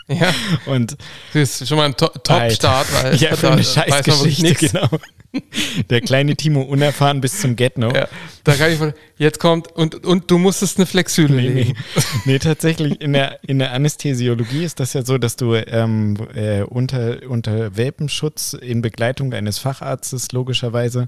[0.07, 0.33] Ja.
[0.65, 0.97] Und
[1.33, 4.89] das ist schon mal ein Top-Start, weil ja, für eine Scheißgeschichte, genau.
[5.89, 7.91] Der kleine Timo unerfahren bis zum Get-No.
[7.93, 8.07] Ja,
[8.43, 11.73] da kann ich von, jetzt kommt und, und du musstest eine Flexhülle nee, legen.
[11.95, 12.01] Nee.
[12.25, 16.61] nee, tatsächlich, in der, in der Anästhesiologie ist das ja so, dass du ähm, äh,
[16.61, 21.07] unter, unter Welpenschutz in Begleitung eines Facharztes logischerweise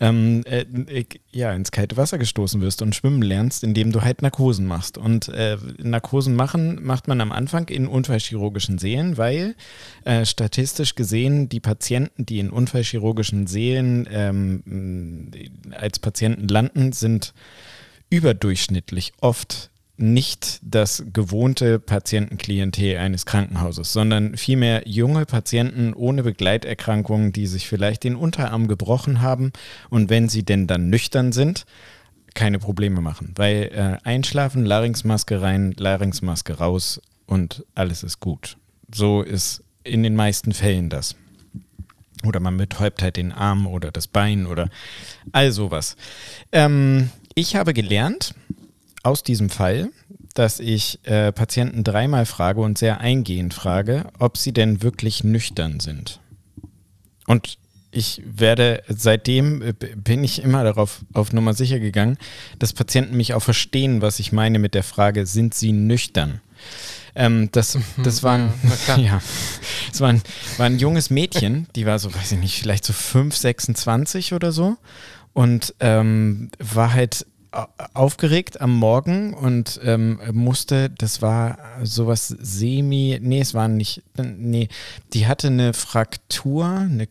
[0.00, 0.64] ähm, äh,
[1.30, 4.98] ja, ins kalte Wasser gestoßen wirst und schwimmen lernst, indem du halt Narkosen machst.
[4.98, 9.54] Und äh, Narkosen machen macht man am Anfang in unfallchirurgischen Seelen, weil
[10.04, 15.30] äh, statistisch gesehen die Patienten, die in unfallchirurgischen Seelen ähm,
[15.70, 17.32] als Patienten landen, sind
[18.10, 27.46] überdurchschnittlich oft nicht das gewohnte Patientenklientel eines Krankenhauses, sondern vielmehr junge Patienten ohne Begleiterkrankungen, die
[27.46, 29.52] sich vielleicht den Unterarm gebrochen haben
[29.90, 31.64] und wenn sie denn dann nüchtern sind,
[32.34, 33.32] keine Probleme machen.
[33.36, 38.56] Weil äh, einschlafen, Larynxmaske rein, Larynxmaske raus und alles ist gut.
[38.92, 41.14] So ist in den meisten Fällen das.
[42.24, 44.68] Oder man betäubt halt den Arm oder das Bein oder
[45.32, 45.96] all sowas.
[46.52, 48.34] Ähm, ich habe gelernt
[49.02, 49.90] aus diesem Fall,
[50.34, 55.80] dass ich äh, Patienten dreimal frage und sehr eingehend frage, ob sie denn wirklich nüchtern
[55.80, 56.20] sind.
[57.26, 57.58] Und
[57.90, 62.16] ich werde, seitdem äh, bin ich immer darauf auf Nummer sicher gegangen,
[62.58, 66.40] dass Patienten mich auch verstehen, was ich meine mit der Frage, sind sie nüchtern?
[67.14, 68.52] Ähm, das, das, war ein,
[68.86, 69.22] ja, ja,
[69.90, 70.22] das war, ein,
[70.56, 74.50] war ein junges Mädchen, die war so, weiß ich nicht, vielleicht so 5, 26 oder
[74.52, 74.76] so
[75.34, 77.26] und ähm, war halt
[77.92, 84.68] aufgeregt am Morgen und ähm, musste, das war sowas semi, nee, es war nicht, nee,
[85.12, 87.08] die hatte eine Fraktur, eine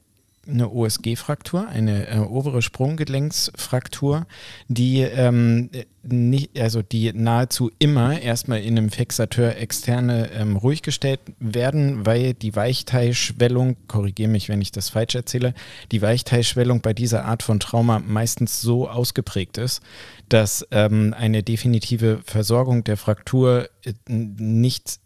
[0.52, 4.26] eine OSG-Fraktur, eine äh, obere Sprunggelenksfraktur,
[4.68, 5.70] die ähm,
[6.04, 12.34] nicht, also die nahezu immer erstmal in einem Fixateur externe ähm, ruhig gestellt werden, weil
[12.34, 15.54] die Weichteilschwellung, korrigiere mich, wenn ich das falsch erzähle,
[15.92, 19.82] die Weichteilschwellung bei dieser Art von Trauma meistens so ausgeprägt ist,
[20.30, 25.00] dass ähm, eine definitive Versorgung der Fraktur äh, nicht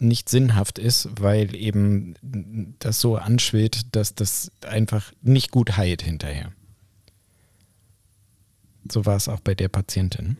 [0.00, 2.14] nicht sinnhaft ist, weil eben
[2.78, 6.52] das so anschwillt, dass das einfach nicht gut heilt hinterher.
[8.90, 10.36] So war es auch bei der Patientin.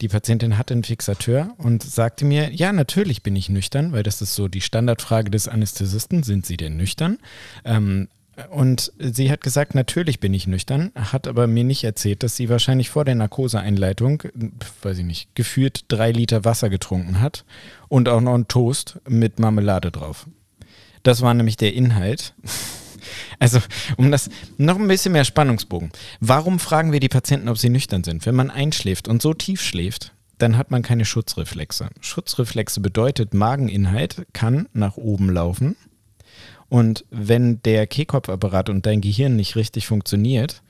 [0.00, 4.22] Die Patientin hatte einen Fixateur und sagte mir, ja, natürlich bin ich nüchtern, weil das
[4.22, 7.18] ist so die Standardfrage des Anästhesisten, sind Sie denn nüchtern?
[7.64, 8.08] Ähm,
[8.50, 12.48] und sie hat gesagt, natürlich bin ich nüchtern, hat aber mir nicht erzählt, dass sie
[12.48, 14.22] wahrscheinlich vor der Narkoseeinleitung,
[14.82, 17.44] weiß ich nicht, gefühlt drei Liter Wasser getrunken hat
[17.88, 20.26] und auch noch einen Toast mit Marmelade drauf.
[21.02, 22.34] Das war nämlich der Inhalt.
[23.38, 23.60] Also,
[23.96, 25.92] um das noch ein bisschen mehr Spannungsbogen.
[26.18, 28.26] Warum fragen wir die Patienten, ob sie nüchtern sind?
[28.26, 31.88] Wenn man einschläft und so tief schläft, dann hat man keine Schutzreflexe.
[32.00, 35.76] Schutzreflexe bedeutet, Mageninhalt kann nach oben laufen
[36.68, 40.62] und wenn der Kehlkopfapparat und dein Gehirn nicht richtig funktioniert,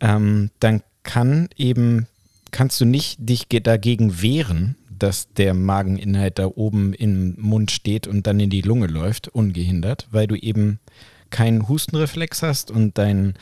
[0.00, 2.06] ähm, dann kann eben,
[2.50, 8.26] kannst du nicht dich dagegen wehren, dass der Mageninhalt da oben im Mund steht und
[8.26, 10.80] dann in die Lunge läuft, ungehindert, weil du eben
[11.30, 13.34] keinen Hustenreflex hast und dein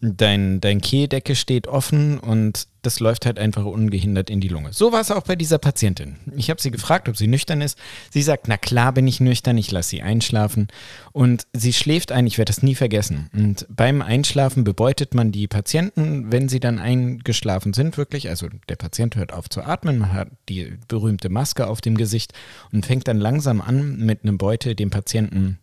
[0.00, 4.72] dein, dein Kehldecke steht offen und das läuft halt einfach ungehindert in die Lunge.
[4.72, 6.16] So war es auch bei dieser Patientin.
[6.36, 7.78] Ich habe sie gefragt, ob sie nüchtern ist.
[8.10, 10.68] Sie sagt, na klar bin ich nüchtern, ich lasse sie einschlafen.
[11.12, 13.28] Und sie schläft ein, ich werde das nie vergessen.
[13.32, 18.28] Und beim Einschlafen bebeutet man die Patienten, wenn sie dann eingeschlafen sind, wirklich.
[18.28, 22.32] Also der Patient hört auf zu atmen, man hat die berühmte Maske auf dem Gesicht
[22.70, 25.58] und fängt dann langsam an, mit einem Beutel den Patienten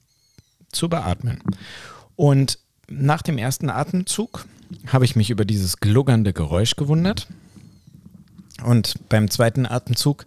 [0.71, 1.41] zu beatmen.
[2.15, 2.59] Und
[2.99, 4.45] nach dem ersten Atemzug
[4.87, 7.27] habe ich mich über dieses gluggernde Geräusch gewundert.
[8.63, 10.25] Und beim zweiten Atemzug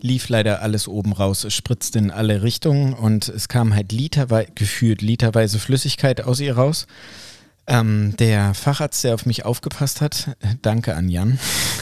[0.00, 4.48] lief leider alles oben raus, es spritzte in alle Richtungen und es kam halt literweise,
[4.54, 6.86] gefühlt literweise Flüssigkeit aus ihr raus.
[7.66, 11.38] Ähm, der Facharzt, der auf mich aufgepasst hat, danke an Jan,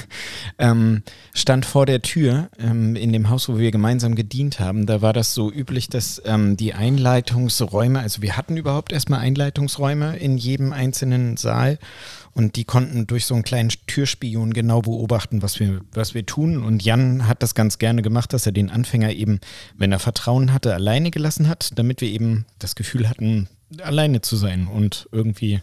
[0.59, 1.03] ähm,
[1.35, 4.87] stand vor der Tür ähm, in dem Haus, wo wir gemeinsam gedient haben.
[4.87, 10.17] Da war das so üblich, dass ähm, die Einleitungsräume, also wir hatten überhaupt erstmal Einleitungsräume
[10.19, 11.79] in jedem einzelnen Saal
[12.35, 16.63] und die konnten durch so einen kleinen Türspion genau beobachten, was wir, was wir tun.
[16.63, 19.41] Und Jan hat das ganz gerne gemacht, dass er den Anfänger eben,
[19.77, 23.49] wenn er Vertrauen hatte, alleine gelassen hat, damit wir eben das Gefühl hatten,
[23.83, 25.61] alleine zu sein und irgendwie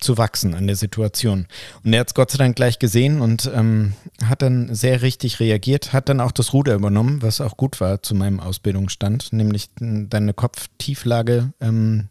[0.00, 1.46] zu wachsen an der Situation.
[1.84, 3.92] Und er hat es Gott sei Dank gleich gesehen und ähm,
[4.24, 8.02] hat dann sehr richtig reagiert, hat dann auch das Ruder übernommen, was auch gut war
[8.02, 12.08] zu meinem Ausbildungsstand, nämlich deine Kopftieflage ähm,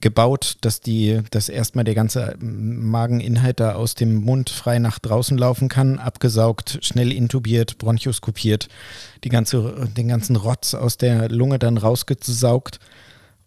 [0.00, 5.38] gebaut, dass die, dass erstmal der ganze Mageninhalt da aus dem Mund frei nach draußen
[5.38, 8.68] laufen kann, abgesaugt, schnell intubiert, bronchoskopiert,
[9.22, 12.80] die ganze, den ganzen Rotz aus der Lunge dann rausgesaugt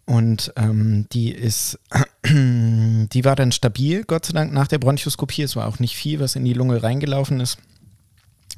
[0.06, 1.78] und ähm, die ist,
[2.24, 5.42] die war dann stabil, Gott sei Dank, nach der Bronchoskopie.
[5.42, 7.58] Es war auch nicht viel, was in die Lunge reingelaufen ist.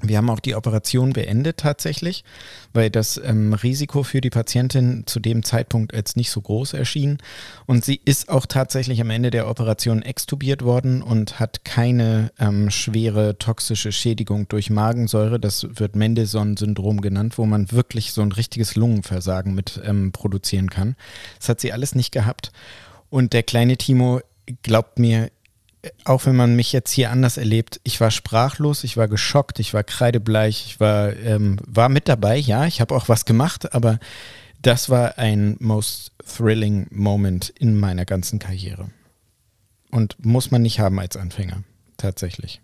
[0.01, 2.23] Wir haben auch die Operation beendet tatsächlich,
[2.73, 7.19] weil das ähm, Risiko für die Patientin zu dem Zeitpunkt als nicht so groß erschien.
[7.67, 12.71] Und sie ist auch tatsächlich am Ende der Operation extubiert worden und hat keine ähm,
[12.71, 15.41] schwere toxische Schädigung durch Magensäure.
[15.41, 20.95] Das wird Mendelssohn-Syndrom genannt, wo man wirklich so ein richtiges Lungenversagen mit ähm, produzieren kann.
[21.41, 22.53] Das hat sie alles nicht gehabt.
[23.11, 24.21] Und der kleine Timo
[24.63, 25.31] glaubt mir
[26.05, 29.75] auch wenn man mich jetzt hier anders erlebt, ich war sprachlos, ich war geschockt, ich
[29.75, 33.99] war kreidebleich, ich war, ähm, war mit dabei, ja, ich habe auch was gemacht, aber
[34.61, 38.91] das war ein most thrilling Moment in meiner ganzen Karriere.
[39.91, 41.63] Und muss man nicht haben als Anfänger,
[41.97, 42.61] tatsächlich.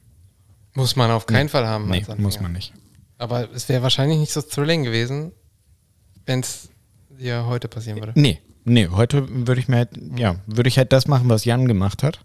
[0.74, 1.50] Muss man auf keinen Nee.
[1.50, 1.88] Fall haben.
[1.88, 2.22] Nee, als Anfänger.
[2.26, 2.72] muss man nicht.
[3.16, 5.30] Aber es wäre wahrscheinlich nicht so thrilling gewesen,
[6.26, 6.68] wenn es
[7.08, 8.12] dir heute passieren würde.
[8.16, 11.66] Nee, nee, heute würde ich mir halt, ja, würde ich halt das machen, was Jan
[11.68, 12.18] gemacht hat.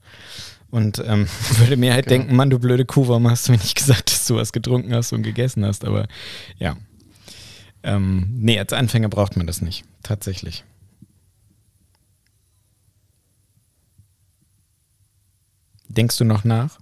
[0.72, 2.20] Und ähm, würde mir halt Genau.
[2.22, 4.94] denken, Mann, du blöde Kuh, warum hast du mir nicht gesagt, dass du was getrunken
[4.94, 5.86] hast und gegessen hast?
[5.86, 6.08] Aber
[6.58, 6.78] ja.
[7.82, 10.64] Ähm, nee, als Anfänger braucht man das nicht, tatsächlich.
[15.88, 16.80] Denkst du noch nach?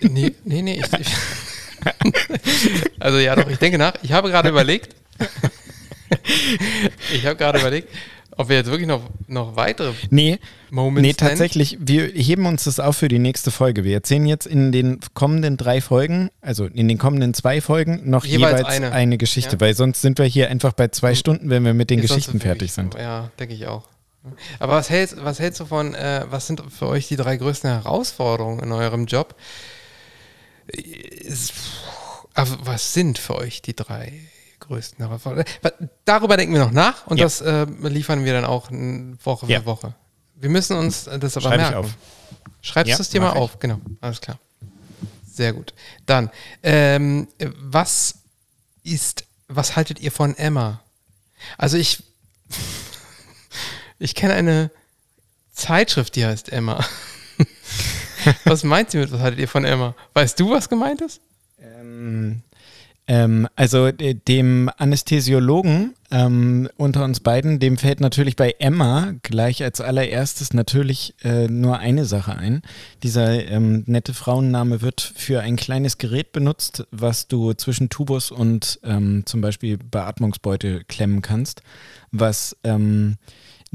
[0.00, 0.80] nee, nee, nee.
[0.80, 1.08] Ich, ich
[3.00, 3.92] also ja, doch, ich denke nach.
[4.02, 4.94] Ich habe gerade überlegt,
[7.12, 7.88] ich habe gerade überlegt,
[8.36, 10.38] ob wir jetzt wirklich noch, noch weitere Nee,
[10.70, 13.84] Moments nee, tatsächlich, wir heben uns das auf für die nächste Folge.
[13.84, 18.24] Wir erzählen jetzt in den kommenden drei Folgen, also in den kommenden zwei Folgen, noch
[18.24, 18.92] Jeweils jeweils, eine.
[18.92, 19.18] eine.
[19.18, 19.60] Geschichte, Ja.
[19.60, 22.72] weil sonst sind wir hier einfach bei zwei Stunden, wenn wir mit den Geschichten fertig
[22.72, 22.94] sind.
[22.94, 23.84] Ja, denke ich auch.
[24.58, 27.68] Aber was hältst, was hältst du von, äh, was sind für euch die drei größten
[27.70, 29.34] Herausforderungen in eurem Job?
[30.66, 31.52] Ist,
[32.32, 34.12] also was sind für euch die drei
[34.66, 35.46] größten Herausforderungen?
[36.04, 37.24] Darüber denken wir noch nach und Ja.
[37.24, 39.64] das äh, liefern wir dann auch Woche für Ja.
[39.64, 39.94] Woche.
[40.36, 41.74] Wir müssen uns das aber Schreib ich merken.
[41.76, 41.90] auf.
[42.60, 43.40] Schreibst Ja, dir mal mach ich.
[43.40, 44.38] auf, genau, alles klar.
[45.30, 45.74] Sehr gut.
[46.06, 46.30] Dann,
[46.62, 47.28] ähm,
[47.60, 48.16] was
[48.82, 50.80] ist, was haltet ihr von Emma?
[51.58, 52.02] Also ich,
[53.98, 54.70] ich kenne eine
[55.52, 56.84] Zeitschrift, die heißt Emma.
[58.44, 59.94] was meint sie mit, was haltet ihr von Emma?
[60.14, 61.20] Weißt du, was gemeint ist?
[61.60, 62.42] Ähm,
[63.06, 69.80] ähm, also dem Anästhesiologen ähm, unter uns beiden, dem fällt natürlich bei Emma gleich als
[69.80, 72.62] allererstes natürlich äh, nur eine Sache ein.
[73.02, 78.80] Dieser ähm, nette Frauenname wird für ein kleines Gerät benutzt, was du zwischen Tubus und
[78.84, 81.62] ähm, zum Beispiel Beatmungsbeutel klemmen kannst,
[82.10, 82.56] was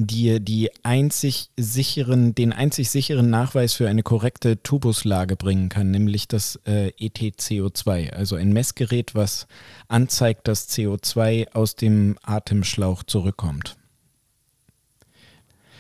[0.08, 6.28] dir die einzig sicheren, den einzig sicheren Nachweis für eine korrekte Tubuslage bringen kann, nämlich
[6.28, 9.46] das äh, ETCO2, also ein Messgerät, was
[9.90, 13.76] anzeigt, dass CO2 aus dem Atemschlauch zurückkommt.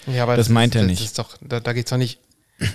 [0.07, 1.01] Ja, aber Das meint er das nicht.
[1.03, 2.20] Ist doch, da, da geht es doch nicht,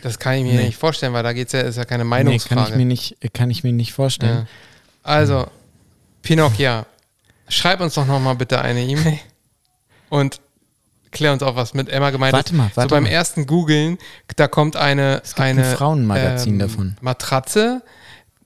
[0.03, 0.66] das kann ich mir Nee.
[0.66, 2.61] nicht vorstellen, weil da geht's ja, ist ja keine Nee, Meinungsfrage.
[2.62, 4.38] kann ich mir nicht, kann ich mir nicht vorstellen.
[4.38, 4.47] Ja.
[5.03, 5.47] Also,
[6.22, 6.86] Pinocchia,
[7.49, 9.18] schreib uns doch nochmal bitte eine E-Mail
[10.09, 10.40] und
[11.15, 12.57] klär uns auf, was mit Emma gemeint Warte ist.
[12.59, 13.09] mal, warte so beim mal.
[13.09, 13.97] ersten Googlen,
[14.37, 16.97] da kommt eine, Es gibt ein eine ähm, Frauenmagazin davon.
[17.01, 17.83] Matratze.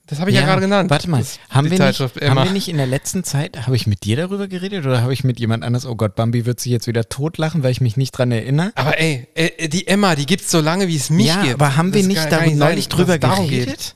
[0.07, 0.89] Das habe ich ja, gerade genannt.
[0.89, 4.05] Warte mal, haben wir, nicht, haben wir nicht in der letzten Zeit, habe ich mit
[4.05, 6.87] dir darüber geredet oder habe ich mit jemand anders, oh Gott, Bambi wird sich jetzt
[6.87, 8.71] wieder totlachen, weil ich mich nicht dran erinnere?
[8.73, 11.53] Aber ey, äh, die Emma, die gibt's so lange, wie es mich ja, gibt.
[11.55, 13.67] aber haben wir Das kann nicht sein, neulich drüber es geredet?
[13.77, 13.95] geht.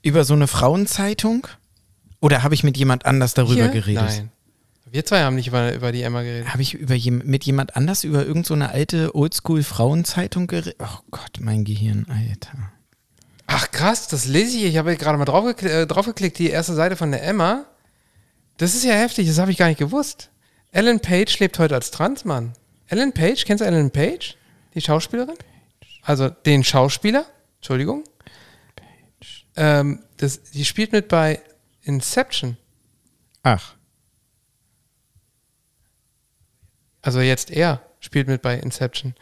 [0.00, 1.46] Über so eine Frauenzeitung?
[2.20, 3.68] Oder habe ich mit jemand anders darüber Hier?
[3.68, 4.04] geredet?
[4.04, 4.30] Nein.
[4.88, 6.52] Wir zwei haben nicht über, über die Emma geredet.
[6.52, 10.76] Habe ich über mit jemand anders über irgendeine so eine alte Oldschool-Frauenzeitung geredet?
[10.78, 12.70] Oh Gott, mein Gehirn, Alter.
[13.48, 14.64] Ach krass, das lese ich.
[14.64, 17.66] Ich habe gerade mal draufgeklickt, äh, draufgeklickt, die erste Seite von der Emma.
[18.58, 20.30] Das ist ja heftig, das habe ich gar nicht gewusst.
[20.72, 22.52] Ellen Page lebt heute als Transmann.
[22.86, 24.36] Ellen Page, kennst du Ellen Page?
[24.74, 25.36] Die Schauspielerin?
[26.02, 27.26] Also den Schauspieler,
[27.56, 28.04] Entschuldigung.
[29.56, 31.40] Ähm, das, die spielt mit bei
[31.82, 32.56] Inception.
[33.42, 33.75] Ach,
[37.06, 39.14] Also jetzt er spielt mit bei Inception.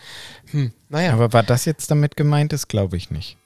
[0.52, 1.12] Hm, naja.
[1.12, 2.54] aber war das jetzt damit gemeint?
[2.54, 3.36] Das glaube ich nicht.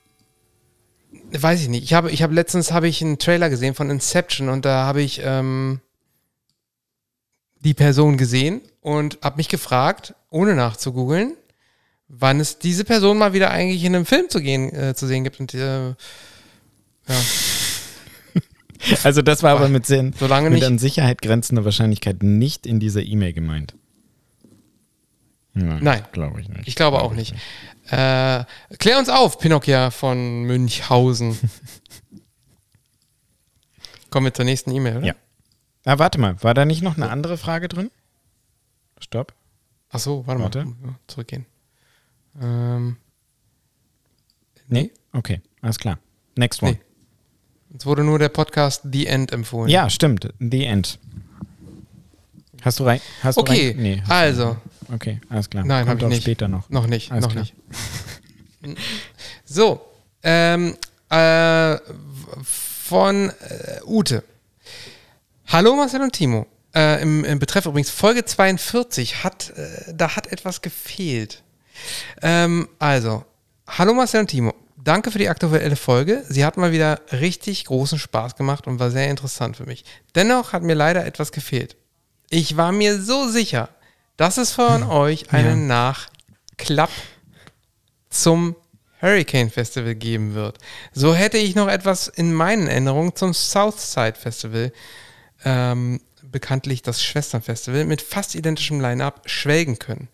[1.32, 1.82] Weiß ich nicht.
[1.82, 5.02] Ich habe, ich habe letztens habe ich einen Trailer gesehen von Inception und da habe
[5.02, 5.80] ich ähm,
[7.64, 11.34] die Person gesehen und habe mich gefragt, ohne nachzugoogeln,
[12.06, 15.24] wann es diese Person mal wieder eigentlich in einem Film zu gehen äh, zu sehen
[15.24, 15.40] gibt.
[15.40, 15.94] Und äh, ja,
[19.02, 23.02] Also das war aber mit, sehr, solange mit an Sicherheit grenzender Wahrscheinlichkeit nicht in dieser
[23.02, 23.74] E-Mail gemeint.
[25.58, 26.04] Nein.
[26.12, 26.68] Glaube ich nicht.
[26.68, 27.34] Ich glaube auch nicht.
[27.90, 28.44] Äh,
[28.78, 31.38] klär uns auf, Pinocchia von Münchhausen.
[34.10, 35.06] Kommen wir zur nächsten E-Mail, oder?
[35.06, 35.14] Ja.
[35.84, 37.90] Ah, warte mal, war da nicht noch eine andere Frage drin?
[39.00, 39.32] Stopp.
[39.90, 40.64] Ach so, warte, Warte.
[40.64, 40.94] mal.
[41.06, 41.46] Zurückgehen.
[42.40, 42.96] Ähm,
[44.70, 44.90] Nee?
[45.12, 45.98] Okay, alles klar.
[46.36, 46.72] Next one.
[46.72, 46.78] Nee.
[47.72, 49.70] Uns wurde nur der Podcast The End empfohlen.
[49.70, 50.28] Ja, stimmt.
[50.38, 50.98] The End.
[52.62, 53.00] Hast du rein?
[53.22, 53.82] Hast Okay, Du rein?
[53.82, 55.64] Nee, also, du, okay, alles klar.
[55.64, 56.22] Nein, hab Kommt ich nicht.
[56.22, 56.68] später noch.
[56.70, 57.44] noch nicht, Alles noch klar.
[57.44, 58.78] nicht.
[59.44, 59.80] So,
[60.22, 60.76] ähm,
[61.10, 61.76] äh,
[62.42, 64.24] von äh, Ute.
[65.46, 66.46] Hallo Marcel und Timo.
[66.74, 71.42] Äh, im, Im Betreff übrigens Folge 42 hat, äh, da hat etwas gefehlt.
[72.22, 73.24] Ähm, also,
[73.66, 74.54] Hallo Marcel und Timo.
[74.76, 76.24] Danke für die aktuelle Folge.
[76.28, 79.84] Sie hat mal wieder richtig großen Spaß gemacht und war sehr interessant für mich.
[80.14, 81.76] Dennoch hat mir leider etwas gefehlt.
[82.30, 83.68] Ich war mir so sicher,
[84.18, 86.90] dass es von euch einen Nachklapp
[88.10, 88.56] zum
[89.00, 90.58] Hurricane Festival geben wird.
[90.92, 94.72] So hätte ich noch etwas in meinen Erinnerungen zum Southside Festival,
[95.44, 100.08] ähm, bekanntlich das Schwesternfestival, mit fast identischem Line-Up schwelgen können.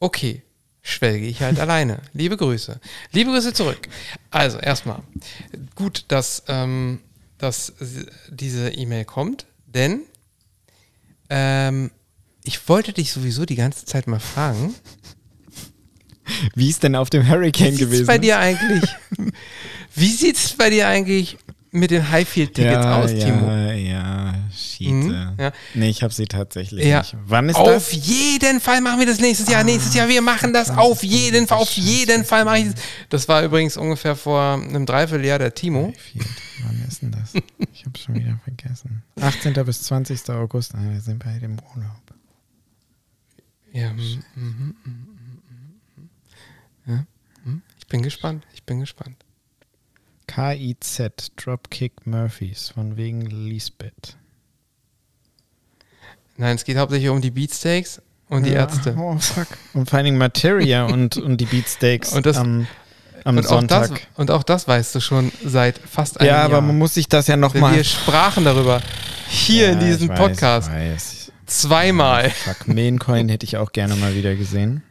[0.00, 0.42] Okay,
[0.82, 2.02] schwelge ich halt alleine.
[2.12, 2.80] Liebe Grüße.
[3.12, 3.88] Liebe Grüße zurück.
[4.32, 5.00] Also, erstmal,
[5.76, 7.00] gut, dass, ähm,
[7.38, 7.72] dass
[8.28, 10.02] diese E-Mail kommt, denn
[11.30, 11.92] ähm,
[12.44, 14.74] ich wollte dich sowieso die ganze Zeit mal fragen.
[16.54, 17.96] Wie ist denn auf dem Hurricane Wie gewesen?
[17.96, 18.84] sieht's bei dir eigentlich?
[19.94, 21.36] Wie sieht's bei dir eigentlich
[21.70, 23.50] mit den Highfield-Tickets ja, aus, ja, Timo?
[23.72, 24.92] Ja, Schiete.
[24.92, 25.52] Mhm, ja.
[25.74, 27.00] Nee, ich habe sie tatsächlich Ja.
[27.00, 27.16] nicht.
[27.26, 27.92] Wann ist Auf das?
[27.92, 29.64] jeden Fall machen wir das nächstes Jahr.
[29.64, 31.58] nächstes Jahr, wir machen das auf jeden Fall.
[31.58, 32.74] Auf jeden Fall mache ich das.
[33.10, 35.88] Das war übrigens ungefähr vor einem Dreivierteljahr der Timo.
[35.88, 36.26] Highfield.
[36.64, 37.32] Wann ist denn das?
[37.74, 39.02] Ich habe schon wieder vergessen.
[39.20, 39.52] 18.
[39.66, 40.30] bis 20.
[40.30, 40.74] August.
[40.74, 42.13] Ah, wir sind beide im Urlaub.
[43.74, 44.74] Ja, mhm.
[46.86, 47.04] ja
[47.44, 47.62] mhm.
[47.76, 48.46] ich bin gespannt.
[48.54, 49.16] Ich bin gespannt.
[50.28, 54.16] KIZ, Dropkick Murphys, von wegen Lisbeth.
[56.36, 58.94] Nein, es geht hauptsächlich um die Beatsteaks und die Ja, Ärzte.
[58.96, 59.48] Oh, fuck.
[59.74, 62.68] Und Dingen Materia und, und die Beatsteaks Und das- am,
[63.24, 63.90] am und, auch Sonntag.
[63.90, 66.44] das, und auch das weißt du schon seit fast einem ja, Jahr.
[66.44, 67.74] aber man muss sich das ja nochmal.
[67.74, 68.80] wir sprachen darüber
[69.28, 71.23] hier in diesem Podcast Weiß.
[71.46, 72.30] Zweimal.
[72.30, 74.82] Fuck, Maincoin hätte ich auch gerne mal wieder gesehen.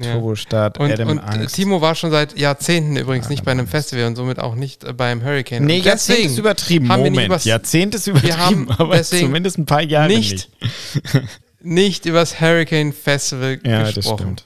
[0.00, 0.12] Ja.
[0.12, 1.56] Turbostart, Und, Adam und äh, Angst.
[1.56, 3.72] Timo war schon seit Jahrzehnten übrigens Adam nicht bei einem Angst.
[3.72, 5.64] Festival und somit auch nicht beim Hurricane.
[5.64, 6.86] Nee, Jahrzehnt ist übertrieben.
[6.86, 11.14] Moment, übers- Jahrzehnt ist übertrieben, haben aber zumindest ein paar Jahre nicht, nicht.
[11.60, 14.36] nicht über das Hurricane Festival Ja, das gesprochen.
[14.38, 14.44] stimmt.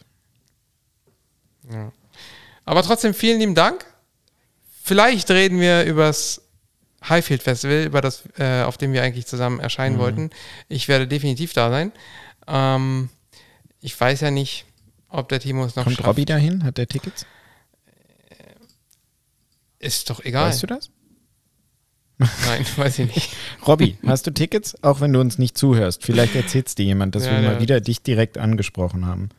[2.64, 3.84] Aber trotzdem vielen lieben Dank.
[4.82, 6.40] Vielleicht reden wir über das
[7.08, 10.00] Highfield Festival, über das, äh, auf dem wir eigentlich zusammen erscheinen Mhm.
[10.00, 10.30] wollten.
[10.68, 11.92] Ich werde definitiv da sein.
[12.46, 13.08] Ähm,
[13.80, 14.64] ich weiß ja nicht,
[15.08, 16.08] ob der Timo es noch Kommt schafft.
[16.08, 16.64] Robby dahin?
[16.64, 17.26] Hat der Tickets?
[19.78, 20.48] Ist doch egal.
[20.50, 20.90] Weißt du das?
[22.18, 23.32] Nein, weiß ich nicht.
[23.66, 24.80] Robby, hast du Tickets?
[24.82, 26.04] Auch wenn du uns nicht zuhörst.
[26.04, 27.50] Vielleicht erzählt dir jemand, dass Ja, wir ja.
[27.52, 29.30] mal wieder dich direkt angesprochen haben.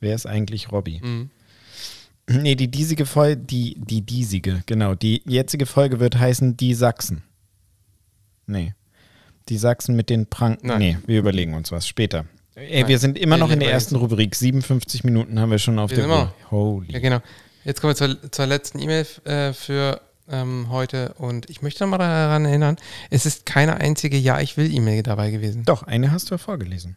[0.00, 1.00] Wer ist eigentlich Robby?
[1.02, 1.30] Mhm.
[2.28, 4.94] Nee, die diesige Folge, die, die diesige, genau.
[4.94, 7.22] Die jetzige Folge wird heißen Die Sachsen.
[8.46, 8.74] Nee.
[9.48, 10.68] Die Sachsen mit den Pranken.
[10.68, 10.78] Nein.
[10.78, 12.26] Nee, wir überlegen uns was später.
[12.54, 12.88] Ey, Nein.
[12.88, 14.34] wir sind immer noch in der ersten Rubrik.
[14.34, 16.34] 57 Minuten haben wir schon auf Wir der Uhr.
[16.50, 16.92] Holy.
[16.92, 17.20] Ja, genau.
[17.64, 21.98] Jetzt kommen wir zur, zur letzten E-Mail äh, für ähm, heute und ich möchte nochmal
[21.98, 22.76] daran erinnern,
[23.10, 25.64] es ist keine einzige Ja, ich will E-Mail dabei gewesen.
[25.64, 26.96] Doch, eine hast du ja vorgelesen.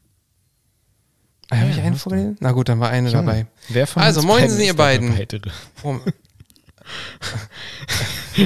[1.55, 2.09] Habe Ja, ich eine hast du.
[2.09, 2.37] vorgelesen?
[2.39, 3.45] Na gut, dann war eine Junge, dabei.
[3.69, 5.27] Wer von Also, uns moin, beiden ihr beiden.
[5.83, 5.99] Oh,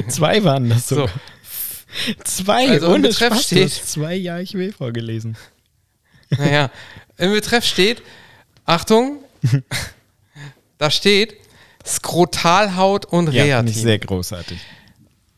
[0.10, 1.12] Zwei waren das so, sogar.
[2.24, 5.38] Zwei, Also im ohne Betreff Spaß, steht- zwei Ja, ich will vorgelesen.
[6.38, 6.70] naja.
[7.18, 8.04] Im Betreff steht,
[8.66, 9.20] Achtung,
[10.78, 11.36] da steht
[11.86, 13.72] Skrotalhaut und Ja, Reatin.
[13.72, 14.60] ich sehr großartig.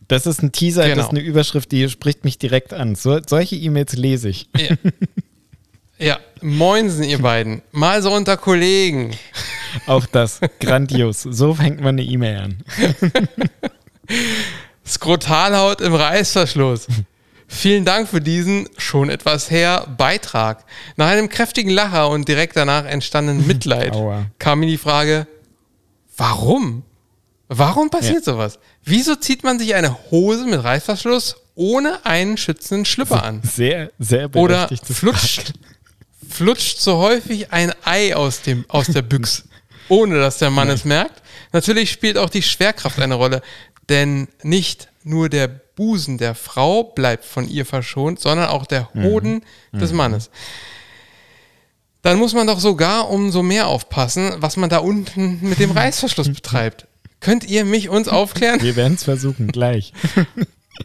[0.07, 1.03] Das ist ein Teaser, das Genau.
[1.05, 2.95] ist eine Überschrift, die spricht mich direkt an.
[2.95, 4.49] So, solche E-Mails lese ich.
[4.57, 4.76] Ja.
[6.00, 7.62] ja, moinsen ihr beiden.
[7.72, 9.12] Mal so unter Kollegen.
[9.86, 11.22] Auch das, grandios.
[11.24, 12.58] So fängt man eine E-Mail an.
[14.86, 16.88] Skrotalhaut im Reißverschluss.
[17.47, 20.66] Vielen Dank für diesen schon etwas her Beitrag.
[20.97, 23.93] Nach einem kräftigen Lacher und direkt danach entstandenen Mitleid
[24.38, 25.28] kam mir die Frage,
[26.16, 26.84] warum?
[27.47, 28.34] Warum passiert Ja.
[28.34, 28.60] sowas?
[28.84, 33.41] Wieso zieht man sich eine Hose mit Reißverschluss ohne einen schützenden Schlüpper an?
[33.43, 35.54] Sehr, sehr Oder berechtigtes flutscht,
[36.28, 39.43] flutscht so häufig ein Ei aus, dem, aus der Büchse,
[39.89, 41.22] ohne dass der Mann es merkt.
[41.51, 43.41] Natürlich spielt auch die Schwerkraft eine Rolle,
[43.89, 49.43] denn nicht nur der Busen der Frau bleibt von ihr verschont, sondern auch der Hoden
[49.72, 50.30] des Mannes.
[52.01, 56.30] Dann muss man doch sogar umso mehr aufpassen, was man da unten mit dem Reißverschluss
[56.34, 56.88] betreibt.
[57.20, 58.61] Könnt ihr mich uns aufklären?
[58.61, 59.93] Wir werden es versuchen, gleich.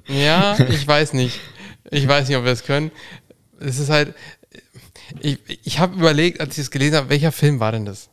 [0.08, 1.38] Ja, ich weiß nicht.
[1.88, 2.90] Ich weiß nicht, ob wir es können.
[3.60, 4.14] Es ist halt.
[5.20, 8.08] Ich, ich habe überlegt, als ich es gelesen habe, welcher Film war denn das?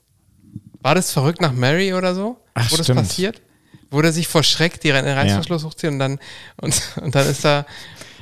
[0.82, 2.38] War das verrückt nach Mary oder so?
[2.54, 3.00] Ach, Wo das stimmt.
[3.02, 3.42] passiert?
[3.89, 6.20] Wo der sich vor Schreck die den Reißverschluss hochzieht und dann,
[6.58, 7.66] und, und dann ist da.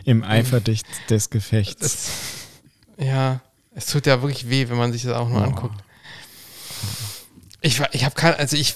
[0.06, 1.82] Im Eifer des, des Gefechts.
[1.86, 2.10] Es,
[2.98, 3.42] ja,
[3.76, 5.44] es tut ja wirklich weh, wenn man sich das auch nur Oh.
[5.46, 5.76] anguckt.
[7.62, 8.76] Ich, war- ich habe kein, also ich,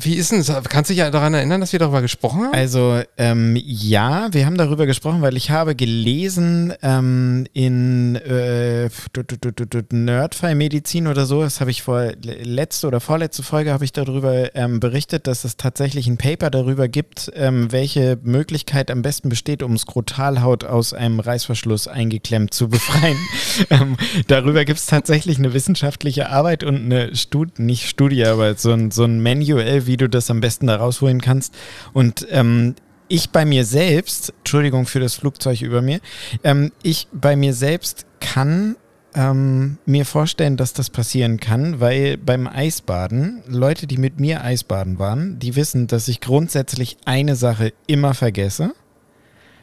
[0.00, 0.64] wie ist denn das?
[0.64, 2.54] Kannst du dich ja daran erinnern, dass wir darüber gesprochen haben?
[2.54, 8.90] Also ähm, ja, wir haben darüber gesprochen, weil ich habe gelesen ähm, in äh, äh,
[9.90, 14.80] Nerdfall-Medizin oder so, das habe ich vor letzte oder vorletzte Folge habe ich darüber ähm,
[14.80, 19.76] berichtet, dass es tatsächlich ein Paper darüber gibt, ähm, welche Möglichkeit am besten besteht, um
[19.76, 23.18] Skrotalhaut aus einem Reißverschluss eingeklemmt zu befreien.
[23.70, 23.96] ähm,
[24.26, 28.90] darüber gibt es tatsächlich eine wissenschaftliche Arbeit und eine Studie, nicht Studie, aber so ein,
[28.90, 31.54] so ein Manual, wie du das am besten da rausholen kannst.
[31.92, 32.74] Und ähm,
[33.08, 36.00] ich bei mir selbst, Entschuldigung für das Flugzeug über mir,
[36.44, 38.76] ähm, ich bei mir selbst kann
[39.14, 44.98] ähm, mir vorstellen, dass das passieren kann, weil beim Eisbaden, Leute, die mit mir Eisbaden
[44.98, 48.72] waren, die wissen, dass ich grundsätzlich eine Sache immer vergesse.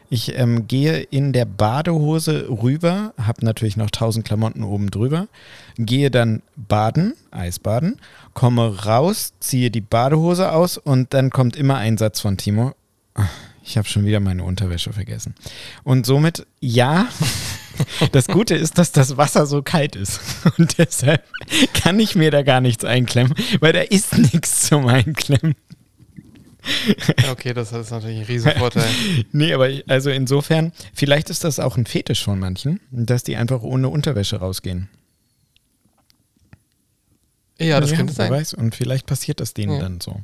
[0.10, 5.28] Ich ähm, gehe in der Badehose rüber, habe natürlich noch tausend Klamotten oben drüber,
[5.78, 7.99] gehe dann baden, Eisbaden,
[8.34, 12.74] komme raus, ziehe die Badehose aus und dann kommt immer ein Satz von Timo.
[13.64, 15.34] Ich habe schon wieder meine Unterwäsche vergessen.
[15.84, 17.08] Und somit, ja,
[18.12, 20.20] das Gute ist, dass das Wasser so kalt ist.
[20.58, 21.24] Und deshalb
[21.74, 25.56] kann ich mir da gar nichts einklemmen, weil da ist nichts zum Einklemmen.
[27.32, 28.89] Okay, das ist natürlich ein Riesenvorteil.
[29.32, 33.61] nee, aber also insofern, vielleicht ist das auch ein Fetisch von manchen, dass die einfach
[33.61, 34.89] ohne Unterwäsche rausgehen.
[37.57, 38.32] Ja, das ja, könnte sein.
[38.32, 39.80] Weiß, und vielleicht passiert das denen ja.
[39.80, 40.22] dann so.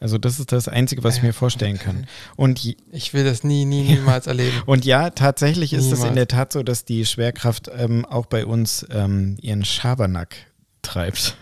[0.00, 2.06] Also das ist das Einzige, was ich mir vorstellen kann.
[2.34, 4.62] Und ich will das nie, nie, niemals erleben.
[4.64, 8.46] Und ja, tatsächlich ist es in der Tat so, dass die Schwerkraft ähm, auch bei
[8.46, 10.36] uns ähm, ihren Schabernack
[10.80, 11.36] treibt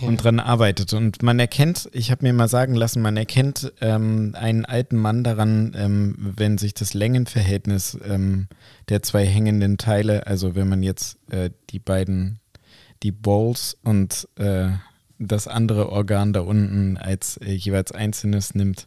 [0.00, 0.92] und dran arbeitet.
[0.92, 5.24] Und man erkennt, ich habe mir mal sagen lassen, man erkennt ähm, einen alten Mann
[5.24, 8.48] daran, ähm, wenn sich das Längenverhältnis ähm,
[8.88, 12.40] der zwei hängenden Teile, also wenn man jetzt äh, die beiden,
[13.02, 14.68] die Balls und äh,
[15.18, 18.86] das andere Organ da unten als äh, jeweils einzelnes nimmt,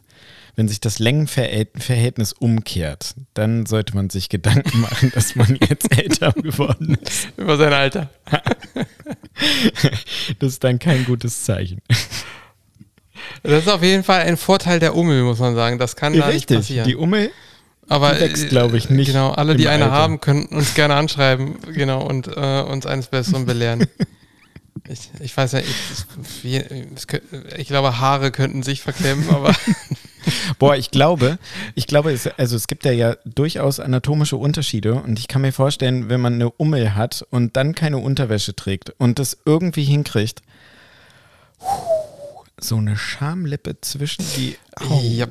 [0.60, 6.32] wenn sich das Längenverhältnis umkehrt, dann sollte man sich Gedanken machen, dass man jetzt älter
[6.32, 7.28] geworden ist.
[7.38, 8.10] Über sein Alter.
[10.38, 11.80] das ist dann kein gutes Zeichen.
[13.42, 15.78] Das ist auf jeden Fall ein Vorteil der Ummel, muss man sagen.
[15.78, 16.58] Das kann ja, da richtig.
[16.58, 16.86] nicht passieren.
[16.86, 17.30] Die Ummel
[17.88, 19.06] aber wächst, glaube ich, nicht.
[19.06, 19.96] Genau, alle, die eine Alter.
[19.96, 23.86] haben, könnten uns gerne anschreiben, genau, und äh, uns eines Besseren belehren.
[24.90, 26.62] ich, ich weiß ja, ich, ich,
[27.56, 29.54] ich, glaube, Haare könnten sich verklemmen, aber
[30.58, 31.38] Boah, ich glaube,
[31.74, 35.52] ich glaube, es, also es gibt ja, ja durchaus anatomische Unterschiede und ich kann mir
[35.52, 40.42] vorstellen, wenn man eine Ummel hat und dann keine Unterwäsche trägt und das irgendwie hinkriegt,
[42.58, 44.56] so eine Schamlippe zwischen die.
[44.88, 45.00] Oh.
[45.02, 45.26] Ja,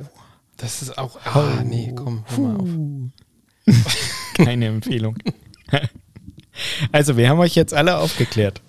[0.56, 1.18] das ist auch.
[1.24, 2.68] Ah, nee, komm, hör mal auf.
[4.34, 5.16] Keine Empfehlung.
[6.92, 8.60] Also, wir haben euch jetzt alle aufgeklärt.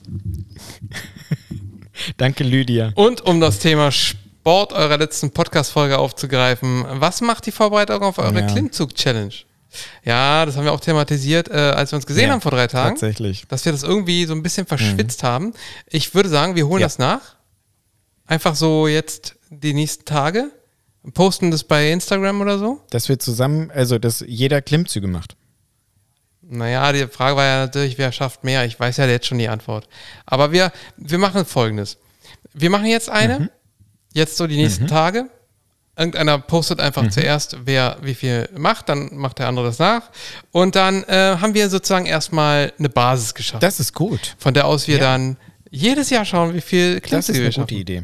[2.15, 2.91] Danke, Lydia.
[2.95, 6.83] Und um das Thema Sport Sport eurer letzten Podcast-Folge aufzugreifen.
[6.93, 8.47] Was macht die Vorbereitung auf eure ja.
[8.47, 9.35] Klimmzug-Challenge?
[10.03, 12.65] Ja, das haben wir auch thematisiert, äh, als wir uns gesehen ja, haben vor drei
[12.65, 12.95] Tagen.
[12.95, 13.45] Tatsächlich.
[13.49, 15.27] Dass wir das irgendwie so ein bisschen verschwitzt mhm.
[15.27, 15.53] haben.
[15.85, 16.87] Ich würde sagen, wir holen ja.
[16.87, 17.35] das nach.
[18.25, 20.49] Einfach so jetzt die nächsten Tage.
[21.13, 22.81] Posten das bei Instagram oder so.
[22.89, 25.35] Dass wir zusammen, also dass jeder Klimmzüge macht.
[26.41, 28.65] Naja, die Frage war ja natürlich, wer schafft mehr.
[28.65, 29.87] Ich weiß ja jetzt schon die Antwort.
[30.25, 31.99] Aber wir, wir machen folgendes.
[32.53, 33.41] Wir machen jetzt eine.
[33.41, 33.49] Mhm
[34.13, 34.89] jetzt so die nächsten mhm.
[34.89, 35.29] Tage.
[35.97, 37.11] Irgendeiner postet einfach mhm.
[37.11, 40.09] zuerst, wer wie viel macht, dann macht der andere das nach.
[40.51, 43.61] Und dann äh, haben wir sozusagen erstmal eine Basis geschafft.
[43.61, 44.35] Das ist gut.
[44.37, 45.01] Von der aus wir ja.
[45.01, 45.37] dann
[45.69, 48.03] jedes Jahr schauen, wie viel Klimmzüge Das ist eine gute Idee.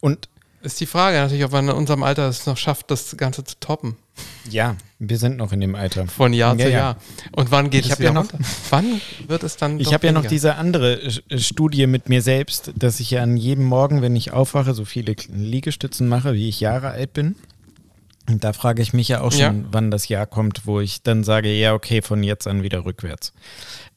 [0.00, 0.28] Und
[0.62, 3.58] ist die Frage natürlich, ob man in unserem Alter es noch schafft, das Ganze zu
[3.58, 3.96] toppen.
[4.50, 6.06] Ja, wir sind noch in dem Alter.
[6.06, 6.96] Von Jahr ja, zu Jahr.
[7.32, 8.26] Und wann geht ich es wieder ja noch,
[8.70, 11.00] Wann wird es dann Ich habe ja noch diese andere
[11.36, 15.14] Studie mit mir selbst, dass ich ja an jedem Morgen, wenn ich aufwache, so viele
[15.28, 17.36] Liegestützen mache, wie ich Jahre alt bin.
[18.28, 19.68] Und da frage ich mich ja auch schon, ja.
[19.70, 23.32] wann das Jahr kommt, wo ich dann sage, ja, okay, von jetzt an wieder rückwärts.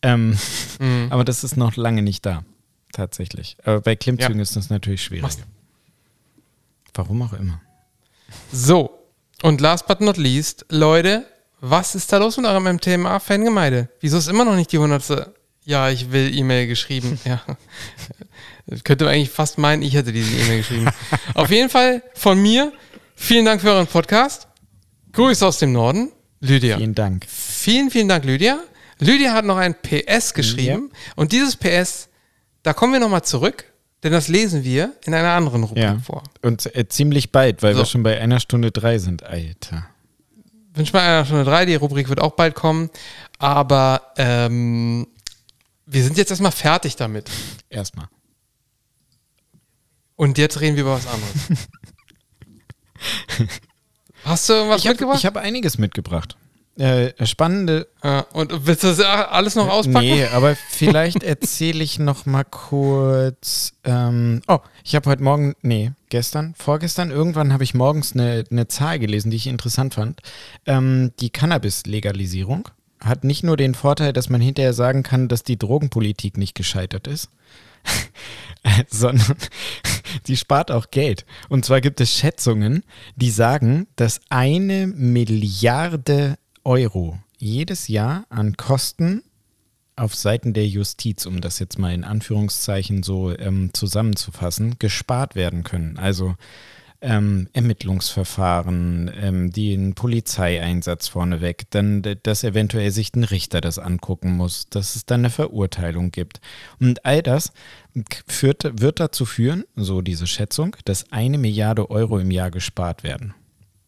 [0.01, 0.37] Ähm,
[0.79, 1.07] mhm.
[1.11, 2.43] Aber das ist noch lange nicht da,
[2.91, 3.57] tatsächlich.
[3.63, 5.31] Aber bei Klimmzügen ist das natürlich schwierig.
[6.93, 7.61] Warum auch immer.
[8.51, 9.04] So,
[9.41, 11.25] und last but not least, Leute,
[11.61, 13.89] was ist da los mit eurem MTMA-Fangemeinde?
[13.99, 15.33] Wieso ist immer noch nicht die hundertste?
[15.63, 17.19] Ja, ich will E-Mail geschrieben.
[17.25, 17.41] Ja.
[18.83, 20.89] Könnte man eigentlich fast meinen, ich hätte diese E-Mail geschrieben.
[21.35, 22.73] Auf jeden Fall von mir,
[23.15, 24.47] vielen Dank für euren Podcast.
[25.11, 26.77] Grüße aus dem Norden, Lydia.
[26.77, 27.25] Vielen Dank.
[27.29, 28.59] Vielen, vielen Dank, Lydia.
[28.99, 31.13] Lydia hat noch ein PS geschrieben ja.
[31.15, 32.09] und dieses PS,
[32.63, 33.65] da kommen wir nochmal zurück
[34.05, 35.97] denn das lesen wir in einer anderen Rubrik ja.
[35.97, 36.21] vor.
[36.43, 37.79] Und äh, ziemlich bald, weil so.
[37.79, 39.87] wir schon bei einer Stunde drei sind, Alter.
[40.75, 42.91] Wünsche mal einer Stunde drei, die Rubrik wird auch bald kommen.
[43.39, 45.07] Aber ähm,
[45.87, 47.31] wir sind jetzt erstmal fertig damit.
[47.67, 48.07] Erstmal.
[50.15, 51.69] Und jetzt reden wir über was anderes.
[54.23, 55.17] Hast du irgendwas ich hab, mitgebracht?
[55.17, 56.37] Ich habe einiges mitgebracht.
[56.77, 57.87] Äh, spannende.
[58.03, 60.05] Ja, und willst du das alles noch auspacken?
[60.05, 63.73] Nee, aber vielleicht erzähle ich noch mal kurz.
[63.85, 68.67] Ähm, oh, ich habe heute Morgen, nee, gestern, vorgestern, irgendwann habe ich morgens eine, eine
[68.67, 70.21] Zahl gelesen, die ich interessant fand.
[70.65, 72.67] Ähm, die Cannabis-Legalisierung
[72.99, 77.07] hat nicht nur den Vorteil, dass man hinterher sagen kann, dass die Drogenpolitik nicht gescheitert
[77.07, 77.29] ist,
[78.89, 79.37] sondern
[80.27, 81.25] die spart auch Geld.
[81.47, 82.83] Und zwar gibt es Schätzungen,
[83.15, 89.23] die sagen, dass eine Milliarde Euro jedes Jahr an Kosten
[89.95, 95.63] auf Seiten der Justiz, um das jetzt mal in Anführungszeichen so ähm, zusammenzufassen, gespart werden
[95.63, 95.97] können.
[95.97, 96.35] Also
[97.01, 104.67] ähm, Ermittlungsverfahren, ähm, den Polizeieinsatz vorneweg, dann, dass eventuell sich ein Richter das angucken muss,
[104.69, 106.41] dass es dann eine Verurteilung gibt.
[106.79, 107.53] Und all das
[108.27, 113.35] führt, wird dazu führen, so diese Schätzung, dass eine Milliarde Euro im Jahr gespart werden.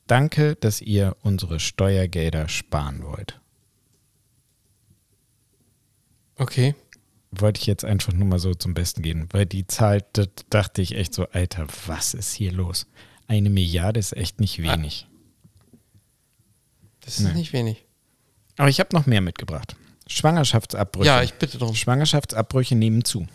[0.07, 3.39] Danke, dass ihr unsere Steuergelder sparen wollt.
[6.37, 6.75] Okay.
[7.31, 10.81] Wollte ich jetzt einfach nur mal so zum Besten gehen, weil die Zahl, da dachte
[10.81, 12.87] ich echt so, Alter, was ist hier los?
[13.27, 15.07] Eine Milliarde ist echt nicht wenig.
[17.01, 17.33] Das ist nee.
[17.33, 17.85] nicht wenig.
[18.57, 19.75] Aber ich habe noch mehr mitgebracht.
[20.07, 21.07] Schwangerschaftsabbrüche.
[21.07, 21.75] Ja, ich bitte darum.
[21.75, 23.27] Schwangerschaftsabbrüche nehmen zu.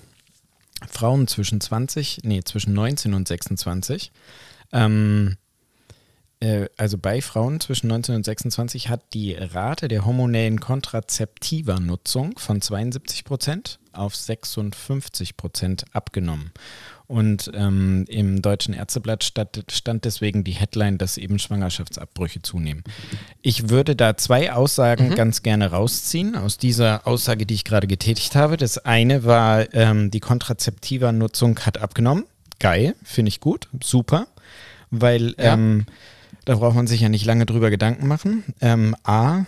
[0.89, 4.11] Frauen zwischen 20, nee, zwischen 19 und 26
[4.73, 5.42] ähm, äh,
[6.77, 13.25] also bei Frauen zwischen 19 und 26 hat die Rate der hormonellen Kontrazeptiva-Nutzung von 72
[13.25, 16.51] Prozent auf 56 Prozent abgenommen.
[17.07, 22.83] Und ähm, im Deutschen Ärzteblatt stand, stand, deswegen die Headline, dass eben Schwangerschaftsabbrüche zunehmen.
[23.43, 25.15] Ich würde da zwei Aussagen mhm.
[25.15, 28.57] ganz gerne rausziehen aus dieser Aussage, die ich gerade getätigt habe.
[28.57, 32.25] Das eine war, ähm, die Kontrazeptiva-Nutzung hat abgenommen.
[32.59, 34.27] Geil, finde ich gut, super.
[34.91, 35.53] Weil ja.
[35.55, 35.85] ähm,
[36.45, 38.45] da braucht man sich ja nicht lange drüber Gedanken machen.
[38.61, 39.45] Ähm, A,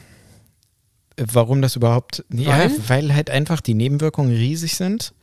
[1.16, 2.44] warum das überhaupt, weil?
[2.44, 5.14] ja, weil halt einfach die Nebenwirkungen riesig sind.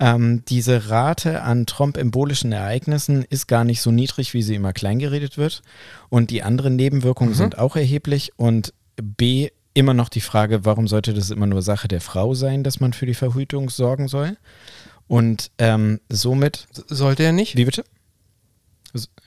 [0.00, 5.38] Ähm, diese Rate an thrombembolischen Ereignissen ist gar nicht so niedrig, wie sie immer kleingeredet
[5.38, 5.62] wird.
[6.08, 7.36] Und die anderen Nebenwirkungen mhm.
[7.36, 8.32] sind auch erheblich.
[8.36, 12.62] Und B, immer noch die Frage, warum sollte das immer nur Sache der Frau sein,
[12.62, 14.36] dass man für die Verhütung sorgen soll?
[15.08, 16.68] Und ähm, somit.
[16.72, 17.56] Sollte er nicht?
[17.56, 17.84] Wie bitte?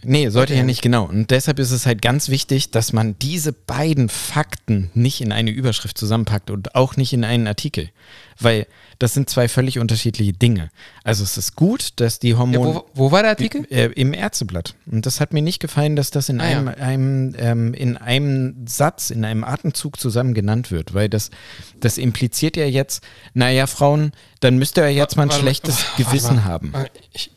[0.04, 0.60] Nee, sollte okay.
[0.62, 1.06] ja nicht, genau.
[1.06, 5.52] Und deshalb ist es halt ganz wichtig, dass man diese beiden Fakten nicht in eine
[5.52, 7.90] Überschrift zusammenpackt und auch nicht in einen Artikel.
[8.40, 8.66] Weil
[8.98, 10.70] das sind zwei völlig unterschiedliche Dinge.
[11.04, 12.68] Also es ist gut, dass die Hormone.
[12.68, 13.66] Ja, wo, wo, war der Artikel?
[13.70, 14.76] Äh, Im Ärzteblatt.
[14.86, 16.74] Und das hat mir nicht gefallen, dass das in, ah, einem, ja.
[16.74, 20.94] einem ähm, in einem Satz, in einem Atemzug zusammen genannt wird.
[20.94, 21.30] Weil das,
[21.80, 26.46] das impliziert ja jetzt, naja, Frauen, dann müsst ihr ja jetzt mal ein schlechtes Gewissen
[26.46, 26.74] haben.
[27.14, 27.32] Ich,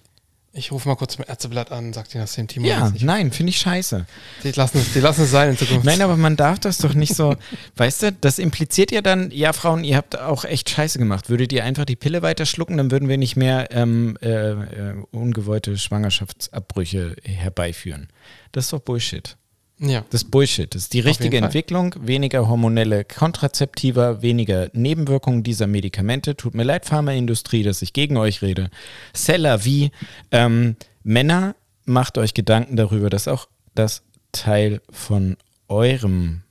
[0.55, 2.67] ich rufe mal kurz zum Ärzteblatt an, sagt ihr das dem Timo.
[2.67, 4.07] Ja, nein, finde ich scheiße.
[4.45, 5.85] Die lassen, es, die lassen es sein in Zukunft.
[5.85, 7.35] Nein, aber man darf das doch nicht so,
[7.77, 11.29] weißt du, das impliziert ja dann, ja, Frauen, ihr habt auch echt scheiße gemacht.
[11.29, 14.95] Würdet ihr einfach die Pille weiter schlucken, dann würden wir nicht mehr ähm, äh, äh,
[15.11, 18.09] ungewollte Schwangerschaftsabbrüche herbeiführen.
[18.53, 19.37] Das ist doch Bullshit.
[19.79, 20.05] Ja.
[20.11, 20.73] Das ist Bullshit.
[20.75, 21.95] Das ist die richtige Entwicklung.
[22.01, 26.37] Weniger hormonelle Kontrazeptiva, weniger Nebenwirkungen dieser Medikamente.
[26.37, 28.71] Tut mir leid, Pharmaindustrie, dass ich gegen euch rede.
[29.13, 29.91] Seller wie
[30.31, 34.03] ähm, Männer, macht euch Gedanken darüber, dass auch das
[34.33, 35.37] Teil von
[35.69, 36.43] eurem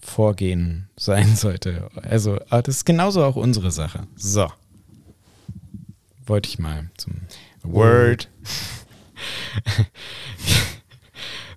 [0.00, 1.90] Vorgehen sein sollte.
[2.02, 4.06] Also, ah, das ist genauso auch unsere Sache.
[4.16, 4.50] So.
[6.24, 7.12] Wollte ich mal zum
[7.62, 8.28] Word.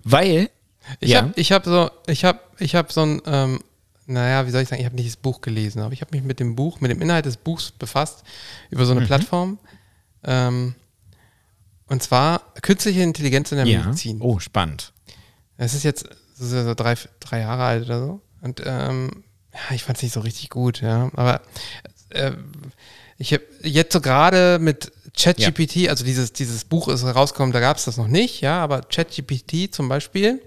[0.02, 0.50] Weil
[1.00, 1.22] ich ja.
[1.22, 3.60] habe hab so, ich habe ich hab so ein, ähm,
[4.06, 6.24] naja, wie soll ich sagen, ich habe nicht das Buch gelesen, aber ich habe mich
[6.24, 8.22] mit dem Buch, mit dem Inhalt des Buchs befasst,
[8.70, 9.06] über so eine mhm.
[9.06, 9.58] Plattform.
[10.24, 10.74] Ähm,
[11.86, 13.82] und zwar künstliche Intelligenz in der ja.
[13.82, 14.20] Medizin.
[14.20, 14.92] Oh, spannend.
[15.56, 16.08] Es ist jetzt
[16.38, 18.20] ist ja so drei, drei Jahre alt oder so.
[18.40, 21.10] Und ähm, ja, ich fand es nicht so richtig gut, ja.
[21.14, 21.40] Aber
[22.10, 22.32] äh,
[23.18, 25.90] ich habe jetzt so gerade mit ChatGPT, ja.
[25.90, 29.72] also dieses, dieses Buch ist rausgekommen, da gab es das noch nicht, ja, aber ChatGPT
[29.72, 30.42] zum Beispiel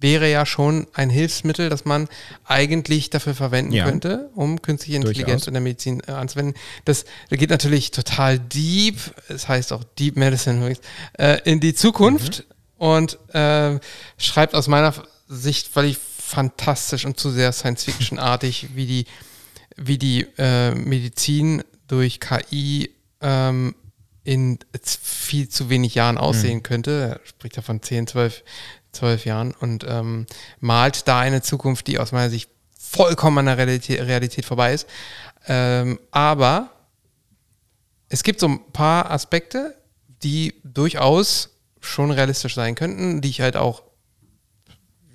[0.00, 2.08] wäre ja schon ein Hilfsmittel, das man
[2.44, 3.84] eigentlich dafür verwenden ja.
[3.84, 5.46] könnte, um künstliche Intelligenz Durchaus.
[5.48, 6.54] in der Medizin äh, anzuwenden.
[6.84, 10.80] Das, das geht natürlich total deep, es das heißt auch Deep Medicine übrigens,
[11.14, 12.86] äh, in die Zukunft mhm.
[12.86, 13.78] und äh,
[14.18, 14.94] schreibt aus meiner
[15.26, 19.04] Sicht völlig fantastisch und zu sehr Science-Fiction-artig, wie die,
[19.76, 23.74] wie die äh, Medizin durch KI ähm,
[24.24, 26.62] in viel zu wenig Jahren aussehen mhm.
[26.62, 27.18] könnte.
[27.22, 28.44] Er spricht ja von 10, 12
[28.98, 30.26] zwölf Jahren und ähm,
[30.60, 34.86] malt da eine Zukunft, die aus meiner Sicht vollkommen an der Realität, Realität vorbei ist.
[35.46, 36.70] Ähm, aber
[38.08, 39.74] es gibt so ein paar Aspekte,
[40.22, 41.50] die durchaus
[41.80, 43.82] schon realistisch sein könnten, die ich halt auch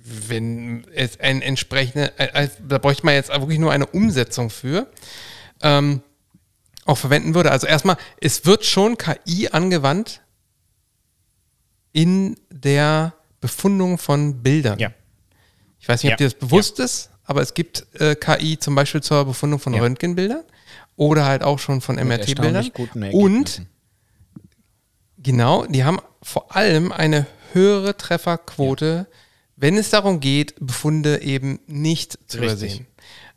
[0.04, 4.86] wenn es ein entsprechende, äh, da bräuchte man jetzt wirklich nur eine Umsetzung für,
[5.62, 6.02] ähm,
[6.84, 7.50] auch verwenden würde.
[7.50, 10.20] Also erstmal, es wird schon KI angewandt
[11.92, 13.14] in der
[13.44, 14.78] Befundung von Bildern.
[14.78, 14.90] Ja.
[15.78, 16.14] Ich weiß nicht, Ja.
[16.14, 19.74] ob dir das bewusst ist, aber es gibt äh, KI zum Beispiel zur Befundung von
[19.74, 19.82] Ja.
[19.82, 20.44] Röntgenbildern
[20.96, 22.70] oder halt auch schon von MRT-Bildern.
[23.12, 23.62] Und
[25.18, 29.06] genau, die haben vor allem eine höhere Trefferquote,
[29.56, 32.40] wenn es darum geht, Befunde eben nicht zu Richtig.
[32.62, 32.86] übersehen.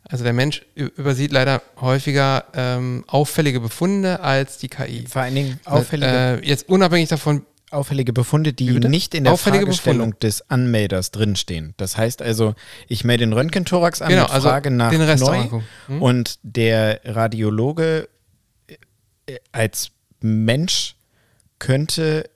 [0.04, 5.04] Also der Mensch übersieht leider häufiger ähm, auffällige Befunde als die KI.
[5.06, 9.66] Vor allen Dingen auffällige, Äh, jetzt unabhängig davon, auffällige Befunde, die nicht in der Auffällige
[9.66, 10.18] Fragestellung Befunde.
[10.26, 11.74] des Anmelders drinstehen.
[11.76, 12.54] Das heißt also,
[12.88, 15.60] ich melde den Röntgenthorax an Genau, mit also Frage nach den Rest neu.
[15.86, 16.02] Hm?
[16.02, 18.08] und der Radiologe
[19.26, 19.90] äh, als
[20.20, 20.96] Mensch
[21.58, 22.28] könnte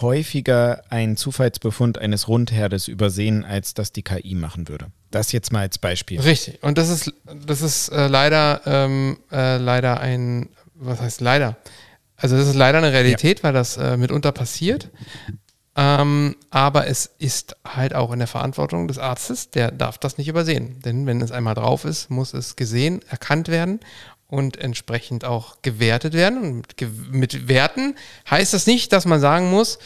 [0.00, 4.86] häufiger einen Zufallsbefund eines Rundherdes übersehen, als das die KI machen würde.
[5.10, 6.20] Das jetzt mal als Beispiel.
[6.20, 6.62] Richtig.
[6.62, 7.12] Und das ist,
[7.46, 11.56] das ist äh, leider, ähm, äh, leider ein, was heißt leider?
[12.24, 14.88] Also das ist leider eine Realität, weil das äh, mitunter passiert.
[15.76, 20.28] Ähm, aber es ist halt auch in der Verantwortung des Arztes, der darf das nicht
[20.28, 20.80] übersehen.
[20.80, 23.78] Denn wenn es einmal drauf ist, muss es gesehen, erkannt werden
[24.26, 26.38] und entsprechend auch gewertet werden.
[26.40, 27.94] Und mit, Werten
[28.30, 29.78] heißt das nicht, dass man sagen muss,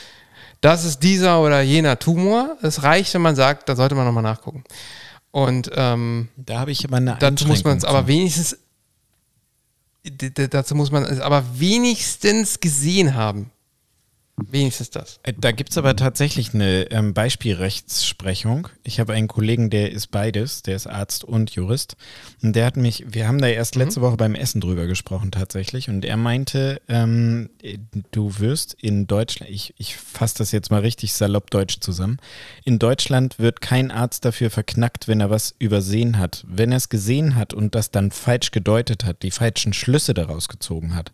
[0.61, 2.57] das ist dieser oder jener Tumor.
[2.63, 4.63] Es reicht, wenn man sagt, da sollte man nochmal nachgucken.
[5.33, 8.57] Und ähm, Da habe ich aber eine dazu muss man es aber wenigstens
[10.05, 13.51] dazu muss man es aber wenigstens gesehen haben.
[14.47, 15.21] Wenigstens das.
[15.25, 18.69] Äh, Da gibt es aber tatsächlich eine ähm, Beispielrechtsprechung.
[18.85, 21.97] Ich habe einen Kollegen, der ist beides, der ist Arzt und Jurist.
[22.43, 25.89] Und der hat mich, wir haben da erst letzte Woche beim Essen drüber gesprochen tatsächlich.
[25.89, 27.79] Und er meinte, ähm, äh,
[28.13, 32.19] du wirst in Deutschland, ich, ich fasse das jetzt mal richtig salopp deutsch zusammen,
[32.65, 36.45] in Deutschland wird kein Arzt dafür verknackt, wenn er was übersehen hat.
[36.49, 40.49] Wenn er es gesehen hat und das dann falsch gedeutet hat, die falschen Schlüsse daraus
[40.49, 41.11] gezogen hat,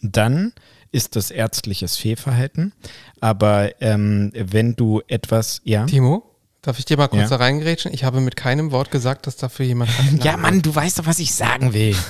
[0.00, 0.52] dann
[0.92, 2.72] ist das ärztliches Fehlverhalten.
[3.20, 5.84] Aber ähm, wenn du etwas, ja.
[5.86, 6.24] Timo,
[6.62, 7.28] darf ich dir mal kurz Ja.
[7.28, 7.92] da reingerätschen?
[7.94, 9.90] Ich habe mit keinem Wort gesagt, dass dafür jemand
[10.24, 11.94] Ja, Mann, du weißt doch, was ich sagen will.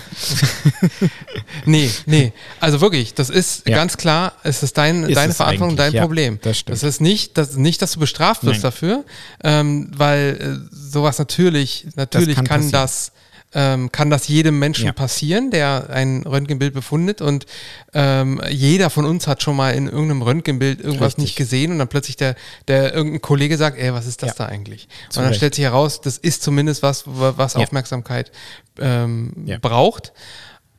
[1.64, 2.32] Nee, nee.
[2.60, 3.76] Also wirklich, das ist Ja.
[3.76, 6.38] ganz klar, es ist dein, Ist deine Verantwortung, dein ja, Problem.
[6.42, 6.82] das stimmt.
[6.82, 8.62] ist nicht, das, nicht, dass du bestraft wirst Nein.
[8.62, 9.04] dafür,
[9.44, 12.72] ähm, weil äh, sowas natürlich, natürlich kann kann, passieren.
[12.72, 13.12] das
[13.54, 14.92] ähm, kann das jedem Menschen Ja.
[14.92, 17.46] passieren, der ein Röntgenbild befundet und
[17.94, 21.24] ähm, jeder von uns hat schon mal in irgendeinem Röntgenbild irgendwas Richtig.
[21.24, 22.34] nicht gesehen und dann plötzlich der,
[22.68, 24.34] der irgendein Kollege sagt, ey, was ist das Ja.
[24.38, 24.88] da eigentlich?
[25.08, 25.38] Zu und dann Recht.
[25.38, 27.60] stellt sich heraus, das ist zumindest was, was Ja.
[27.60, 28.30] Aufmerksamkeit
[28.78, 30.12] ähm, braucht.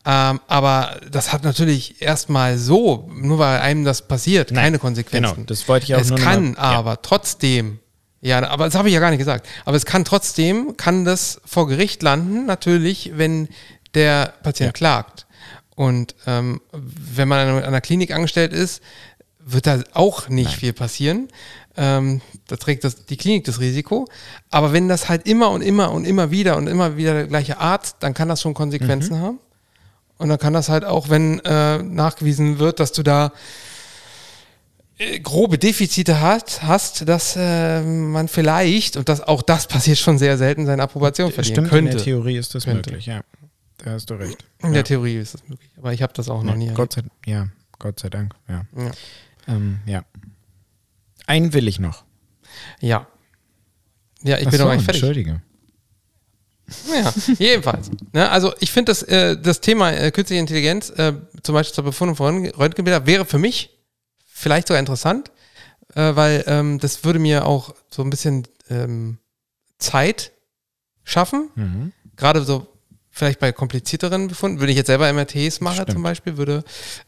[0.05, 5.33] Ähm, aber das hat natürlich erstmal so, nur weil einem das passiert, Nein, keine Konsequenzen.
[5.35, 7.79] genau, das wollte ich auch Es kann mal- aber trotzdem,
[8.21, 11.39] ja, aber das habe ich ja gar nicht gesagt, aber es kann trotzdem, kann das
[11.45, 13.47] vor Gericht landen, natürlich, wenn
[13.93, 14.71] der Patient Ja.
[14.73, 15.25] klagt.
[15.75, 18.81] Und ähm, wenn man an einer Klinik angestellt ist,
[19.39, 21.29] wird da auch nicht viel passieren.
[21.77, 24.05] Ähm, da trägt das, die Klinik das Risiko.
[24.51, 27.57] Aber wenn das halt immer und immer und immer wieder und immer wieder der gleiche
[27.59, 29.21] Arzt, dann kann das schon Konsequenzen Mhm.
[29.21, 29.39] haben.
[30.17, 33.31] Und dann kann das halt auch, wenn äh, nachgewiesen wird, dass du da
[35.23, 40.37] grobe Defizite hast, hast dass äh, man vielleicht, und das auch das passiert schon sehr
[40.37, 41.91] selten, seine Approbation verlieren Stimmt, könnte.
[41.91, 42.89] in der Theorie ist das Könnte.
[42.89, 43.21] möglich, ja.
[43.77, 44.43] Da hast du recht.
[44.61, 45.71] In der Theorie ist das möglich.
[45.77, 46.73] Aber ich habe das auch noch nie Ja.
[46.73, 47.47] Gott sei, ja,
[47.79, 48.65] Gott sei Dank, ja.
[48.75, 48.91] Ja.
[49.47, 50.03] Ähm, ja.
[51.27, 52.03] Einen will ich noch.
[52.81, 53.07] Ja.
[54.21, 55.01] Ja, ich Ach bin so, noch nicht fertig.
[55.01, 55.41] Entschuldige.
[56.93, 57.89] Ja, jedenfalls.
[58.11, 61.83] Ne, also ich finde das, äh, das Thema äh, künstliche Intelligenz, äh, zum Beispiel zur
[61.85, 63.78] Befundung von Röntgenbildern, wäre für mich
[64.39, 65.31] vielleicht sogar interessant,
[65.95, 69.17] äh, weil ähm, das würde mir auch so ein bisschen ähm,
[69.77, 70.31] Zeit
[71.03, 71.49] schaffen.
[71.55, 71.93] Mhm.
[72.15, 72.67] Gerade so
[73.11, 75.91] vielleicht bei komplizierteren Befunden, wenn ich jetzt selber MRTs mache Stimmt.
[75.91, 76.63] zum Beispiel, würde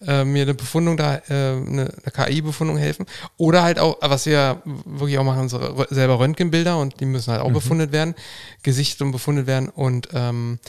[0.05, 3.05] äh, mir eine Befundung da, äh, eine, eine KI-Befundung helfen.
[3.37, 7.41] Oder halt auch, was wir wirklich auch machen, unsere selber Röntgenbilder und die müssen halt
[7.41, 8.15] auch befundet werden,
[8.61, 9.69] gesichtet und befundet werden.
[9.69, 10.59] Und ähm,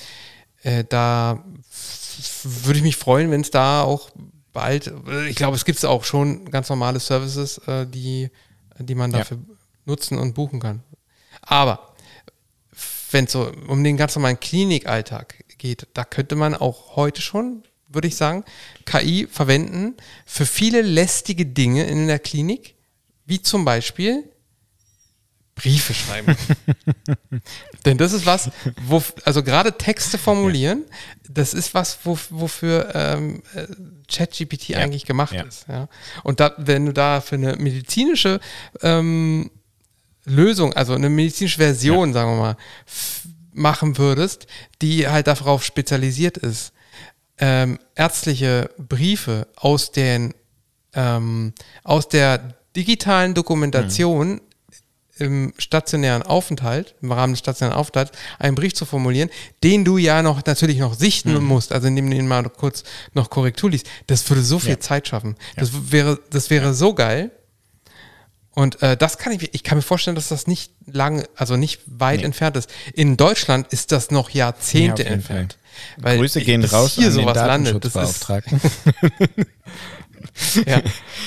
[0.63, 1.43] äh, da
[2.45, 4.11] würde ich mich freuen, wenn es da auch
[4.53, 4.93] bald,
[5.29, 8.31] ich glaube, es gibt auch schon ganz normale Services, äh, die,
[8.79, 9.19] die man Ja.
[9.19, 9.39] dafür
[9.85, 10.83] nutzen und buchen kann.
[11.43, 11.95] Aber
[13.11, 17.62] wenn es so um den ganz normalen Klinikalltag geht, da könnte man auch heute schon,
[17.89, 18.45] würde ich sagen,
[18.87, 22.74] KI verwenden für viele lästige Dinge in der Klinik,
[23.27, 24.24] wie zum Beispiel
[25.63, 26.37] Briefe schreiben.
[27.85, 28.51] Denn das ist was,
[28.87, 30.85] wo, also gerade Texte formulieren,
[31.29, 33.67] das ist was, wo, wofür ähm, äh,
[34.09, 35.45] ChatGPT eigentlich gemacht Ja.
[35.45, 35.67] ist.
[35.69, 35.89] Ja.
[36.25, 38.41] Und da, wenn du da für eine medizinische
[38.83, 39.51] ähm,
[40.25, 42.15] Lösung, also eine medizinische Version, ja.
[42.15, 42.57] sagen wir mal,
[43.53, 44.47] machen würdest,
[44.81, 46.73] die halt darauf spezialisiert ist,
[47.39, 50.35] ähm, ärztliche Briefe aus den
[50.95, 54.41] ähm, aus der digitalen Dokumentation mhm.
[55.19, 59.31] Im stationären Aufenthalt, im Rahmen des stationären Aufenthalts, einen Brief zu formulieren,
[59.63, 61.45] den du ja noch natürlich noch sichten mhm.
[61.45, 62.83] musst, also indem du ihn mal kurz
[63.13, 64.81] noch Korrektur liest, das würde so viel ja.
[64.81, 65.37] Zeit schaffen.
[65.57, 65.61] Ja.
[65.61, 66.73] Das wäre, das wäre ja.
[66.73, 67.31] so geil.
[68.55, 71.81] Und äh, das kann ich, ich kann mir vorstellen, dass das nicht lang, also nicht
[71.87, 72.27] weit nee.
[72.27, 72.71] entfernt ist.
[72.93, 75.57] In Deutschland ist das noch Jahrzehnte entfernt.
[75.97, 77.85] Weil Grüße gehen raus hier an sowas den landet.
[77.85, 78.27] Das ist,
[80.66, 80.81] ja,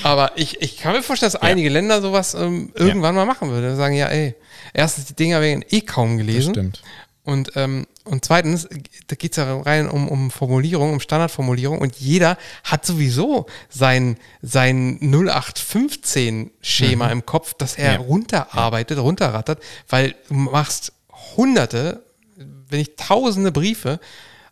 [0.04, 1.48] aber ich, ich kann mir vorstellen, dass ja.
[1.48, 3.22] einige Länder sowas ähm, irgendwann ja.
[3.22, 3.76] mal machen würden.
[3.76, 4.36] Sagen, ja, ey,
[4.74, 6.54] erstens, die Dinger werden eh kaum gelesen.
[6.54, 6.82] Das stimmt.
[7.26, 8.70] Und, ähm, und zweitens,
[9.08, 14.18] da geht es ja rein um, um Formulierung, um Standardformulierung und jeder hat sowieso sein,
[14.44, 17.12] sein 0815-Schema mhm.
[17.12, 17.98] im Kopf, das er ja.
[17.98, 19.60] runterarbeitet, runterrattert,
[19.90, 20.94] weil du machst
[21.36, 22.04] hunderte,
[22.36, 24.00] wenn nicht tausende Briefe,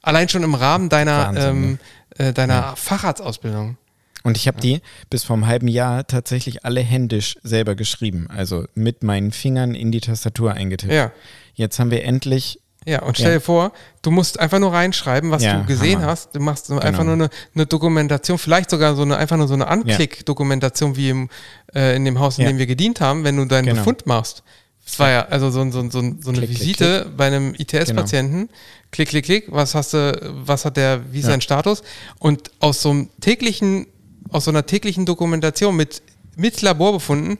[0.02, 1.78] allein schon im Rahmen deiner, Wahnsinn, ähm,
[2.18, 2.30] ne?
[2.30, 2.76] äh, deiner ja.
[2.76, 3.78] Facharztausbildung.
[4.24, 8.28] Und ich habe die bis vor einem halben Jahr tatsächlich alle händisch selber geschrieben.
[8.30, 10.94] Also mit meinen Fingern in die Tastatur eingetippt.
[10.94, 11.12] Ja.
[11.54, 12.60] Jetzt haben wir endlich.
[12.86, 13.38] Ja, und stell ja.
[13.38, 13.72] dir vor,
[14.02, 16.12] du musst einfach nur reinschreiben, was ja, du gesehen Hammer.
[16.12, 16.36] hast.
[16.36, 16.82] Du machst genau.
[16.82, 21.10] einfach nur eine, eine, Dokumentation, vielleicht sogar so eine, einfach nur so eine Anklick-Dokumentation wie
[21.10, 21.30] im,
[21.74, 23.78] äh, in dem Haus, in dem wir gedient haben, wenn du deinen genau.
[23.78, 24.44] Befund machst.
[24.86, 27.18] Es war ja also so, so, so, so eine klick, Visite klick, klick.
[27.18, 28.48] bei einem ITS-Patienten.
[28.48, 28.60] Genau.
[28.92, 29.46] Klick, klick, klick.
[29.50, 31.84] Was hast du, was hat der, wie ist sein Status?
[32.20, 33.88] Und aus so einem täglichen
[34.34, 36.02] aus so einer täglichen Dokumentation mit,
[36.36, 37.38] mit Laborbefunden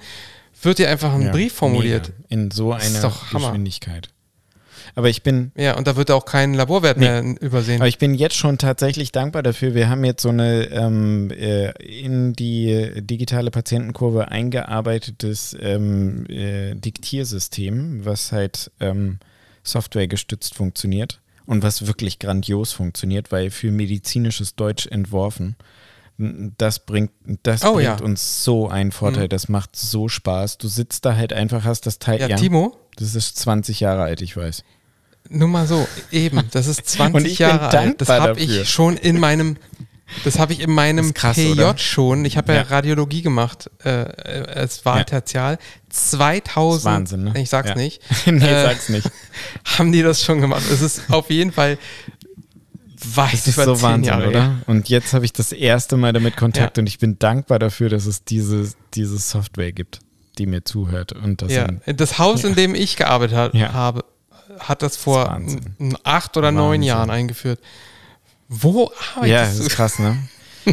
[0.62, 2.10] wird dir einfach ein ja, Brief formuliert.
[2.10, 2.26] Mega.
[2.30, 4.10] In so einer Geschwindigkeit.
[4.96, 5.52] Aber ich bin.
[5.56, 7.82] Ja, und da wird auch kein Laborwert nee, mehr übersehen.
[7.82, 9.74] Aber ich bin jetzt schon tatsächlich dankbar dafür.
[9.74, 18.06] Wir haben jetzt so eine ähm, äh, in die digitale Patientenkurve eingearbeitetes ähm, äh, Diktiersystem,
[18.06, 19.20] was halt ähm,
[19.64, 25.56] Software gestützt funktioniert und was wirklich grandios funktioniert, weil für medizinisches Deutsch entworfen
[26.18, 27.12] das bringt,
[27.44, 28.06] das oh, bringt ja.
[28.06, 29.26] uns so einen Vorteil.
[29.26, 29.30] Mhm.
[29.30, 30.58] Das macht so Spaß.
[30.58, 32.20] Du sitzt da halt einfach, hast das Teil.
[32.20, 32.78] Ja, ja, Timo?
[32.98, 34.64] Das ist 20 Jahre alt, ich weiß.
[35.30, 38.02] Nur mal so, eben, das ist 20 Jahre alt.
[38.02, 39.58] Das habe ich schon in meinem,
[40.24, 41.78] das habe ich in meinem krass, PJ oder?
[41.78, 42.26] schon.
[42.26, 42.62] Ich habe ja.
[42.62, 42.68] ja.
[42.68, 43.72] Radiologie gemacht.
[43.84, 45.04] Äh, es war ja.
[45.06, 45.58] tertial.
[45.90, 46.86] 2000.
[46.86, 47.42] Wahnsinn, ne?
[47.42, 47.76] Ich sag's ja.
[47.76, 48.02] nicht.
[48.26, 49.10] nee, äh, sag's nicht.
[49.66, 50.64] Haben die das schon gemacht?
[50.72, 51.78] Es ist auf jeden Fall
[53.16, 54.40] weit das ist so Wahnsinn, Jahre, oder?
[54.40, 54.56] Ja.
[54.68, 56.82] Und jetzt habe ich das erste Mal damit Kontakt ja.
[56.82, 60.00] und ich bin dankbar dafür, dass es diese, diese Software gibt,
[60.38, 61.14] die mir zuhört.
[61.14, 61.66] Und das, ja.
[61.86, 64.06] in, das Haus, in dem ich gearbeitet hat, habe,
[64.60, 65.40] hat das vor
[65.80, 66.64] das acht oder Wahnsinn.
[66.64, 67.60] neun Jahren eingeführt.
[68.50, 69.28] Wo arbeitest du?
[69.28, 70.18] Ja, das ist krass, ne?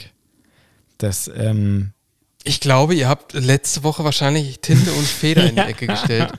[0.98, 1.92] das, ähm,
[2.44, 6.32] ich glaube, ihr habt letzte Woche wahrscheinlich Tinte und Feder in die Ecke gestellt.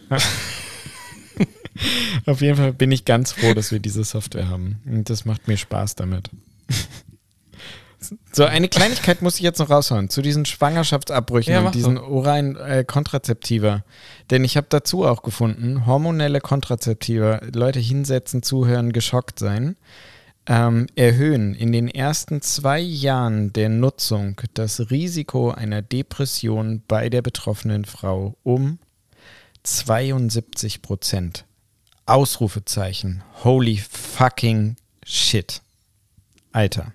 [2.26, 4.82] Auf jeden Fall bin ich ganz froh, dass wir diese Software haben.
[4.86, 6.30] Und das macht mir Spaß damit.
[8.32, 12.04] So, eine Kleinigkeit muss ich jetzt noch raushauen zu diesen Schwangerschaftsabbrüchen ja, und diesen so.
[12.04, 13.84] oralen äh, Kontrazeptiva.
[14.30, 19.76] Denn ich habe dazu auch gefunden, hormonelle Kontrazeptiva, Leute hinsetzen, zuhören, geschockt sein,
[20.46, 27.22] ähm, erhöhen in den ersten zwei Jahren der Nutzung das Risiko einer Depression bei der
[27.22, 28.80] betroffenen Frau um
[29.64, 31.46] 72 Prozent.
[32.06, 33.24] Ausrufezeichen.
[33.44, 35.62] Holy fucking shit.
[36.52, 36.94] Alter.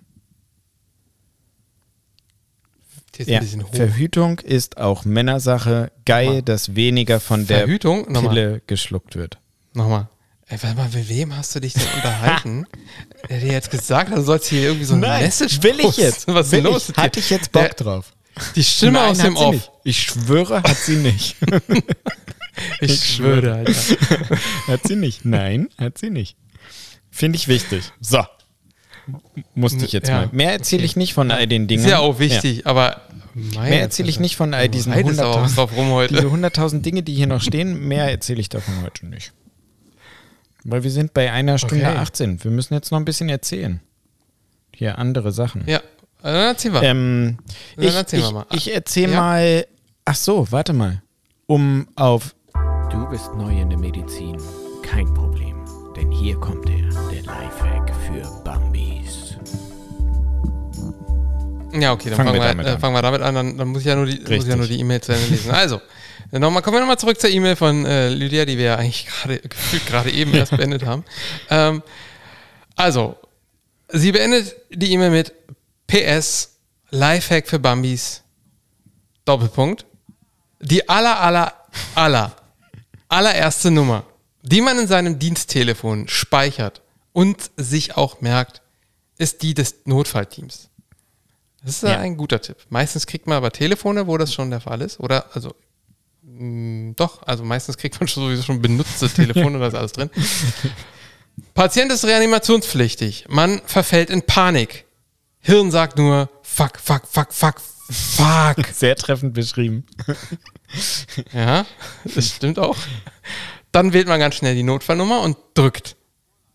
[3.19, 3.41] Ja,
[3.73, 5.93] Verhütung ist auch Männersache.
[6.05, 6.43] Geil, Nochmal.
[6.43, 8.13] dass weniger von Verhütung?
[8.13, 8.63] der Pille Nochmal.
[8.67, 9.39] geschluckt wird.
[9.73, 10.09] Nochmal.
[10.47, 12.67] Ey, warte mal, mit wem hast du dich denn unterhalten?
[13.31, 15.97] der dir jetzt gesagt hat, du sollst hier irgendwie so ein Nein, Message will ich
[15.97, 16.27] jetzt.
[16.29, 16.97] Was will los ich.
[16.97, 18.13] Hatte ich jetzt Bock der, drauf.
[18.55, 19.55] Die Stimme Nein, aus dem Off.
[19.55, 19.71] Nicht.
[19.85, 21.37] Ich schwöre, hat sie nicht.
[22.81, 23.73] ich, ich schwöre, Alter.
[24.67, 25.25] hat sie nicht.
[25.25, 26.37] Nein, hat sie nicht.
[27.11, 27.93] Finde ich wichtig.
[28.01, 28.25] So.
[29.55, 30.29] Musste ich jetzt ja, mal.
[30.33, 30.87] Mehr erzähle okay.
[30.87, 31.85] ich nicht von all den Dingen.
[31.85, 32.67] Ist ja auch wichtig, ja.
[32.67, 33.03] aber
[33.35, 37.87] mehr erzähle ich nicht von all diesen 100.000 diese 100.000 Dinge, die hier noch stehen.
[37.87, 39.33] Mehr erzähle ich davon heute nicht.
[40.65, 41.97] Weil wir sind bei einer Stunde okay.
[41.97, 42.43] 18.
[42.43, 43.81] Wir müssen jetzt noch ein bisschen erzählen.
[44.75, 45.65] Hier andere Sachen.
[45.67, 45.81] Ja,
[46.23, 46.83] dann erzähl mal.
[46.83, 47.39] Ähm,
[47.77, 48.47] dann ich, erzähl ich, mal.
[48.53, 49.21] ich erzähle ja.
[49.21, 49.67] mal.
[50.07, 51.03] Ach so, warte mal.
[51.47, 52.35] Um auf.
[52.91, 54.39] Du bist neu in der Medizin.
[54.83, 55.57] Kein Problem.
[55.97, 56.84] Denn hier kommt er,
[61.81, 62.81] Ja, okay, dann Fangen fangen, wir damit äh, an.
[62.81, 63.35] fangen wir damit an.
[63.35, 65.27] Dann, dann muss ich ja nur die, muss ich ja nur die E-Mail zu Ende
[65.27, 65.51] lesen.
[65.51, 65.81] Also,
[66.31, 69.39] nochmal, kommen wir nochmal zurück zur E-Mail von äh, Lydia, die wir ja eigentlich gerade
[69.49, 71.05] gefühlt gerade eben erst beendet haben.
[71.51, 71.83] Ähm,
[72.77, 73.17] also,
[73.89, 75.33] sie beendet die E-Mail mit
[75.87, 76.57] PS,
[76.91, 78.23] Lifehack für Bambis,
[79.25, 79.85] Doppelpunkt.
[80.61, 81.53] Die aller, aller,
[81.95, 82.37] aller,
[83.09, 84.05] allererste Nummer,
[84.43, 86.81] die man in seinem Diensttelefon speichert
[87.13, 88.63] und sich auch merkt,
[89.19, 90.71] ist die des Notfallteams.
[91.65, 91.99] Das ist ja.
[91.99, 92.59] Ein guter Tipp.
[92.69, 95.01] Meistens kriegt man aber Telefone, wo das schon der Fall ist.
[95.01, 95.55] Oder, also,
[96.23, 100.11] mh, doch, also meistens kriegt man schon sowieso schon benutzte Telefone, da ist alles drin.
[101.55, 103.27] Patient ist reanimationspflichtig.
[103.29, 104.85] Man verfällt in Panik.
[105.41, 107.61] Hirn sagt nur, fuck, fuck, fuck, fuck,
[107.91, 108.57] fuck.
[108.73, 109.85] Sehr treffend beschrieben.
[111.33, 111.67] Ja,
[112.17, 112.77] das stimmt auch.
[113.71, 115.95] Dann wählt man ganz schnell die Notfallnummer und drückt.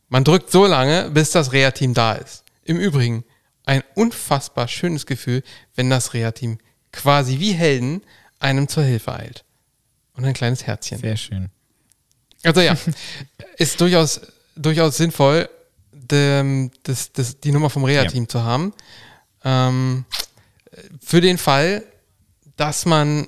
[0.10, 2.44] Man drückt so lange, bis das Reha-Team da ist.
[2.66, 3.24] Im Übrigen,
[3.70, 5.44] ein unfassbar schönes Gefühl,
[5.76, 6.58] wenn das Reha-Team
[6.92, 8.02] quasi wie Helden
[8.40, 9.46] einem zur Hilfe eilt.
[10.16, 10.98] Und ein kleines Herzchen.
[10.98, 11.52] Sehr schön.
[12.44, 12.76] Also ja,
[13.58, 14.22] ist durchaus,
[14.56, 15.48] durchaus sinnvoll,
[15.92, 18.74] dem, das, das, die Nummer vom Reha-Team zu haben.
[19.44, 20.06] Ähm,
[21.00, 21.84] für den Fall,
[22.56, 23.28] dass man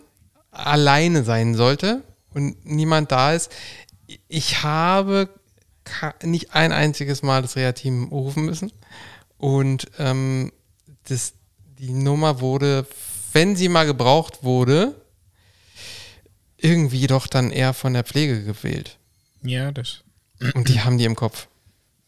[0.50, 2.02] alleine sein sollte
[2.34, 3.52] und niemand da ist.
[4.28, 5.30] Ich habe
[6.24, 8.72] nicht ein einziges Mal das Reha-Team rufen müssen.
[9.42, 10.52] Und ähm,
[11.10, 11.34] das,
[11.80, 12.86] die Nummer wurde,
[13.34, 14.94] wenn sie mal gebraucht wurde,
[16.58, 18.98] irgendwie doch dann eher von der Pflege gewählt.
[19.44, 20.04] Ja, das,
[20.54, 21.48] Und die haben die im Kopf.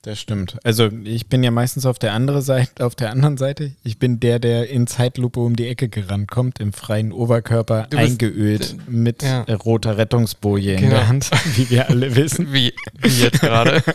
[0.04, 0.58] das stimmt.
[0.64, 3.72] Also ich bin ja meistens auf der andere Seite, auf der anderen Seite.
[3.84, 8.00] Ich bin der, der in Zeitlupe um die Ecke gerannt kommt, im freien Oberkörper bist-
[8.00, 9.42] eingeölt mit Ja.
[9.56, 10.96] roter Rettungsboje in Genau.
[10.98, 12.54] der Hand, wie wir alle wissen.
[12.54, 13.82] Wie, wie jetzt gerade.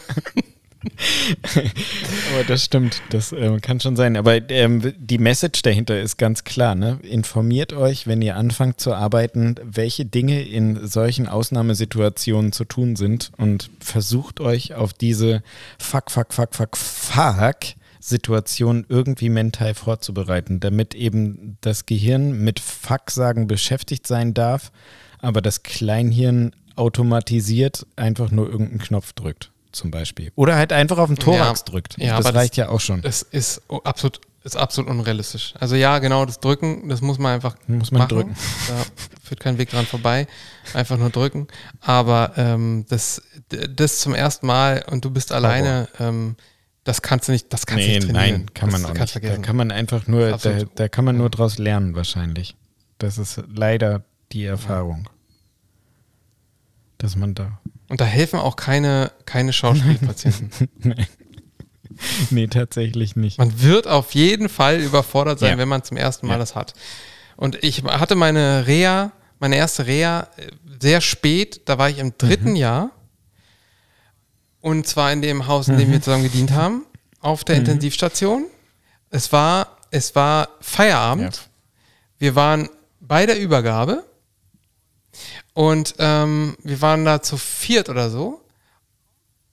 [2.33, 4.17] Aber das stimmt, das ähm, kann schon sein.
[4.17, 6.75] Aber ähm, die Message dahinter ist ganz klar.
[6.75, 6.99] Ne?
[7.03, 13.33] Informiert euch, wenn ihr anfangt zu arbeiten, welche Dinge in solchen Ausnahmesituationen zu tun sind
[13.37, 15.43] und versucht euch auf diese
[15.79, 17.57] Fuck, Fuck, Fuck, Fuck, Fuck
[18.01, 24.73] Situation irgendwie mental vorzubereiten, damit eben das Gehirn mit Fuck-Sagen beschäftigt sein darf,
[25.21, 30.33] aber das Kleinhirn automatisiert einfach nur irgendeinen Knopf drückt, zum Beispiel.
[30.35, 31.99] Oder halt einfach auf den Thorax Ja, drückt.
[31.99, 33.03] ja, das aber das- reicht ja auch schon.
[33.03, 35.55] Das ist absolut, ist absolut unrealistisch.
[35.61, 38.09] Also ja, genau, das Drücken, das muss man einfach Muss man machen.
[38.09, 38.37] drücken.
[38.69, 38.85] Da
[39.23, 40.27] führt kein Weg dran vorbei.
[40.75, 41.49] Einfach nur drücken.
[41.81, 46.37] Aber ähm, das, das zum ersten Mal und du bist alleine, ähm,
[46.85, 48.33] das kannst du nicht, das kannst du Nee, nicht trainieren.
[48.41, 49.17] nein, kann man das auch kannst nicht.
[49.17, 49.43] du Da vergessen.
[49.45, 52.57] kann man einfach nur, da, da kann man nur draus lernen wahrscheinlich.
[52.99, 55.09] Das ist leider die Erfahrung.
[56.99, 57.61] Dass man da.
[57.89, 60.69] Und da helfen auch keine, keine Schauspielpatienten.
[62.31, 63.39] Nee, tatsächlich nicht.
[63.39, 65.59] Man wird auf jeden Fall überfordert sein, Ja.
[65.59, 66.39] wenn man zum ersten Mal Ja.
[66.39, 66.75] das hat.
[67.37, 69.11] Und ich hatte meine Reha,
[69.41, 70.47] meine erste Reha äh,
[70.81, 72.57] sehr spät, da war ich im dritten Mhm.
[72.57, 72.91] Jahr.
[74.61, 75.93] Und zwar in dem Haus, in dem Mhm.
[75.95, 76.85] wir zusammen gedient haben,
[77.21, 78.47] auf der Intensivstation.
[79.11, 81.37] Es war, es war Feierabend.
[81.37, 81.43] Ja.
[82.19, 82.69] Wir waren
[83.01, 84.05] bei der Übergabe
[85.59, 88.41] und ähm, wir waren da zu viert oder so.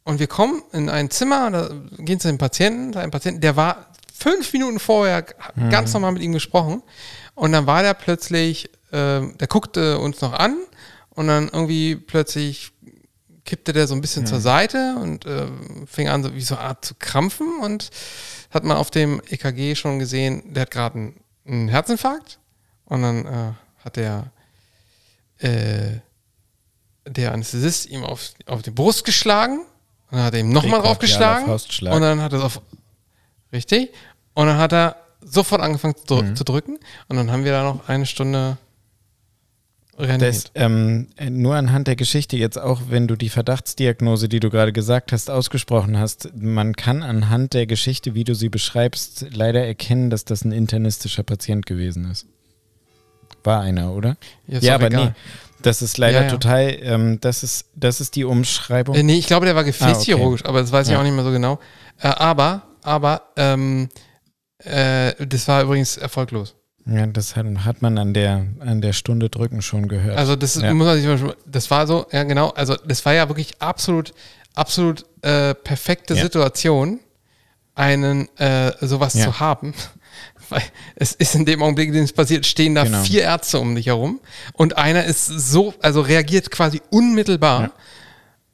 [0.03, 3.55] Und wir kommen in ein Zimmer, da gehen zu dem Patienten, da ein Patient, der
[3.55, 5.23] war fünf Minuten vorher
[5.71, 6.83] ganz normal mit ihm gesprochen.
[7.33, 10.57] Und dann war der plötzlich, ähm, der guckte uns noch an
[11.09, 12.71] und dann irgendwie plötzlich
[13.43, 15.47] kippte der so ein bisschen zur Seite und äh,
[15.87, 17.89] fing an, so wie so eine Art zu krampfen und
[18.51, 21.15] hat man auf dem EKG schon gesehen, der hat gerade einen,
[21.47, 22.37] einen Herzinfarkt
[22.85, 23.53] und dann äh,
[23.83, 24.31] hat der
[25.45, 25.99] äh,
[27.07, 29.59] der Anästhesist ihm auf, auf die Brust geschlagen
[30.09, 32.61] und dann hat er ihm nochmal draufgeschlagen und dann hat er auf
[33.51, 33.91] richtig
[34.33, 36.35] und dann hat er sofort angefangen zu, Mhm.
[36.35, 36.77] zu drücken
[37.07, 38.57] und dann haben wir da noch eine Stunde.
[39.97, 44.73] Das, ähm, nur anhand der Geschichte jetzt auch, wenn du die Verdachtsdiagnose, die du gerade
[44.73, 50.09] gesagt hast, ausgesprochen hast, man kann anhand der Geschichte, wie du sie beschreibst, leider erkennen,
[50.09, 52.27] dass das ein internistischer Patient gewesen ist.
[53.45, 54.17] War einer, oder?
[54.47, 55.05] Ja, ja, aber egal.
[55.07, 55.11] nee.
[55.61, 56.29] Das ist leider Ja, ja.
[56.31, 58.95] total, ähm, das, ist, das ist die Umschreibung.
[58.95, 61.31] Äh, nee, ich glaube, der war gefäßchirurgisch, aber das weiß ich auch nicht mehr so
[61.31, 61.59] genau.
[62.01, 63.89] Äh, aber, aber, ähm,
[64.59, 66.55] äh, das war übrigens erfolglos.
[66.85, 70.17] Ja, das hat, hat man an der, an der Stunde drücken schon gehört.
[70.17, 70.71] Also das Ja.
[70.73, 74.13] muss man sich mal, das war so, ja genau, also das war ja wirklich absolut,
[74.53, 76.21] absolut äh, perfekte Ja.
[76.21, 76.99] Situation,
[77.73, 79.25] einen äh, sowas Ja.
[79.25, 79.73] zu haben.
[80.49, 80.61] Weil
[80.95, 83.01] es ist in dem Augenblick, in dem es passiert, stehen da Genau.
[83.03, 84.19] vier Ärzte um dich herum
[84.53, 87.71] und einer ist so, also reagiert quasi unmittelbar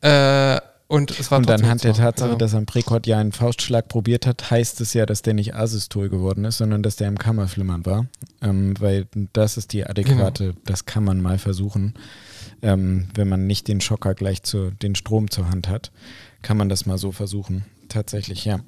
[0.02, 1.94] äh, Und es war Und anhand der.
[1.94, 5.22] Tatsache, Also, dass er am Präkord ja einen Faustschlag probiert hat, heißt es ja, dass
[5.22, 8.08] der nicht asystol geworden ist, sondern dass der im Kammerflimmern war.
[8.42, 10.58] Ähm, weil das ist die adäquate, Genau.
[10.66, 11.94] das kann man mal versuchen.
[12.62, 15.92] Ähm, wenn man nicht den Schocker gleich zu, den Strom zur Hand hat,
[16.42, 17.64] kann man das mal so versuchen.
[17.88, 18.60] Tatsächlich, ja.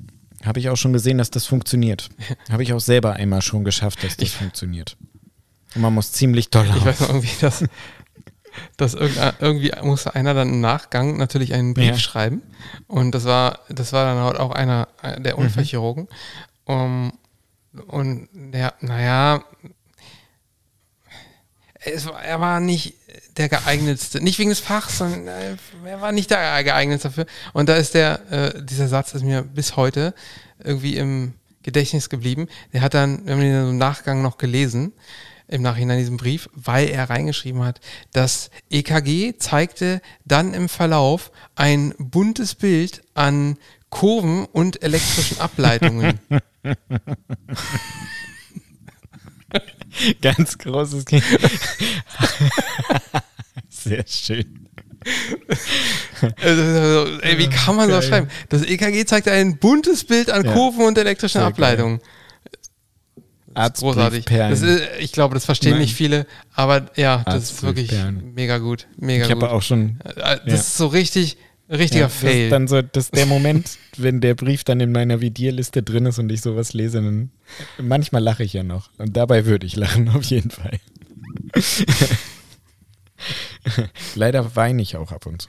[0.45, 2.09] Habe ich auch schon gesehen, dass das funktioniert.
[2.51, 4.97] Habe ich auch selber einmal schon geschafft, dass das funktioniert.
[5.75, 6.85] Und man muss ziemlich doll Ich auf.
[6.85, 7.63] weiß noch irgendwie, dass,
[8.77, 11.97] dass irgendwie musste einer dann im Nachgang natürlich einen Brief Ja.
[11.97, 12.41] schreiben.
[12.87, 15.43] Und das war, das war dann halt auch einer äh, der Mhm.
[15.45, 16.07] Unfallchirurgen.
[16.65, 17.13] Um,
[17.87, 19.43] und der, naja,
[21.85, 22.95] es war, er war nicht
[23.37, 25.55] der geeignetste, nicht wegen des Fachs, sondern äh,
[25.85, 27.25] er war nicht der geeignetste dafür.
[27.53, 30.13] Und da ist der, äh, dieser Satz ist mir bis heute
[30.63, 31.33] irgendwie im
[31.63, 32.47] Gedächtnis geblieben.
[32.73, 34.93] Der hat dann, wir haben ihn im Nachgang noch gelesen,
[35.47, 37.79] im Nachhinein diesen Brief, weil er reingeschrieben hat,
[38.11, 43.57] das EKG zeigte dann im Verlauf ein buntes Bild an
[43.89, 46.19] Kurven und elektrischen Ableitungen.
[50.21, 51.23] Ganz großes Kind.
[53.69, 54.67] Sehr schön.
[56.41, 58.01] Also, ey, wie kann man Geil.
[58.01, 58.27] schreiben?
[58.49, 60.53] Das EKG zeigt ein buntes Bild an Ja.
[60.53, 61.99] Kurven und elektrischen Sehr Ableitungen.
[63.53, 64.25] Das ist großartig.
[64.25, 65.81] Das ist, ich glaube, das verstehen Nein.
[65.81, 67.91] nicht viele, aber ja, das ist wirklich
[68.33, 68.87] mega gut.
[68.97, 69.99] Mega ich habe auch schon.
[70.03, 70.53] Äh, das ja.
[70.55, 71.37] ist so richtig,
[71.73, 72.43] richtiger Ja, das Fail.
[72.45, 76.19] ist dann so, das der Moment, wenn der Brief dann in meiner Vidierliste drin ist
[76.19, 77.31] und ich sowas lese, dann
[77.77, 78.89] manchmal lache ich ja noch.
[78.97, 80.79] Und dabei würde ich lachen, auf jeden Fall.
[84.15, 85.47] Leider weine ich auch ab und zu.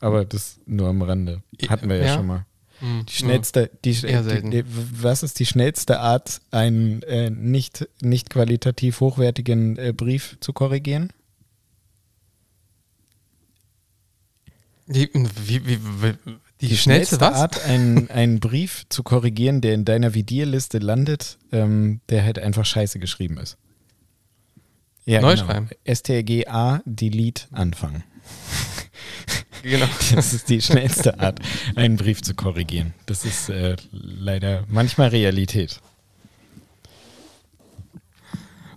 [0.00, 1.42] Aber das nur am Rande.
[1.68, 2.14] Hatten wir ja, Ja?
[2.16, 2.46] schon mal.
[2.80, 4.64] Hm, Die schnellste, die, die, die,
[5.02, 11.12] was ist die schnellste Art, einen äh, nicht, nicht qualitativ hochwertigen äh, Brief zu korrigieren?
[14.88, 15.10] Wie,
[15.66, 16.14] wie, wie,
[16.60, 17.34] die, schnellste, was?
[17.34, 22.64] Art, einen, einen Brief zu korrigieren, der in deiner Vidierliste landet, ähm, der halt einfach
[22.64, 23.58] scheiße geschrieben ist.
[25.04, 25.46] Ja, Neu genau.
[25.46, 25.68] schreiben.
[25.86, 28.02] STRGA, Delete, Anfang.
[29.62, 29.86] Genau.
[30.14, 31.40] Das ist die schnellste Art,
[31.74, 32.94] einen Brief zu korrigieren.
[33.06, 35.80] Das ist äh, leider manchmal Realität.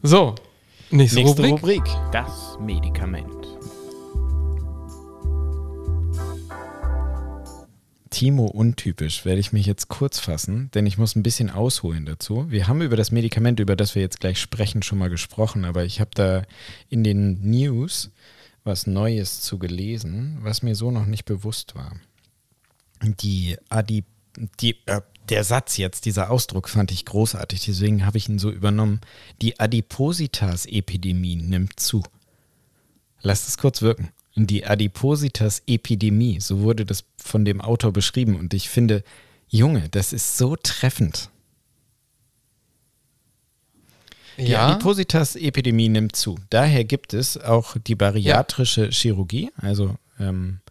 [0.02, 0.34] So,
[0.90, 1.84] nächste, Nächste Rubrik.
[1.84, 1.84] Rubrik.
[2.12, 3.41] Das Medikament.
[8.22, 12.46] Timo untypisch, werde ich mich jetzt kurz fassen, denn ich muss ein bisschen ausholen dazu.
[12.52, 15.86] Wir haben über das Medikament, über das wir jetzt gleich sprechen, schon mal gesprochen, aber
[15.86, 16.44] ich habe da
[16.88, 18.12] in den News
[18.64, 21.96] was Neues zu gelesen, was mir so noch nicht bewusst war.
[23.02, 24.04] Die Adi,
[24.60, 28.52] die, äh, der Satz jetzt, dieser Ausdruck fand ich großartig, deswegen habe ich ihn so
[28.52, 29.02] übernommen.
[29.42, 32.04] Die Adipositas-Epidemie nimmt zu.
[33.24, 34.12] Lasst es kurz wirken.
[34.36, 38.36] Die Adipositas-Epidemie, so wurde das von dem Autor beschrieben.
[38.36, 39.04] Und ich finde,
[39.50, 41.30] Junge, das ist so treffend.
[44.38, 46.40] Die Ja, Adipositas-Epidemie nimmt zu.
[46.50, 50.62] Daher gibt es auch die bariatrische Chirurgie, also ähm,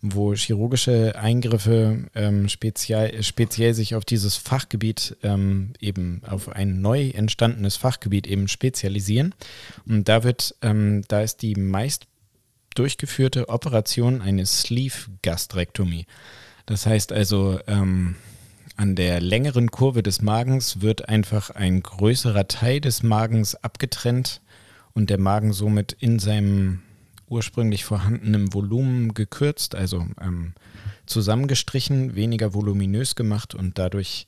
[0.00, 7.08] wo chirurgische Eingriffe ähm, speziell, speziell sich auf dieses Fachgebiet ähm, eben auf ein neu
[7.10, 9.34] entstandenes Fachgebiet eben spezialisieren.
[9.86, 12.06] Und da wird, ähm, da ist die meist
[12.74, 16.06] durchgeführte Operation eine Sleeve-Gastrektomie.
[16.66, 18.16] Das heißt also, ähm,
[18.76, 24.40] an der längeren Kurve des Magens wird einfach ein größerer Teil des Magens abgetrennt
[24.94, 26.82] und der Magen somit in seinem
[27.28, 30.54] ursprünglich vorhandenen Volumen gekürzt, also ähm,
[31.06, 34.26] zusammengestrichen, weniger voluminös gemacht und dadurch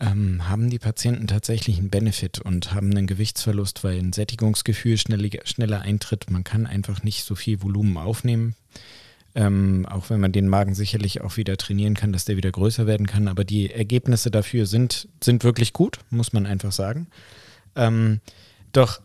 [0.00, 5.30] ähm, haben die Patienten tatsächlich einen Benefit und haben einen Gewichtsverlust, weil ein Sättigungsgefühl schneller,
[5.44, 6.30] schneller eintritt.
[6.30, 8.54] Man kann einfach nicht so viel Volumen aufnehmen.
[9.34, 12.86] Ähm, auch wenn man den Magen sicherlich auch wieder trainieren kann, dass der wieder größer
[12.86, 13.28] werden kann.
[13.28, 17.08] Aber die Ergebnisse dafür sind, sind wirklich gut, muss man einfach sagen.
[17.76, 18.20] Ähm,
[18.72, 19.00] doch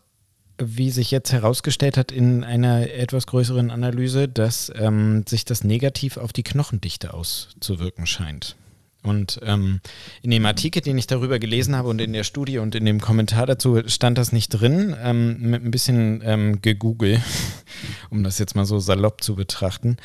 [0.58, 6.18] wie sich jetzt herausgestellt hat in einer etwas größeren Analyse, dass ähm, sich das negativ
[6.18, 8.56] auf die Knochendichte auszuwirken scheint.
[9.04, 9.82] Und ähm,
[10.22, 13.02] in dem Artikel, den ich darüber gelesen habe und in der Studie und in dem
[13.02, 17.22] Kommentar dazu stand das nicht drin, ähm, mit ein bisschen ähm, gegoogelt,
[18.10, 19.98] um das jetzt mal so salopp zu betrachten.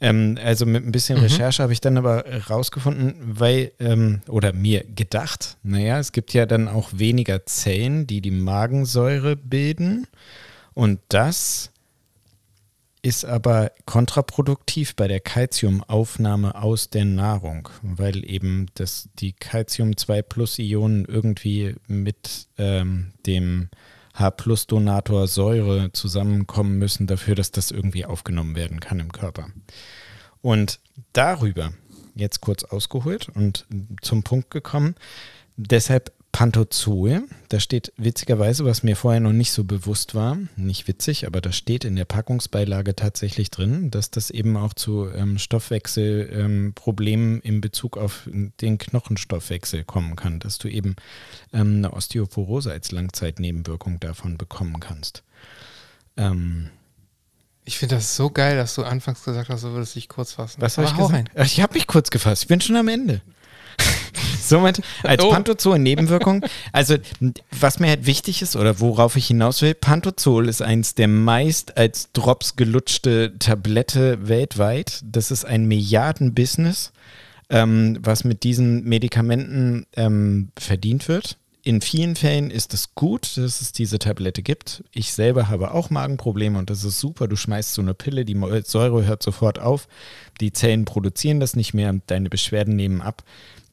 [0.00, 4.84] Ähm, also mit ein bisschen Recherche habe ich dann aber rausgefunden, weil, ähm, oder mir
[4.84, 10.06] gedacht, naja, es gibt ja dann auch weniger Zellen, die die Magensäure bilden.
[10.74, 11.70] Und das
[13.04, 21.74] ist aber kontraproduktiv bei der Calciumaufnahme aus der Nahrung, weil eben das, die Calcium-2-Plus-Ionen irgendwie
[21.86, 23.68] mit ähm, dem
[24.14, 29.48] H-Plus-Donator Säure zusammenkommen müssen dafür, dass das irgendwie aufgenommen werden kann im Körper.
[30.40, 30.80] Und
[31.12, 31.74] darüber,
[32.14, 33.66] jetzt kurz ausgeholt und
[34.00, 34.94] zum Punkt gekommen,
[35.58, 41.28] deshalb Pantozol, da steht witzigerweise, was mir vorher noch nicht so bewusst war, nicht witzig,
[41.28, 47.36] aber da steht in der Packungsbeilage tatsächlich drin, dass das eben auch zu ähm, Stoffwechselproblemen
[47.36, 50.96] ähm, in Bezug auf den Knochenstoffwechsel kommen kann, dass du eben
[51.52, 55.22] ähm, eine Osteoporose als Langzeitnebenwirkung davon bekommen kannst.
[56.16, 56.68] Ähm,
[57.64, 60.60] ich finde das so geil, dass du anfangs gesagt hast, du würdest dich kurz fassen.
[60.60, 61.12] Was habe ich gesagt?
[61.12, 61.44] Rein.
[61.44, 62.42] Ich habe mich kurz gefasst.
[62.42, 63.22] Ich bin schon am Ende.
[64.48, 65.30] Somit als oh.
[65.30, 66.44] Pantozol Nebenwirkung.
[66.72, 66.96] Also,
[67.50, 71.76] was mir halt wichtig ist oder worauf ich hinaus will, Pantozol ist eins der meist
[71.76, 75.00] als Drops gelutschte Tablette weltweit.
[75.04, 76.92] Das ist ein Milliarden-Business,
[77.50, 81.36] ähm, was mit diesen Medikamenten ähm, verdient wird.
[81.66, 84.84] In vielen Fällen ist es gut, dass es diese Tablette gibt.
[84.92, 87.26] Ich selber habe auch Magenprobleme und das ist super.
[87.26, 89.88] Du schmeißt so eine Pille, die Säure hört sofort auf.
[90.42, 93.24] Die Zellen produzieren das nicht mehr, deine Beschwerden nehmen ab.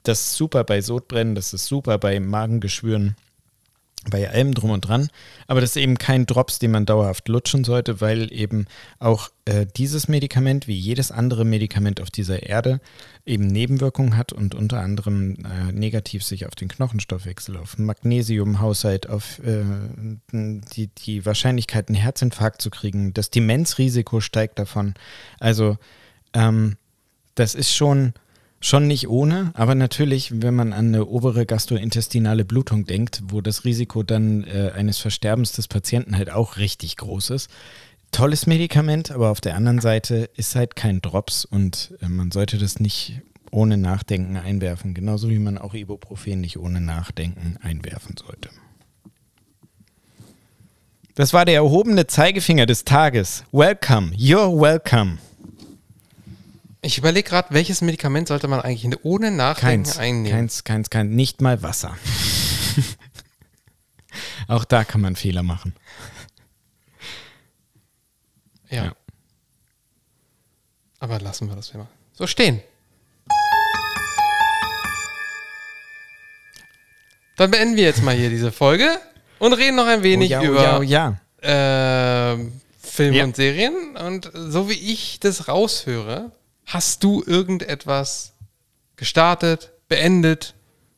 [0.03, 3.15] Das ist super bei Sodbrennen, das ist super bei Magengeschwüren,
[4.09, 5.09] bei allem drum und dran.
[5.45, 8.65] Aber das ist eben kein Drops, den man dauerhaft lutschen sollte, weil eben
[8.97, 12.81] auch äh, dieses Medikament, wie jedes andere Medikament auf dieser Erde,
[13.27, 19.37] eben Nebenwirkungen hat und unter anderem äh, negativ sich auf den Knochenstoffwechsel, auf Magnesiumhaushalt, auf
[19.39, 19.63] äh,
[20.31, 23.13] die, die Wahrscheinlichkeit, einen Herzinfarkt zu kriegen.
[23.13, 24.95] Das Demenzrisiko steigt davon.
[25.39, 25.77] Also
[26.33, 26.77] ähm,
[27.35, 28.13] das ist schon
[28.63, 33.65] Schon nicht ohne, aber natürlich, wenn man an eine obere gastrointestinale Blutung denkt, wo das
[33.65, 37.49] Risiko dann äh, eines Versterbens des Patienten halt auch richtig groß ist.
[38.11, 42.59] Tolles Medikament, aber auf der anderen Seite ist halt kein Drops und äh, man sollte
[42.59, 48.49] das nicht ohne Nachdenken einwerfen, genauso wie man auch Ibuprofen nicht ohne Nachdenken einwerfen sollte.
[51.15, 53.43] Das war der erhobene Zeigefinger des Tages.
[53.51, 55.17] Welcome, you're welcome.
[56.83, 60.31] Ich überlege gerade, welches Medikament sollte man eigentlich ohne Nachdenken keins, einnehmen?
[60.31, 61.95] Keins, keins, keins, nicht mal Wasser.
[64.47, 65.75] Auch da kann man Fehler machen.
[68.69, 68.85] Ja.
[68.85, 68.95] ja.
[70.99, 72.61] Aber lassen wir das immer so stehen.
[77.37, 78.99] Dann beenden wir jetzt mal hier diese Folge
[79.37, 80.81] und reden noch ein wenig oh ja, oh über ja, oh
[81.43, 82.37] ja.
[82.37, 83.95] Äh, Filme und Serien.
[83.97, 86.31] Und so wie ich das raushöre,
[86.73, 88.33] Hast du irgendetwas
[88.95, 90.53] gestartet, beendet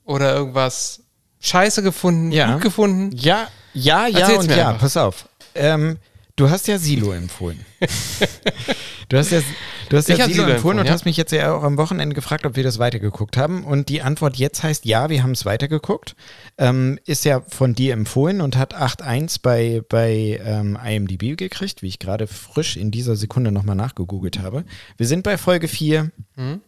[0.05, 1.01] oder irgendwas
[1.39, 2.53] scheiße gefunden, ja.
[2.53, 3.15] gut gefunden?
[3.15, 4.69] Ja, ja, ja Erzähl's und ja.
[4.69, 4.81] Einfach.
[4.81, 5.27] Pass auf.
[5.55, 5.97] Ähm,
[6.35, 7.63] du hast ja Silo empfohlen.
[9.09, 9.41] du hast ja,
[9.89, 10.91] du hast ja Silo, Silo empfohlen und ja.
[10.91, 13.63] hast mich jetzt ja auch am Wochenende gefragt, ob wir das weitergeguckt haben.
[13.63, 16.15] Und die Antwort jetzt heißt ja, wir haben es weitergeguckt.
[16.57, 21.87] Ähm, ist ja von dir empfohlen und hat 8.1 bei, bei ähm, IMDb gekriegt, wie
[21.87, 24.65] ich gerade frisch in dieser Sekunde nochmal nachgegoogelt habe.
[24.97, 26.11] Wir sind bei Folge 4.
[26.35, 26.61] Mhm.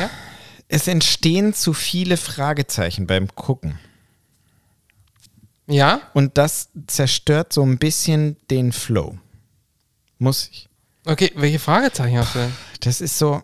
[0.00, 0.10] Ja.
[0.68, 3.78] Es entstehen zu viele Fragezeichen beim Gucken.
[5.66, 6.00] Ja.
[6.14, 9.18] Und das zerstört so ein bisschen den Flow.
[10.18, 10.68] Muss ich.
[11.04, 12.52] Okay, welche Fragezeichen hast du denn?
[12.80, 13.42] Das ist so.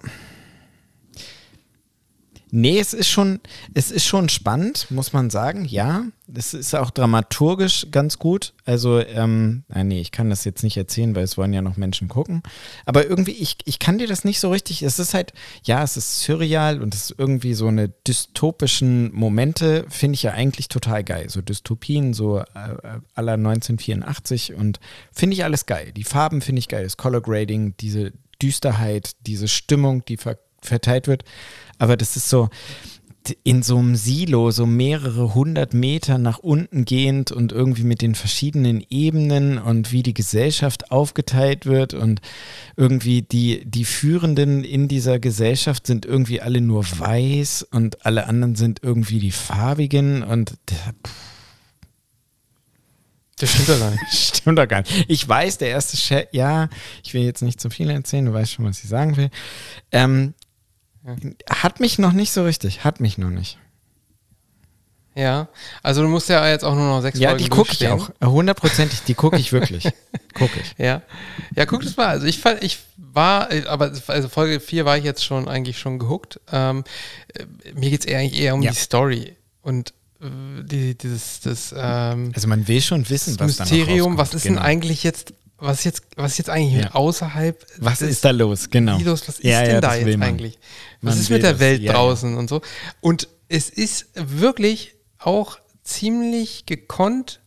[2.54, 3.40] Nee, es ist schon,
[3.72, 6.04] es ist schon spannend, muss man sagen, ja.
[6.34, 8.52] Es ist auch dramaturgisch ganz gut.
[8.66, 11.78] Also, ähm, ah, nee, ich kann das jetzt nicht erzählen, weil es wollen ja noch
[11.78, 12.42] Menschen gucken.
[12.84, 14.82] Aber irgendwie, ich, ich kann dir das nicht so richtig.
[14.82, 15.32] Es ist halt,
[15.64, 20.32] ja, es ist surreal und es ist irgendwie so eine dystopischen Momente, finde ich ja
[20.32, 21.30] eigentlich total geil.
[21.30, 22.44] So Dystopien, so äh,
[23.14, 24.78] aller 1984 und
[25.10, 25.92] finde ich alles geil.
[25.92, 28.12] Die Farben finde ich geil, das Color Grading, diese
[28.42, 31.24] Düsterheit, diese Stimmung, die ver verteilt wird.
[31.78, 32.48] Aber das ist so
[33.44, 38.14] in so einem Silo, so mehrere hundert Meter nach unten gehend und irgendwie mit den
[38.14, 42.20] verschiedenen Ebenen und wie die Gesellschaft aufgeteilt wird und
[42.76, 48.56] irgendwie die, die Führenden in dieser Gesellschaft sind irgendwie alle nur weiß und alle anderen
[48.56, 50.54] sind irgendwie die farbigen und
[53.38, 54.02] das stimmt doch gar nicht.
[54.36, 55.04] stimmt doch gar nicht.
[55.08, 56.68] Ich weiß, der erste Chat, ja,
[57.02, 59.30] ich will jetzt nicht zu viel erzählen, du weißt schon, was ich sagen will.
[59.90, 60.34] Ähm,
[61.50, 63.58] hat mich noch nicht so richtig, hat mich noch nicht.
[65.14, 65.48] Ja,
[65.82, 67.86] also du musst ja jetzt auch nur noch sechs ja, Folgen Ja, die gucke ich
[67.88, 68.10] auch.
[68.24, 69.84] Hundertprozentig, die gucke ich wirklich.
[70.34, 70.74] gucke ich.
[70.78, 71.02] Ja.
[71.54, 72.06] Ja, guck das mal.
[72.06, 75.98] Also ich fand, ich war, aber also Folge 4 war ich jetzt schon eigentlich schon
[75.98, 76.40] gehuckt.
[76.50, 76.84] Ähm,
[77.34, 78.70] äh, mir geht es eher eigentlich eher um ja.
[78.70, 79.36] die Story.
[79.60, 79.92] Und
[80.22, 84.60] äh, die, dieses, das, ähm, Also man will schon wissen, was Mysterium, was ist genau.
[84.60, 86.90] denn eigentlich jetzt was ist jetzt, was jetzt eigentlich ja.
[86.92, 87.64] außerhalb?
[87.78, 88.68] Was ist da los?
[88.68, 88.98] Genau.
[88.98, 90.58] Los, was ist ja, denn da jetzt eigentlich?
[91.02, 91.94] Was ist mit der Welt das.
[91.94, 92.62] draußen und so?
[93.00, 97.40] Und es ist wirklich auch ziemlich gekonnt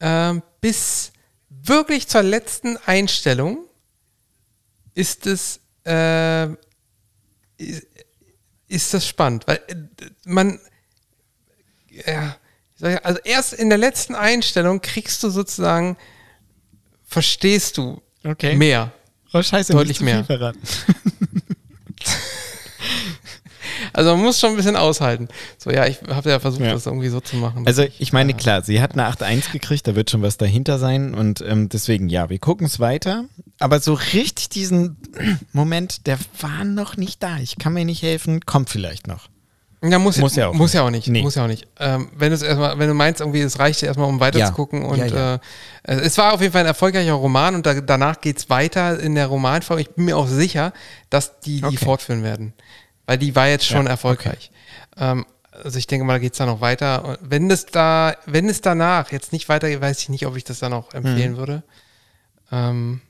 [0.00, 1.12] äh, bis
[1.48, 3.64] wirklich zur letzten Einstellung
[4.94, 6.46] ist es äh,
[7.56, 7.86] ist,
[8.68, 9.74] ist das spannend, weil äh,
[10.24, 10.60] man,
[11.90, 12.36] ja,
[12.78, 15.96] ja, also erst in der letzten Einstellung kriegst du sozusagen,
[17.04, 18.56] verstehst du Okay.
[18.56, 18.92] mehr.
[19.32, 20.26] Oh, scheiße, Deutlich mehr.
[23.92, 25.28] Also man muss schon ein bisschen aushalten.
[25.58, 26.72] So, ja, ich habe ja versucht, Ja.
[26.72, 27.66] das irgendwie so zu machen.
[27.66, 31.14] Also ich meine, klar, sie hat eine 8-1 gekriegt, da wird schon was dahinter sein
[31.14, 33.24] und ähm, deswegen, ja, wir gucken es weiter.
[33.58, 34.96] Aber so richtig diesen
[35.52, 37.38] Moment, der war noch nicht da.
[37.38, 39.28] Ich kann mir nicht helfen, kommt vielleicht noch.
[39.80, 40.74] Ja, muss, Muss ja auch muss nicht.
[40.74, 41.06] ja auch nicht.
[41.06, 41.22] Nee.
[41.22, 41.68] Muss ja auch nicht.
[41.78, 44.46] Ähm, wenn, erstmal, wenn du meinst, irgendwie, es reicht dir erstmal, um weiter Ja.
[44.46, 44.82] zu gucken.
[44.84, 45.34] Und Ja, ja.
[45.84, 48.98] Äh, es war auf jeden Fall ein erfolgreicher Roman und da, danach geht es weiter
[48.98, 49.78] in der Romanform.
[49.78, 50.72] Ich bin mir auch sicher,
[51.10, 51.76] dass die die Okay.
[51.76, 52.54] fortführen werden.
[53.08, 54.50] Weil die war jetzt schon Ja, erfolgreich.
[54.98, 57.04] Ähm, also ich denke mal, da geht es da noch weiter.
[57.06, 60.44] Und wenn es da, wenn es danach jetzt nicht weitergeht, weiß ich nicht, ob ich
[60.44, 61.36] das dann auch empfehlen Mhm.
[61.38, 61.62] würde.
[62.52, 63.00] Ähm,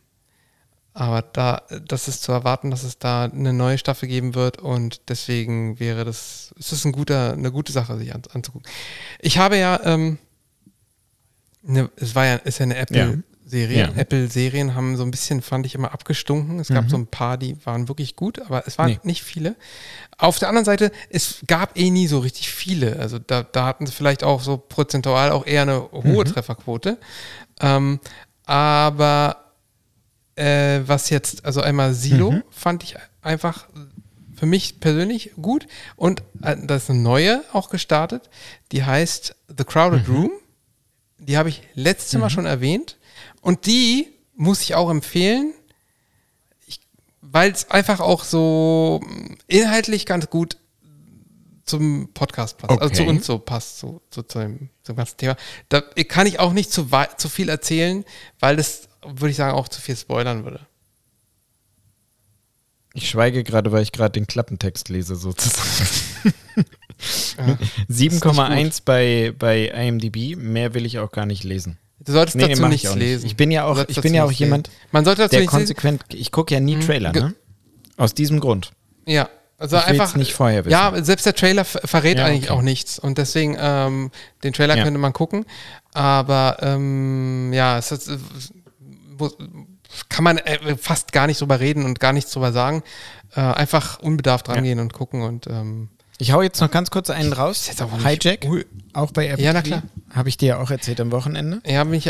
[0.95, 5.01] aber da, das ist zu erwarten, dass es da eine neue Staffel geben wird und
[5.09, 8.69] deswegen wäre das, ist das ein guter, eine gute Sache, sich an, anzugucken.
[9.19, 10.19] Ich habe ja, ähm,
[11.67, 12.77] eine, es war ja, ist ja eine
[13.49, 13.79] Apple-Serie.
[13.79, 13.93] Ja.
[13.97, 16.61] Apple-Serien haben so ein bisschen, fand ich immer abgestunken.
[16.61, 18.99] Es gab so ein paar, die waren wirklich gut, aber es waren Nee.
[19.03, 19.57] nicht viele.
[20.19, 22.99] Auf der anderen Seite, es gab eh nie so richtig viele.
[22.99, 26.99] Also da, da hatten sie vielleicht auch so prozentual auch eher eine hohe Trefferquote.
[27.61, 28.01] Ähm,
[28.45, 29.45] aber
[30.37, 33.67] äh, was jetzt, also einmal Silo fand ich einfach
[34.37, 35.67] für mich persönlich gut.
[35.97, 38.29] Und äh, da ist eine neue auch gestartet,
[38.73, 40.31] die heißt The Crowded Room.
[41.19, 42.97] Die habe ich letztes Mal schon erwähnt.
[43.41, 45.53] Und die muss ich auch empfehlen,
[47.21, 50.57] weil es einfach auch so mh, inhaltlich ganz gut
[51.65, 52.71] zum Podcast passt.
[52.81, 53.11] Also zu Okay.
[53.11, 55.37] uns so passt, so, so zu dem, zum ganzen Thema.
[55.69, 56.89] Da kann ich auch nicht zu,
[57.19, 58.05] zu viel erzählen,
[58.41, 60.67] weil das, würde ich sagen, auch zu viel spoilern würde.
[62.95, 65.69] Ich schweige gerade, weil ich gerade den Klappentext lese, sozusagen.
[67.37, 67.57] Ja.
[67.89, 71.79] 7,1 bei, bei IMDb, mehr will ich auch gar nicht lesen.
[72.09, 72.99] Du solltest Nee, nee, dazu ich nichts nicht.
[72.99, 73.27] lesen.
[73.27, 74.81] Ich bin ja auch- ich bin ja auch jemand, lesen.
[74.93, 75.51] Man sollte dazu Der lesen.
[75.51, 76.81] konsequent, ich gucke ja nie Mhm.
[76.81, 77.35] Trailer, ne?
[77.99, 78.71] Aus diesem Grund.
[79.07, 79.29] Ja,
[79.59, 80.17] also Ich einfach.
[80.17, 80.73] nicht vorher wissen.
[80.73, 82.59] Ja, selbst der Trailer ver- verrät Ja, eigentlich okay.
[82.59, 82.99] auch nichts.
[82.99, 84.11] Und deswegen, ähm,
[84.43, 84.85] den Trailer Ja.
[84.85, 85.45] könnte man gucken.
[85.93, 88.11] Aber ähm, ja, es ist,
[89.19, 89.37] muss-
[90.09, 92.83] kann man äh, fast gar nicht drüber reden und gar nichts drüber sagen.
[93.35, 97.33] Äh, einfach unbedarft rangehen und gucken und ähm, Ich hau jetzt noch ganz kurz einen
[97.33, 97.67] ist raus.
[97.69, 98.67] jetzt aber nicht- Hijack, Ui.
[98.93, 99.83] auch bei Apple Ja, na klar.
[100.11, 101.61] Habe ich dir ja auch erzählt am Wochenende.
[101.65, 102.09] ja, bin ich,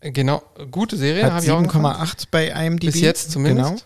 [0.00, 1.84] äh, genau, gute Serie, Hat habe ich auch angefangen.
[1.84, 2.86] 7,8 bei IMDb.
[2.92, 3.70] Bis jetzt zumindest.
[3.70, 3.82] Genau.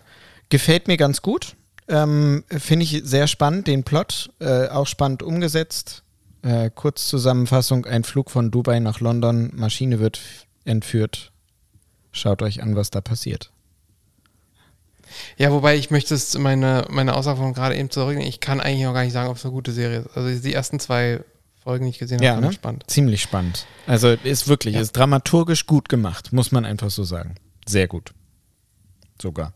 [0.49, 1.55] Gefällt mir ganz gut.
[1.87, 4.31] Ähm, Finde ich sehr spannend, den Plot.
[4.39, 6.03] Äh, auch spannend umgesetzt.
[6.41, 9.51] Äh, Kurzzusammenfassung: Ein Flug von Dubai nach London.
[9.55, 10.19] Maschine wird
[10.63, 11.31] entführt.
[12.11, 13.51] Schaut euch an, was da passiert.
[15.37, 18.27] Ja, wobei ich möchte es meine, meine Aussage von gerade eben zurücknehmen.
[18.29, 20.15] Ich kann eigentlich auch gar nicht sagen, ob es eine gute Serie ist.
[20.17, 21.21] Also die ersten zwei
[21.63, 22.53] Folgen, die ich gesehen habe, Ja, ne?
[22.53, 22.83] spannend.
[22.87, 23.65] Ziemlich spannend.
[23.87, 24.81] Also ist wirklich, Ja.
[24.81, 27.35] ist dramaturgisch gut gemacht, muss man einfach so sagen.
[27.65, 28.13] Sehr gut.
[29.21, 29.53] Sogar.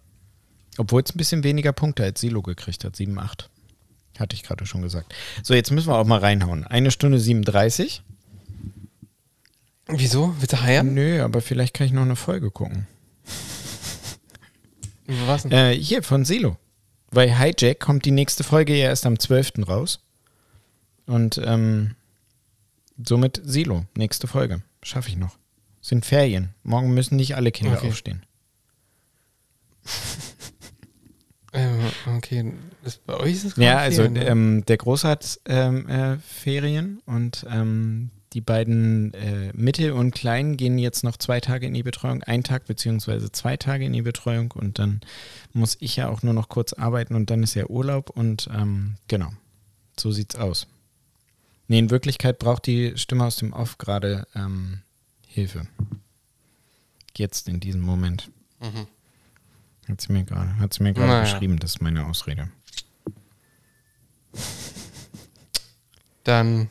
[0.77, 3.49] Obwohl es ein bisschen weniger Punkte als Silo gekriegt hat, 7,8.
[4.17, 5.13] Hatte ich gerade schon gesagt.
[5.43, 6.65] So, jetzt müssen wir auch mal reinhauen.
[6.65, 8.01] Eine Stunde 37.
[9.87, 10.35] Wieso?
[10.39, 10.93] Willst du heiern?
[10.93, 12.87] Nö, aber vielleicht kann ich noch eine Folge gucken.
[15.27, 15.51] Was denn?
[15.51, 16.57] Äh, hier, von Silo.
[17.11, 19.67] Bei Hijack kommt die nächste Folge ja erst am 12.
[19.67, 19.99] raus.
[21.07, 21.95] Und ähm,
[23.03, 24.61] somit Silo, nächste Folge.
[24.83, 25.37] Schaffe ich noch.
[25.81, 26.53] Sind Ferien.
[26.63, 27.87] Morgen müssen nicht alle Kinder Okay.
[27.89, 28.25] aufstehen.
[31.51, 31.79] Ähm,
[32.15, 32.53] okay,
[32.83, 34.23] das, bei euch ist es Ja, also ne?
[34.27, 40.55] ähm, der Große hat ähm, äh, Ferien und ähm, die beiden äh, Mittel und Kleinen
[40.55, 44.03] gehen jetzt noch zwei Tage in die Betreuung, ein Tag beziehungsweise zwei Tage in die
[44.03, 45.01] Betreuung und dann
[45.51, 48.95] muss ich ja auch nur noch kurz arbeiten und dann ist ja Urlaub und ähm,
[49.07, 49.31] genau,
[49.97, 50.67] so sieht's aus.
[51.67, 54.81] Nee, in Wirklichkeit braucht die Stimme aus dem Off gerade ähm,
[55.27, 55.67] Hilfe.
[57.15, 58.31] Jetzt in diesem Moment.
[58.59, 58.87] Mhm.
[59.87, 61.23] Hat sie mir gerade, hat sie mir gerade Naja.
[61.23, 62.49] geschrieben, das ist meine Ausrede.
[66.23, 66.69] Dann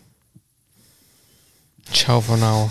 [1.93, 2.71] Ciao for now.